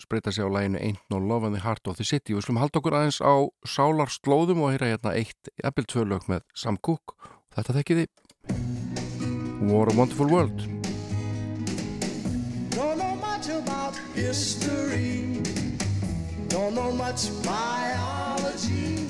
spreita 0.00 0.32
sig 0.32 0.40
á 0.40 0.48
læginu 0.48 0.80
Ain't 0.80 1.02
No 1.12 1.20
Love 1.20 1.50
in 1.50 1.52
the 1.52 1.60
Heart 1.60 1.92
of 1.92 2.00
the 2.00 2.06
City. 2.08 2.32
Við 2.32 2.46
slum 2.46 2.62
halda 2.62 2.80
okkur 2.80 2.96
aðeins 2.96 3.20
á 3.20 3.44
sálarslóðum 3.68 4.64
og 4.64 4.72
heyra 4.72 4.88
hérna 4.94 5.12
eitt 5.20 5.52
eppil 5.60 5.84
tvö 5.84 6.06
lög 6.14 6.24
með 6.32 6.48
Sam 6.56 6.80
Cooke. 6.80 7.12
Þetta 7.52 7.76
þekkiði 7.76 8.08
War 9.68 9.84
a 9.84 9.98
Wonderful 10.00 10.32
World. 10.32 10.64
Don't 12.72 12.96
know 12.96 13.20
much 13.20 13.52
about 13.52 14.00
history. 14.16 15.44
Don't 16.48 16.72
know 16.72 16.88
much 16.96 17.28
biology. 17.44 19.09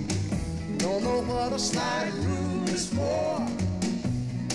Don't 0.81 1.03
know 1.03 1.21
what 1.21 1.53
a 1.53 1.59
slide 1.59 2.11
rule 2.25 2.67
is 2.69 2.87
for. 2.89 3.47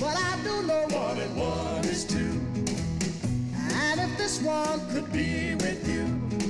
But 0.00 0.16
I 0.16 0.36
do 0.42 0.62
know 0.66 0.84
one 0.90 1.20
and 1.20 1.36
one 1.36 1.84
is 1.84 2.04
two. 2.04 2.40
And 3.72 4.00
if 4.00 4.18
this 4.18 4.42
one 4.42 4.80
could 4.90 5.12
be 5.12 5.54
with 5.54 5.86
you, 5.88 6.04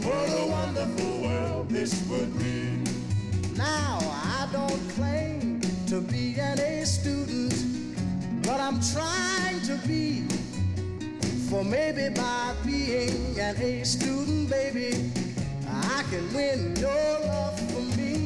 what 0.08 0.28
a 0.30 0.46
wonderful 0.46 1.20
world 1.20 1.68
this 1.68 1.92
would 2.08 2.38
be. 2.38 2.82
Now, 3.54 3.98
I 4.00 4.48
don't 4.50 4.80
claim 4.96 5.60
to 5.88 6.00
be 6.00 6.40
an 6.40 6.58
A 6.58 6.86
student, 6.86 7.54
but 8.44 8.58
I'm 8.58 8.80
trying 8.80 9.60
to 9.62 9.76
be. 9.86 10.22
For 11.50 11.62
maybe 11.62 12.08
by 12.14 12.54
being 12.64 13.38
an 13.38 13.56
A 13.58 13.84
student, 13.84 14.48
baby, 14.48 15.12
I 15.68 16.02
can 16.08 16.32
win 16.32 16.74
your 16.76 17.20
love 17.20 17.60
for 17.70 17.82
me. 17.98 18.25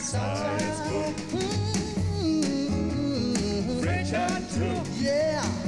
size. 0.00 0.80
Mm-hmm. 1.32 1.90
Yeah. 5.02 5.59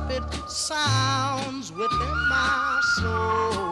Trumpet 0.00 0.50
sounds 0.50 1.72
within 1.72 2.28
my 2.28 2.80
soul. 3.00 3.69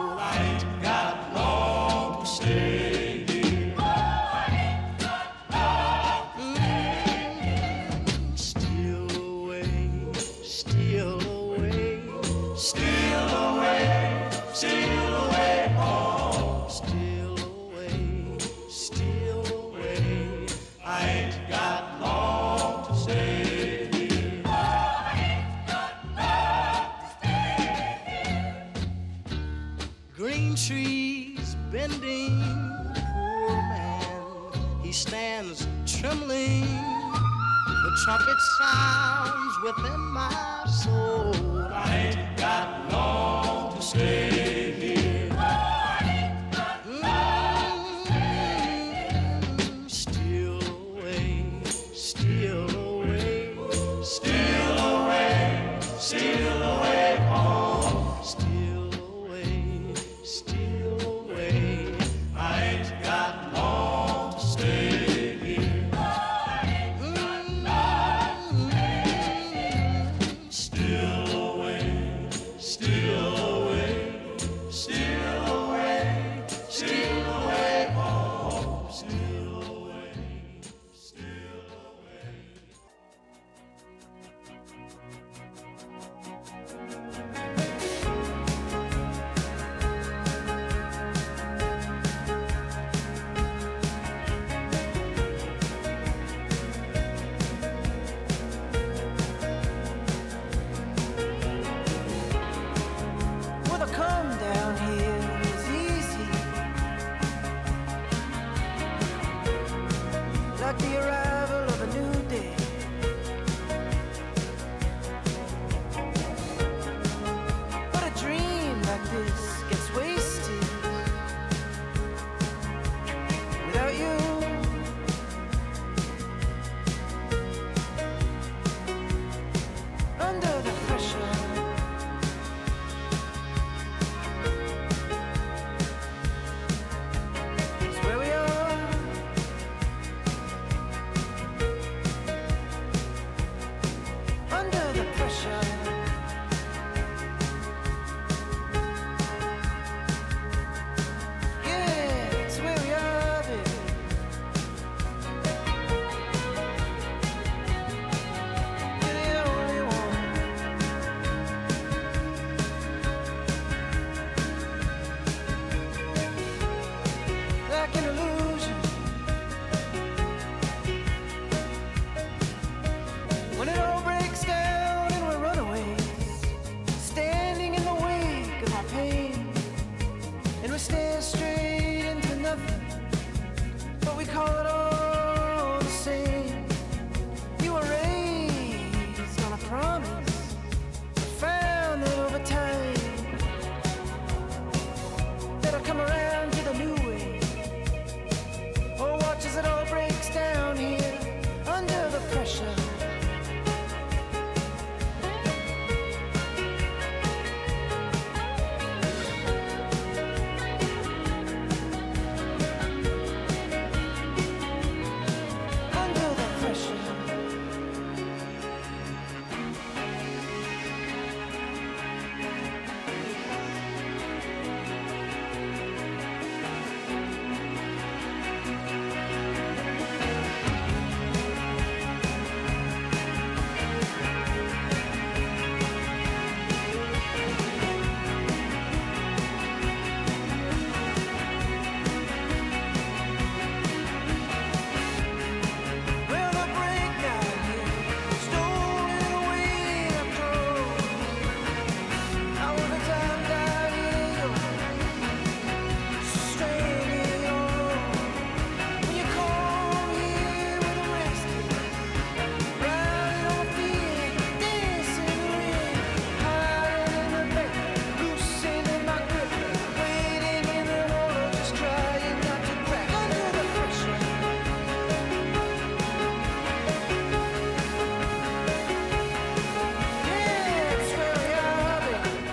arms 38.75 39.59
within 39.61 40.11
my 40.11 40.48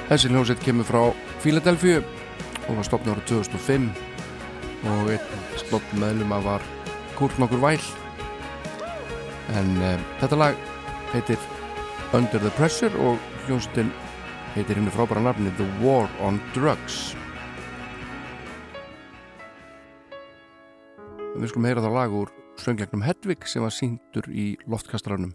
Þessi 0.06 0.28
hljómsveit 0.30 0.60
kemur 0.62 0.86
frá 0.86 1.00
Philadelphia 1.42 1.98
og 2.68 2.76
var 2.76 2.86
stopnið 2.86 3.16
ára 3.16 3.22
2005 3.26 3.88
og 4.86 5.08
einn 5.10 5.40
stopn 5.58 5.98
meðlum 5.98 6.34
að 6.36 6.46
var 6.46 6.66
Kurt 7.18 7.40
nokkur 7.42 7.58
væl 7.64 7.80
en 9.58 9.72
uh, 9.82 9.96
þetta 10.20 10.38
lag 10.38 10.62
heitir 11.10 11.42
Under 12.14 12.38
the 12.38 12.54
Pressure 12.54 12.94
og 13.02 13.18
hljómsveitin 13.48 13.90
heitir 14.54 14.78
henni 14.78 14.94
frábæra 14.94 15.26
nafni 15.26 15.50
The 15.58 15.66
War 15.82 16.06
on 16.22 16.38
Drugs. 16.54 17.16
Við 21.34 21.50
skulum 21.50 21.66
heyra 21.66 21.82
það 21.82 21.98
lag 21.98 22.18
úr 22.22 22.34
sönglegnum 22.62 23.02
Hedvig 23.04 23.50
sem 23.50 23.66
var 23.66 23.74
síndur 23.74 24.30
í 24.30 24.52
loftkastranum 24.70 25.34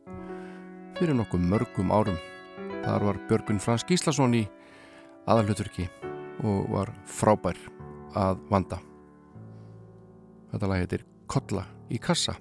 fyrir 0.95 1.17
nokkuð 1.19 1.49
mörgum 1.51 1.91
árum 1.91 2.30
Þar 2.81 3.03
var 3.05 3.17
Björgun 3.29 3.59
Frans 3.61 3.83
Gíslason 3.85 4.33
í 4.33 4.41
aðalhuturki 5.29 5.85
og 6.41 6.71
var 6.73 6.89
frábær 7.05 7.59
að 8.17 8.39
vanda. 8.49 8.79
Þetta 10.51 10.69
lag 10.71 10.81
heitir 10.81 11.05
Kolla 11.31 11.67
í 11.93 11.99
kassa. 12.01 12.33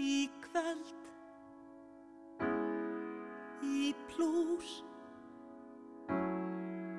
Í 0.00 0.26
kvöld 0.42 0.90
Í 3.64 3.94
plús 4.10 4.74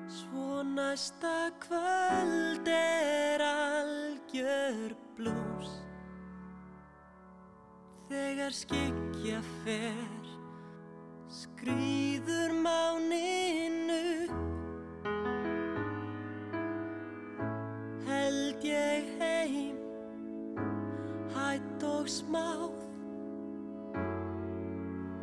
Svo 0.08 0.62
næsta 0.72 1.52
kvöld 1.60 2.72
er 2.72 3.44
algjör 3.52 4.96
blús 5.18 5.81
Þegar 8.12 8.52
skikja 8.52 9.38
fer. 9.62 10.26
Skrýður 11.32 12.52
máninu. 12.60 14.28
Held 18.04 18.66
ég 18.68 19.08
heim 19.16 19.78
Hætt 21.32 21.86
og 21.88 22.10
smáð. 22.12 22.76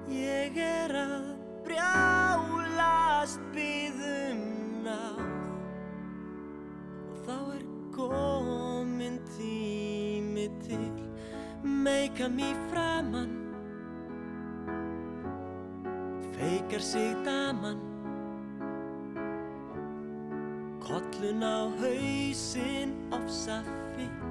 Ég 0.09 0.57
er 0.57 0.95
að 0.97 1.27
brjálast 1.67 3.43
byðum 3.53 4.41
náð. 4.87 5.21
Og 7.05 7.21
þá 7.29 7.37
er 7.59 7.69
komin 7.93 9.21
tími 9.37 10.49
til 10.65 10.98
Meika 11.89 12.27
mér 12.27 12.55
framann 12.71 13.31
Feikar 16.35 16.79
sig 16.79 17.15
daman. 17.25 17.79
Kollun 20.85 21.41
á 21.43 21.57
hausinn 21.81 22.93
ofsa 23.17 23.57
fitt 23.95 24.21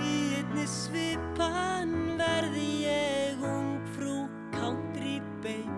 Í 0.00 0.16
einni 0.40 0.66
svipan 0.66 1.92
verði 2.22 2.66
ég 2.86 3.44
ung 3.44 3.76
frú 3.92 4.16
country 4.56 5.20
babe. 5.44 5.68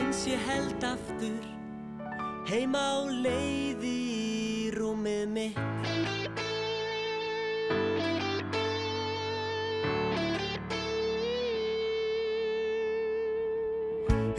Uns 0.00 0.24
ég 0.32 0.40
held 0.48 0.90
aftur 0.94 1.44
heim 2.48 2.72
á 2.72 3.04
leiði 3.20 4.29
rúmið 5.00 5.28
mitt. 5.28 5.56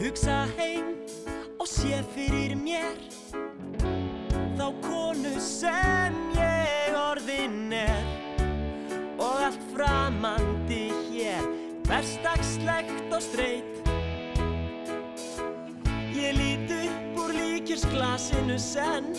Hugsa 0.02 0.46
heim 0.58 0.96
og 1.60 1.68
sé 1.70 2.02
fyrir 2.14 2.56
mér 2.58 2.96
þá 4.58 4.66
konu 4.82 5.34
sem 5.38 6.16
ég 6.36 6.96
orðin 6.98 7.72
er. 7.72 8.06
Og 9.18 9.44
allt 9.46 9.62
framandi 9.70 10.88
hér 11.10 11.46
hversdagslegt 11.86 13.12
og 13.14 13.22
streit 13.22 13.78
Ég 16.12 16.34
lít 16.38 16.70
upp 16.74 17.22
úr 17.22 17.32
líkjursglasinu 17.36 18.58
senn 18.58 19.14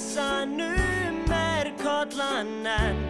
kassanum 0.00 1.30
er 1.30 1.68
kollan 1.82 2.66
enn 2.66 3.00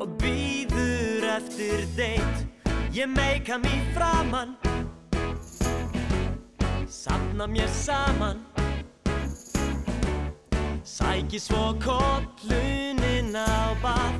Og 0.00 0.08
býður 0.20 1.26
eftir 1.36 1.84
deitt 1.98 2.46
Ég 2.96 3.10
meika 3.12 3.58
mér 3.60 3.84
framann 3.96 4.56
Safna 6.88 7.46
mér 7.46 7.68
saman. 7.68 8.38
Sæki 10.84 11.40
svo 11.42 11.74
kollunin 11.82 13.34
á 13.34 13.74
bað. 13.82 14.14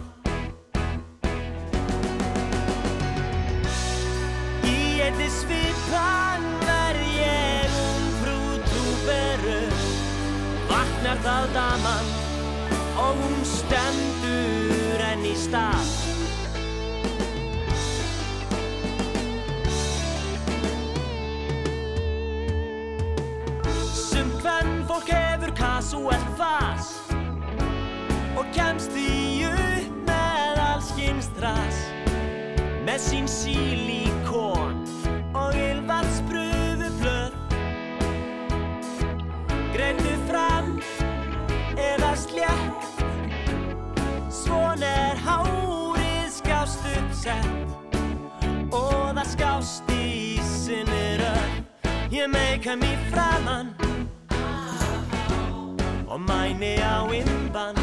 Í 4.67 5.01
einni 5.07 5.29
svipan 5.31 6.34
Það 11.23 11.47
daman 11.55 12.09
og 13.01 13.21
hún 13.21 13.45
stendur 13.47 15.03
enn 15.07 15.23
í 15.25 15.33
stað. 15.39 15.93
Sum 23.95 24.35
hvern 24.43 24.83
fólk 24.91 25.09
hefur 25.15 25.55
kasuelt 25.57 26.31
fas 26.37 26.93
Og 28.35 28.45
kemst 28.57 28.93
því 28.93 29.49
upp 29.55 29.97
með 30.11 30.63
allskins 30.67 31.31
þras 31.39 31.81
Með 32.85 32.99
sín 33.07 33.31
sílíkon 33.31 34.83
og 35.35 35.57
ylvatspröfu 35.57 36.04
slétt. 42.25 42.89
Svon 44.33 44.83
er 44.83 45.17
hárið 45.27 46.31
skást 46.41 46.85
uppsett. 46.97 47.75
Og 48.75 49.15
það 49.15 49.27
skást 49.31 49.91
í 49.95 50.41
sinni 50.43 51.17
röð 51.21 51.53
Ég 52.15 52.29
meika 52.31 52.75
mér 52.77 52.99
framann 53.11 53.75
Og 56.09 56.21
mæni 56.21 56.77
á 56.83 57.07
imban. 57.15 57.79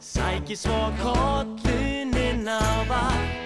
Sæki 0.00 0.56
svo 0.56 0.90
kolluninn 1.02 2.48
á 2.48 2.62
bar 2.88 3.39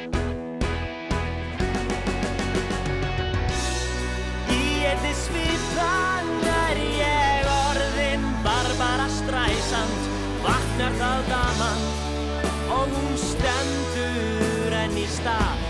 stendur 15.25 15.53
enn 15.55 15.61
í 15.61 15.64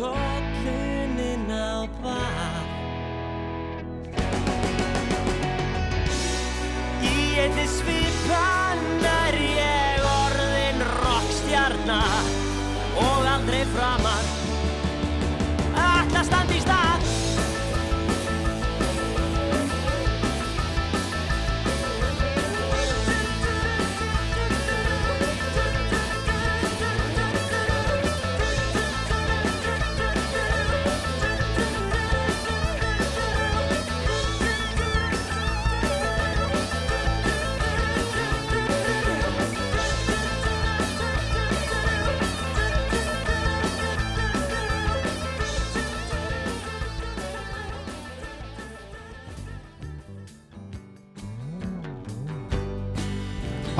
svo 0.00 0.39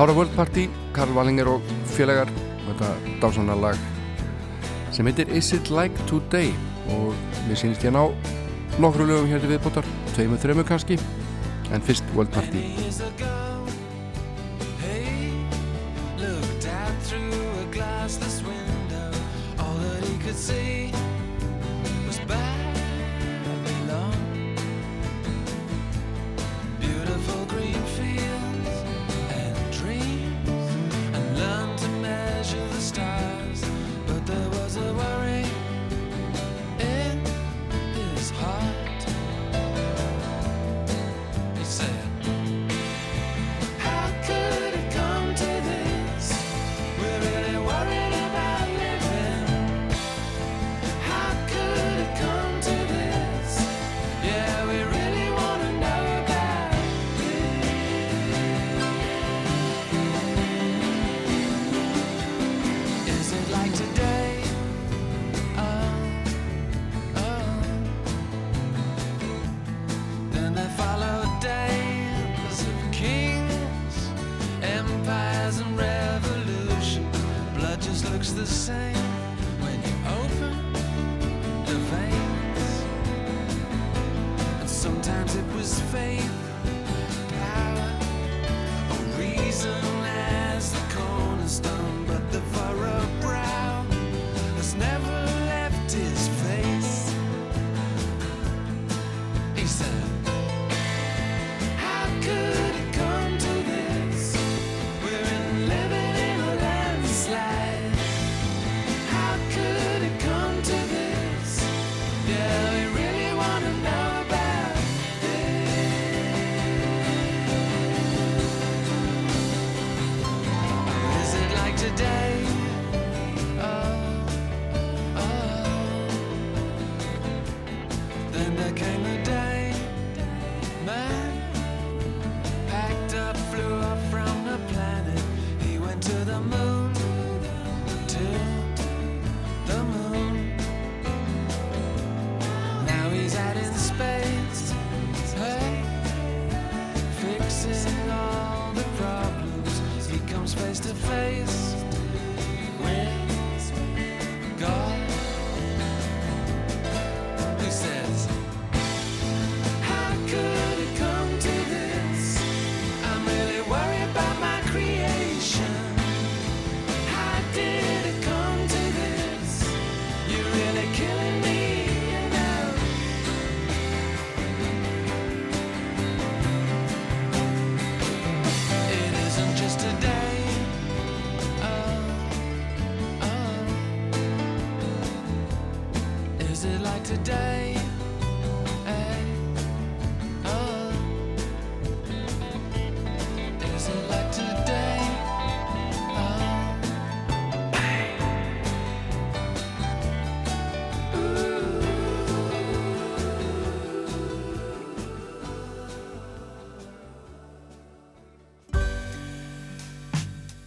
Hára 0.01 0.13
World 0.13 0.33
Party, 0.33 0.67
Karl 0.93 1.13
Wallinger 1.13 1.45
og 1.45 1.67
félagar 1.93 2.29
og 2.65 2.71
þetta 2.71 2.87
dásanna 3.21 3.53
lag 3.53 3.77
sem 4.89 5.05
heitir 5.05 5.29
Is 5.29 5.51
It 5.53 5.69
Like 5.69 6.07
Today? 6.09 6.49
Og 6.89 7.13
mér 7.45 7.61
sýnist 7.61 7.85
ég 7.85 7.93
ná 7.93 8.07
nokkru 8.81 9.05
lögum 9.05 9.29
hér 9.29 9.45
til 9.45 9.53
viðbótar 9.53 9.85
tveimu, 10.15 10.41
þremu 10.41 10.65
kannski 10.65 10.97
en 11.69 11.85
fyrst 11.85 12.09
World 12.17 12.33
Party 12.33 12.65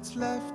what's 0.00 0.16
left. 0.16 0.49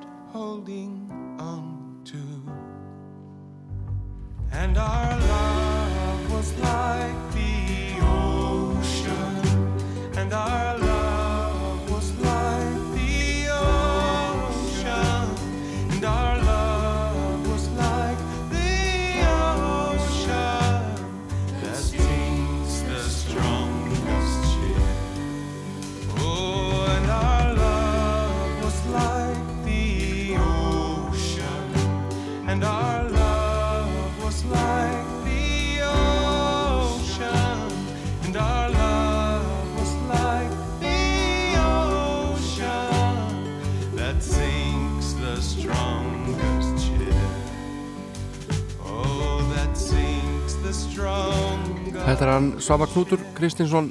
hann 52.35 52.51
Svafa 52.59 52.87
Knútur 52.91 53.21
Kristinsson 53.37 53.89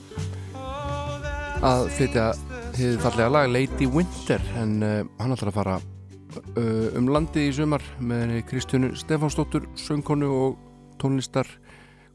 að 1.65 1.87
flytja 1.97 2.27
þið 2.75 2.99
þarlega 3.01 3.33
lag 3.33 3.51
Lady 3.53 3.87
Winter 3.89 4.43
en 4.61 4.75
uh, 4.85 5.01
hann 5.21 5.33
ætlar 5.33 5.53
að 5.53 5.59
fara 5.59 5.77
uh, 5.81 6.89
um 6.99 7.09
landið 7.09 7.49
í 7.49 7.55
sumar 7.57 7.85
með 8.05 8.37
Kristjánu 8.51 8.93
Stefánsdóttur 9.01 9.71
söngkonu 9.81 10.29
og 10.29 10.59
tónlistar 11.01 11.49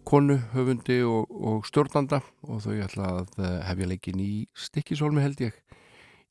konu, 0.09 0.39
höfundi 0.53 1.01
og, 1.05 1.29
og 1.29 1.65
stjórnanda. 1.67 2.21
Og 2.47 2.63
þau 2.63 2.77
ætla 2.81 3.11
að 3.19 3.35
eh, 3.43 3.57
hefja 3.67 3.89
leikin 3.91 4.21
í 4.23 4.31
stikkisólmi 4.57 5.21
held 5.21 5.43
ég 5.43 5.59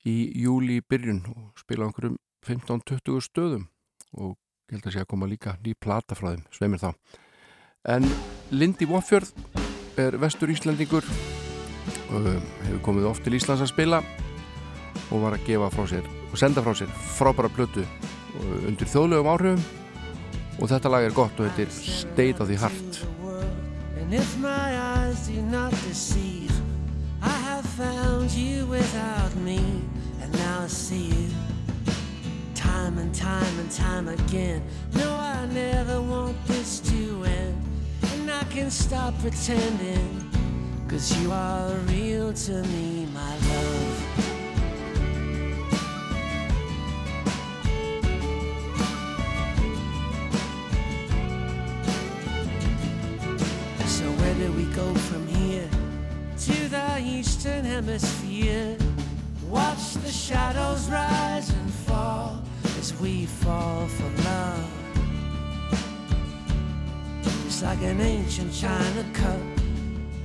í 0.09 0.17
júli 0.43 0.81
byrjun 0.83 1.23
og 1.35 1.61
spila 1.61 1.87
okkur 1.91 2.13
um 2.13 2.19
15-20 2.47 3.23
stöðum. 3.29 3.69
Og 4.19 4.35
held 4.73 4.87
að 4.87 4.97
sé 4.97 5.05
að 5.05 5.11
koma 5.13 5.29
líka 5.31 5.57
ný 5.63 5.77
plata 5.79 6.19
frá 6.19 6.33
þeim, 6.33 6.45
sveimir 6.55 6.83
þá. 6.83 6.91
En 7.89 8.05
Lindi 8.51 8.89
Vofjörð 8.89 9.31
er 10.03 10.17
vestur 10.21 10.51
Íslandingur 10.53 11.05
um, 12.11 12.29
hefur 12.65 12.81
komið 12.87 13.09
oft 13.11 13.25
til 13.27 13.37
Íslands 13.39 13.65
að 13.65 13.73
spila 13.73 14.03
og 15.09 15.23
var 15.25 15.37
að 15.37 15.47
gefa 15.49 15.71
frá 15.73 15.87
sér 15.91 16.09
og 16.29 16.37
senda 16.41 16.65
frá 16.65 16.75
sér 16.77 16.91
frábæra 17.17 17.51
blötu 17.53 17.85
uh, 17.85 18.69
undir 18.69 18.91
þjóðlegum 18.91 19.31
áhrifum. 19.33 19.63
Og 20.59 20.67
þetta 20.73 20.91
lag 20.91 21.07
er 21.07 21.15
gott 21.15 21.39
og 21.39 21.47
heitir 21.47 21.71
State 21.71 22.43
of 22.43 22.51
the 22.51 22.59
Heart. 22.59 23.05
And 24.01 24.15
if 24.15 24.37
my 24.39 24.75
eyes 24.75 25.29
do 25.29 25.41
not 25.43 25.71
deceive 25.87 26.53
I 27.23 27.35
have 27.47 27.67
found 27.77 28.31
you 28.31 28.67
without 28.67 29.35
me 29.45 29.61
And 30.23 30.33
now 30.33 30.65
I 30.65 30.69
see 30.69 31.07
you 31.07 31.29
Time 32.55 32.99
and 32.99 33.15
time 33.15 33.59
and 33.61 33.71
time 33.71 34.09
again. 34.09 34.63
No 34.95 35.11
I 35.11 35.47
never 35.53 36.01
want 36.01 36.37
this 36.47 36.81
to 36.81 37.25
end. 37.25 37.38
I 38.41 38.45
can 38.45 38.71
stop 38.71 39.19
pretending, 39.19 40.31
cause 40.89 41.11
you 41.21 41.33
are 41.33 41.73
real 41.89 42.33
to 42.33 42.63
me, 42.63 43.09
my 43.13 43.35
love. 43.35 43.99
So 53.87 54.05
where 54.05 54.35
do 54.35 54.53
we 54.53 54.67
go 54.73 54.95
from 54.95 55.27
here? 55.27 55.69
To 56.39 56.69
the 56.69 57.01
eastern 57.01 57.65
hemisphere. 57.65 58.77
Watch 59.49 59.95
the 59.95 60.13
shadows 60.13 60.89
rise 60.89 61.51
and 61.51 61.71
fall 61.73 62.41
as 62.79 62.95
we 63.01 63.27
fall 63.27 63.89
for 63.89 64.23
love. 64.23 64.78
Like 67.61 67.83
an 67.83 68.01
ancient 68.01 68.53
china 68.55 69.05
cup. 69.13 69.41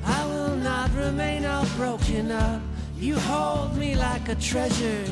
I 0.06 0.26
will 0.28 0.56
not 0.56 0.94
remain 0.94 1.46
all 1.46 1.66
broken 1.76 2.30
up. 2.32 2.62
You 3.00 3.16
hold 3.16 3.76
me 3.76 3.96
like 3.96 4.30
a 4.30 4.36
treasure, 4.36 5.04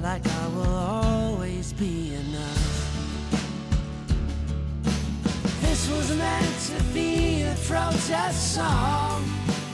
like 0.00 0.24
I 0.26 0.48
will 0.48 0.74
always 0.74 1.72
be 1.72 2.14
enough. 2.14 2.64
This 5.60 5.90
was 5.90 6.16
meant 6.16 6.56
to 6.70 6.82
be 6.94 7.42
a 7.42 7.56
protest 7.66 8.54
song, 8.54 9.24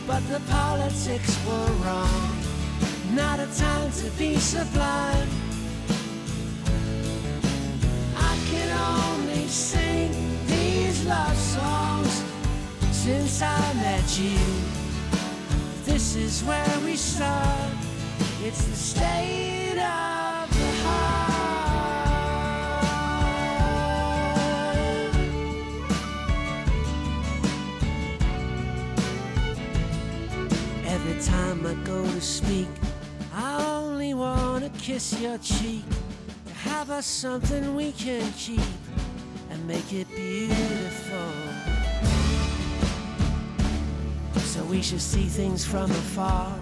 but 0.07 0.27
the 0.29 0.41
politics 0.51 1.39
were 1.47 1.73
wrong. 1.85 2.39
Not 3.13 3.39
a 3.39 3.47
time 3.59 3.93
to 3.93 4.11
be 4.19 4.37
sublime. 4.37 5.29
I 8.17 8.39
can 8.51 8.71
only 8.97 9.11
these 9.51 9.80
love 11.11 11.37
songs 11.37 12.25
since 12.93 13.43
I 13.43 13.75
met 13.75 14.17
you. 14.17 14.39
This 15.85 16.15
is 16.15 16.45
where 16.45 16.79
we 16.85 16.95
start. 16.95 17.73
It's 18.45 18.65
the 18.65 18.77
state 18.77 19.73
of 19.73 20.49
the 20.59 20.71
heart. 20.85 21.11
Every 30.87 31.21
time 31.23 31.67
I 31.67 31.75
go 31.85 32.05
to 32.05 32.21
speak, 32.21 32.69
I 33.35 33.65
only 33.65 34.15
want 34.15 34.63
to 34.65 34.71
kiss 34.81 35.21
your 35.21 35.39
cheek. 35.39 35.83
Have 36.63 36.91
us 36.91 37.07
something 37.07 37.75
we 37.75 37.91
can 37.93 38.33
keep 38.35 38.61
and 39.51 39.67
make 39.67 39.93
it 39.93 40.09
beautiful. 40.15 40.90
We 44.71 44.81
should 44.81 45.01
see 45.01 45.25
things 45.25 45.65
from 45.65 45.91
afar 45.91 46.57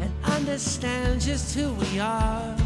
and 0.00 0.12
understand 0.24 1.20
just 1.20 1.54
who 1.54 1.72
we 1.74 2.00
are. 2.00 2.56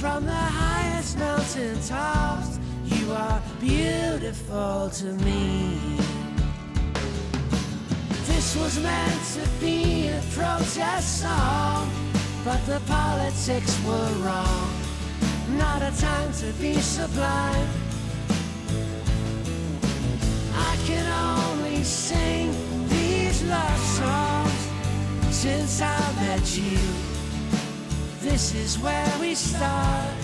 From 0.00 0.26
the 0.26 0.32
highest 0.32 1.16
mountain 1.18 1.80
tops, 1.82 2.58
you 2.84 3.12
are 3.12 3.40
beautiful 3.60 4.90
to 4.90 5.12
me. 5.24 5.78
This 8.26 8.56
was 8.56 8.82
meant 8.82 9.22
to 9.34 9.48
be 9.60 10.08
a 10.08 10.20
protest 10.32 11.22
song, 11.22 11.88
but 12.44 12.60
the 12.66 12.80
politics 12.88 13.80
were 13.86 14.12
wrong. 14.24 14.70
Not 15.50 15.80
a 15.80 15.92
time 16.00 16.32
to 16.40 16.52
be 16.60 16.74
sublime. 16.74 17.68
I 20.54 20.76
can 20.86 21.06
only 21.38 21.84
sing 21.84 22.71
love 23.52 23.78
songs 24.00 24.62
since 25.30 25.82
I 25.82 25.98
met 26.20 26.46
you. 26.56 26.78
This 28.20 28.54
is 28.54 28.78
where 28.78 29.12
we 29.20 29.34
start. 29.34 30.14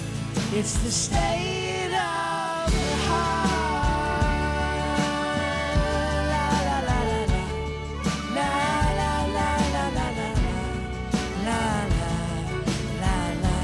It's 0.55 0.75
the 0.85 0.91
state 0.91 1.93
of 1.93 2.71
the 2.77 2.91
heart. 3.09 3.49
La 6.33 6.47
la 6.69 6.79
la 6.89 6.99
la 7.11 7.21
la. 7.33 7.43
La 8.39 8.51
la 9.01 9.15
la 9.37 9.51
la 9.77 9.87
la 9.99 10.07
la 10.19 10.29
la. 10.39 10.61
La 11.49 11.63
la 11.95 12.13
la 13.03 13.17
la. 13.45 13.59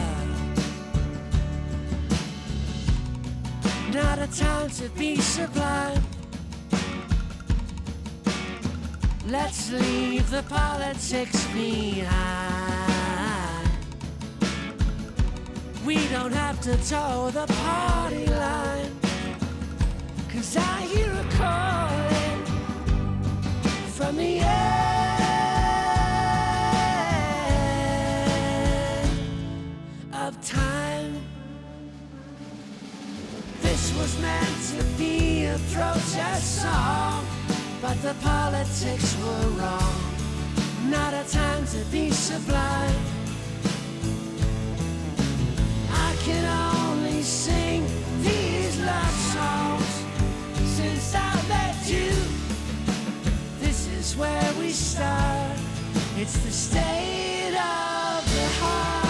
Not 3.97 4.19
a 4.19 4.29
time 4.43 4.71
to 4.79 4.87
be 4.99 5.11
sublime. 5.17 6.14
Let's 9.37 9.73
leave 9.73 10.31
the 10.31 10.45
politics 10.45 11.45
behind. 11.49 12.09
We 15.85 15.97
don't 16.07 16.31
have 16.33 16.61
to 16.61 16.77
toe 16.89 17.33
the 17.33 17.47
party 17.49 18.27
line. 18.27 18.93
Cause 20.33 20.57
I 20.57 20.83
hear 20.83 21.11
a 21.11 21.25
calling 21.35 22.45
from 23.97 24.17
the 24.19 24.39
end 24.39 25.25
of 30.15 30.41
time. 30.47 31.27
This 33.63 33.93
was 33.99 34.17
meant 34.21 34.59
to 34.79 34.85
be 34.97 35.47
a 35.47 35.59
protest 35.73 36.63
song, 36.63 37.27
but 37.85 38.01
the 38.01 38.15
politics 38.25 39.15
were 39.21 39.49
wrong. 39.61 39.95
Not 40.89 41.13
a 41.13 41.25
time 41.31 41.67
to 41.67 41.85
be 41.93 42.11
sublime. 42.11 43.01
I 45.91 46.17
can 46.27 46.45
only 46.81 47.21
sing 47.23 47.85
these 48.23 48.81
love 48.81 49.17
songs 49.37 49.91
since 50.79 51.15
I 51.15 51.33
met 51.55 51.77
you. 51.87 52.13
This 53.61 53.87
is 53.99 54.17
where 54.17 54.53
we 54.59 54.71
start. 54.71 55.59
It's 56.17 56.39
the 56.39 56.53
state 56.67 57.55
of 57.55 58.25
the 58.35 58.49
heart. 58.61 59.05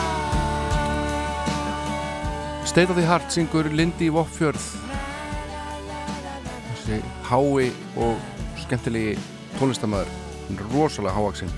State 2.66 2.90
of 2.90 2.96
the 2.96 3.06
Heart 3.06 3.30
syngur 3.30 3.70
Lindy 3.70 4.10
Voffjörð 4.10 4.84
þessi 6.84 7.00
hái 7.30 7.72
og 7.96 8.18
skemmtilegi 8.64 9.14
tónlistamæður 9.58 10.10
rosalega 10.72 11.14
hávaksinn 11.16 11.52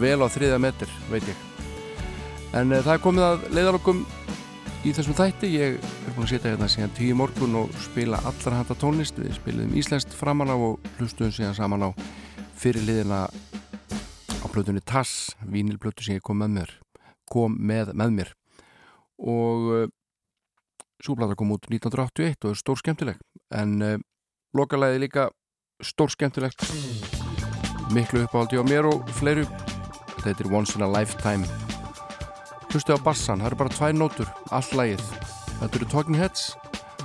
vel 0.00 0.18
á 0.20 0.28
þriða 0.28 0.58
metr, 0.62 0.90
veit 1.10 1.26
ég. 1.28 1.44
En 2.56 2.72
uh, 2.72 2.80
það 2.82 2.94
er 2.94 3.04
komið 3.04 3.26
að 3.26 3.46
leiðalokum 3.56 4.02
í 4.86 4.92
þessum 4.96 5.16
þætti. 5.18 5.52
Ég 5.54 5.78
er 5.78 6.16
búin 6.16 6.26
að 6.26 6.32
setja 6.34 6.52
hérna 6.52 6.68
síðan 6.70 6.96
tíu 6.96 7.16
morgun 7.18 7.56
og 7.62 7.72
spila 7.82 8.20
allar 8.28 8.58
handa 8.60 8.76
tónlist. 8.78 9.20
Við 9.20 9.36
spiliðum 9.38 9.78
íslenskt 9.80 10.16
framan 10.16 10.52
á 10.52 10.56
og 10.56 10.90
hlustuðum 10.98 11.34
síðan 11.34 11.56
saman 11.58 11.88
á 11.88 11.90
fyrirliðina 12.58 13.24
á 13.28 14.46
plötunni 14.52 14.84
Tass 14.84 15.32
vínilplötu 15.46 16.04
sem 16.04 16.18
ég 16.18 16.26
kom 16.26 16.40
með 16.42 16.54
mér 16.60 16.76
kom 17.28 17.56
með 17.60 17.92
með 17.98 18.14
mér. 18.18 18.32
Og 19.18 19.68
uh, 19.74 19.88
súplata 21.04 21.36
kom 21.38 21.52
út 21.54 21.68
1981 21.70 22.46
og 22.46 22.54
er 22.54 22.60
stór 22.60 22.80
skemmtileg 22.80 23.20
en 23.54 23.76
uh, 23.84 23.96
lokalæði 24.56 25.04
líka 25.04 25.28
stór 25.82 26.10
skemmtilegt 26.10 26.64
miklu 27.94 28.24
uppáhaldi 28.26 28.58
á 28.58 28.64
mér 28.66 28.88
og 28.90 29.06
fleiru. 29.14 29.46
Þetta 30.18 30.26
heitir 30.26 30.50
Once 30.52 30.76
in 30.76 30.82
a 30.82 30.90
Lifetime. 30.90 31.46
Hlustu 32.68 32.92
á 32.92 32.98
bassan, 33.00 33.40
það 33.40 33.46
eru 33.46 33.60
bara 33.62 33.76
tvær 33.76 33.94
nótur 33.96 34.32
allt 34.50 34.74
lægið, 34.76 35.04
þetta 35.60 35.78
eru 35.78 35.90
Talking 35.94 36.18
Heads. 36.18 36.50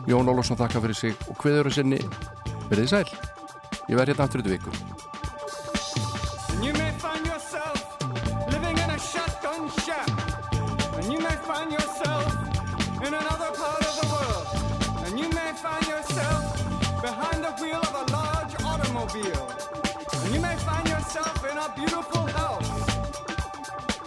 Jón 0.09 0.27
Ólafsson 0.27 0.59
þakka 0.59 0.81
fyrir 0.83 0.99
sig 0.99 1.15
og 1.29 1.39
hviður 1.39 1.71
að 1.71 1.77
sinni, 1.77 2.01
verðið 2.67 2.91
sæl. 2.91 3.07
Ég 3.87 3.95
verð 3.95 4.11
hérna 4.11 4.27
aftur 4.27 4.43
í 4.43 4.57
viku 4.57 5.12
automobile. 19.03 19.51
And 20.23 20.33
you 20.33 20.41
may 20.41 20.55
find 20.57 20.87
yourself 20.87 21.51
in 21.51 21.57
a 21.57 21.69
beautiful 21.75 22.25
house 22.27 22.69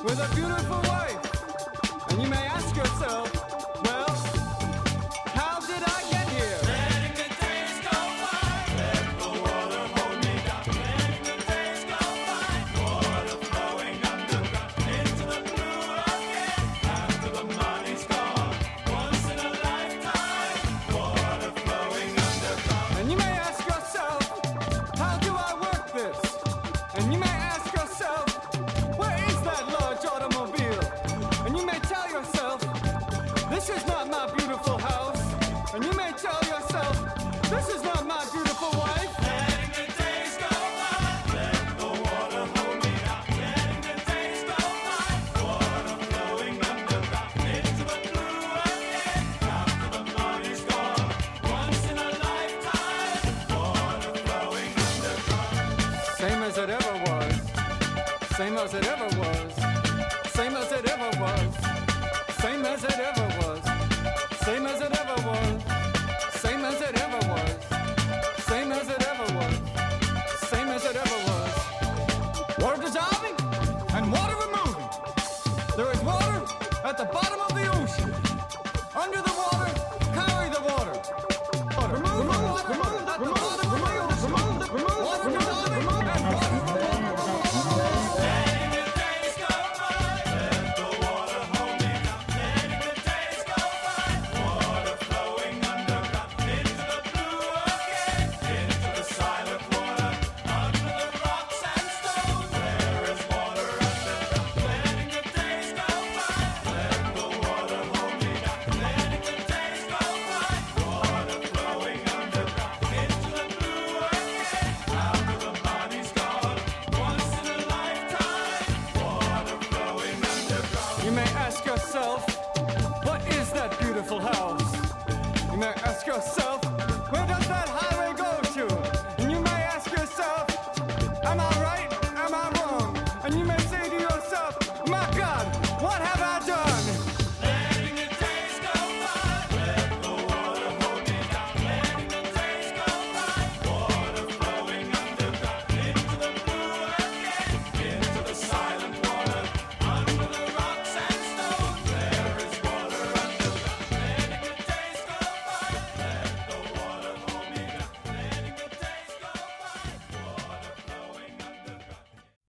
with 0.03 0.19
a 0.19 0.35
beautiful 0.35 0.81
wife. 0.89 2.11
And 2.11 2.23
you 2.23 2.29
may 2.29 2.47
ask 2.47 2.75
yourself, 2.75 3.36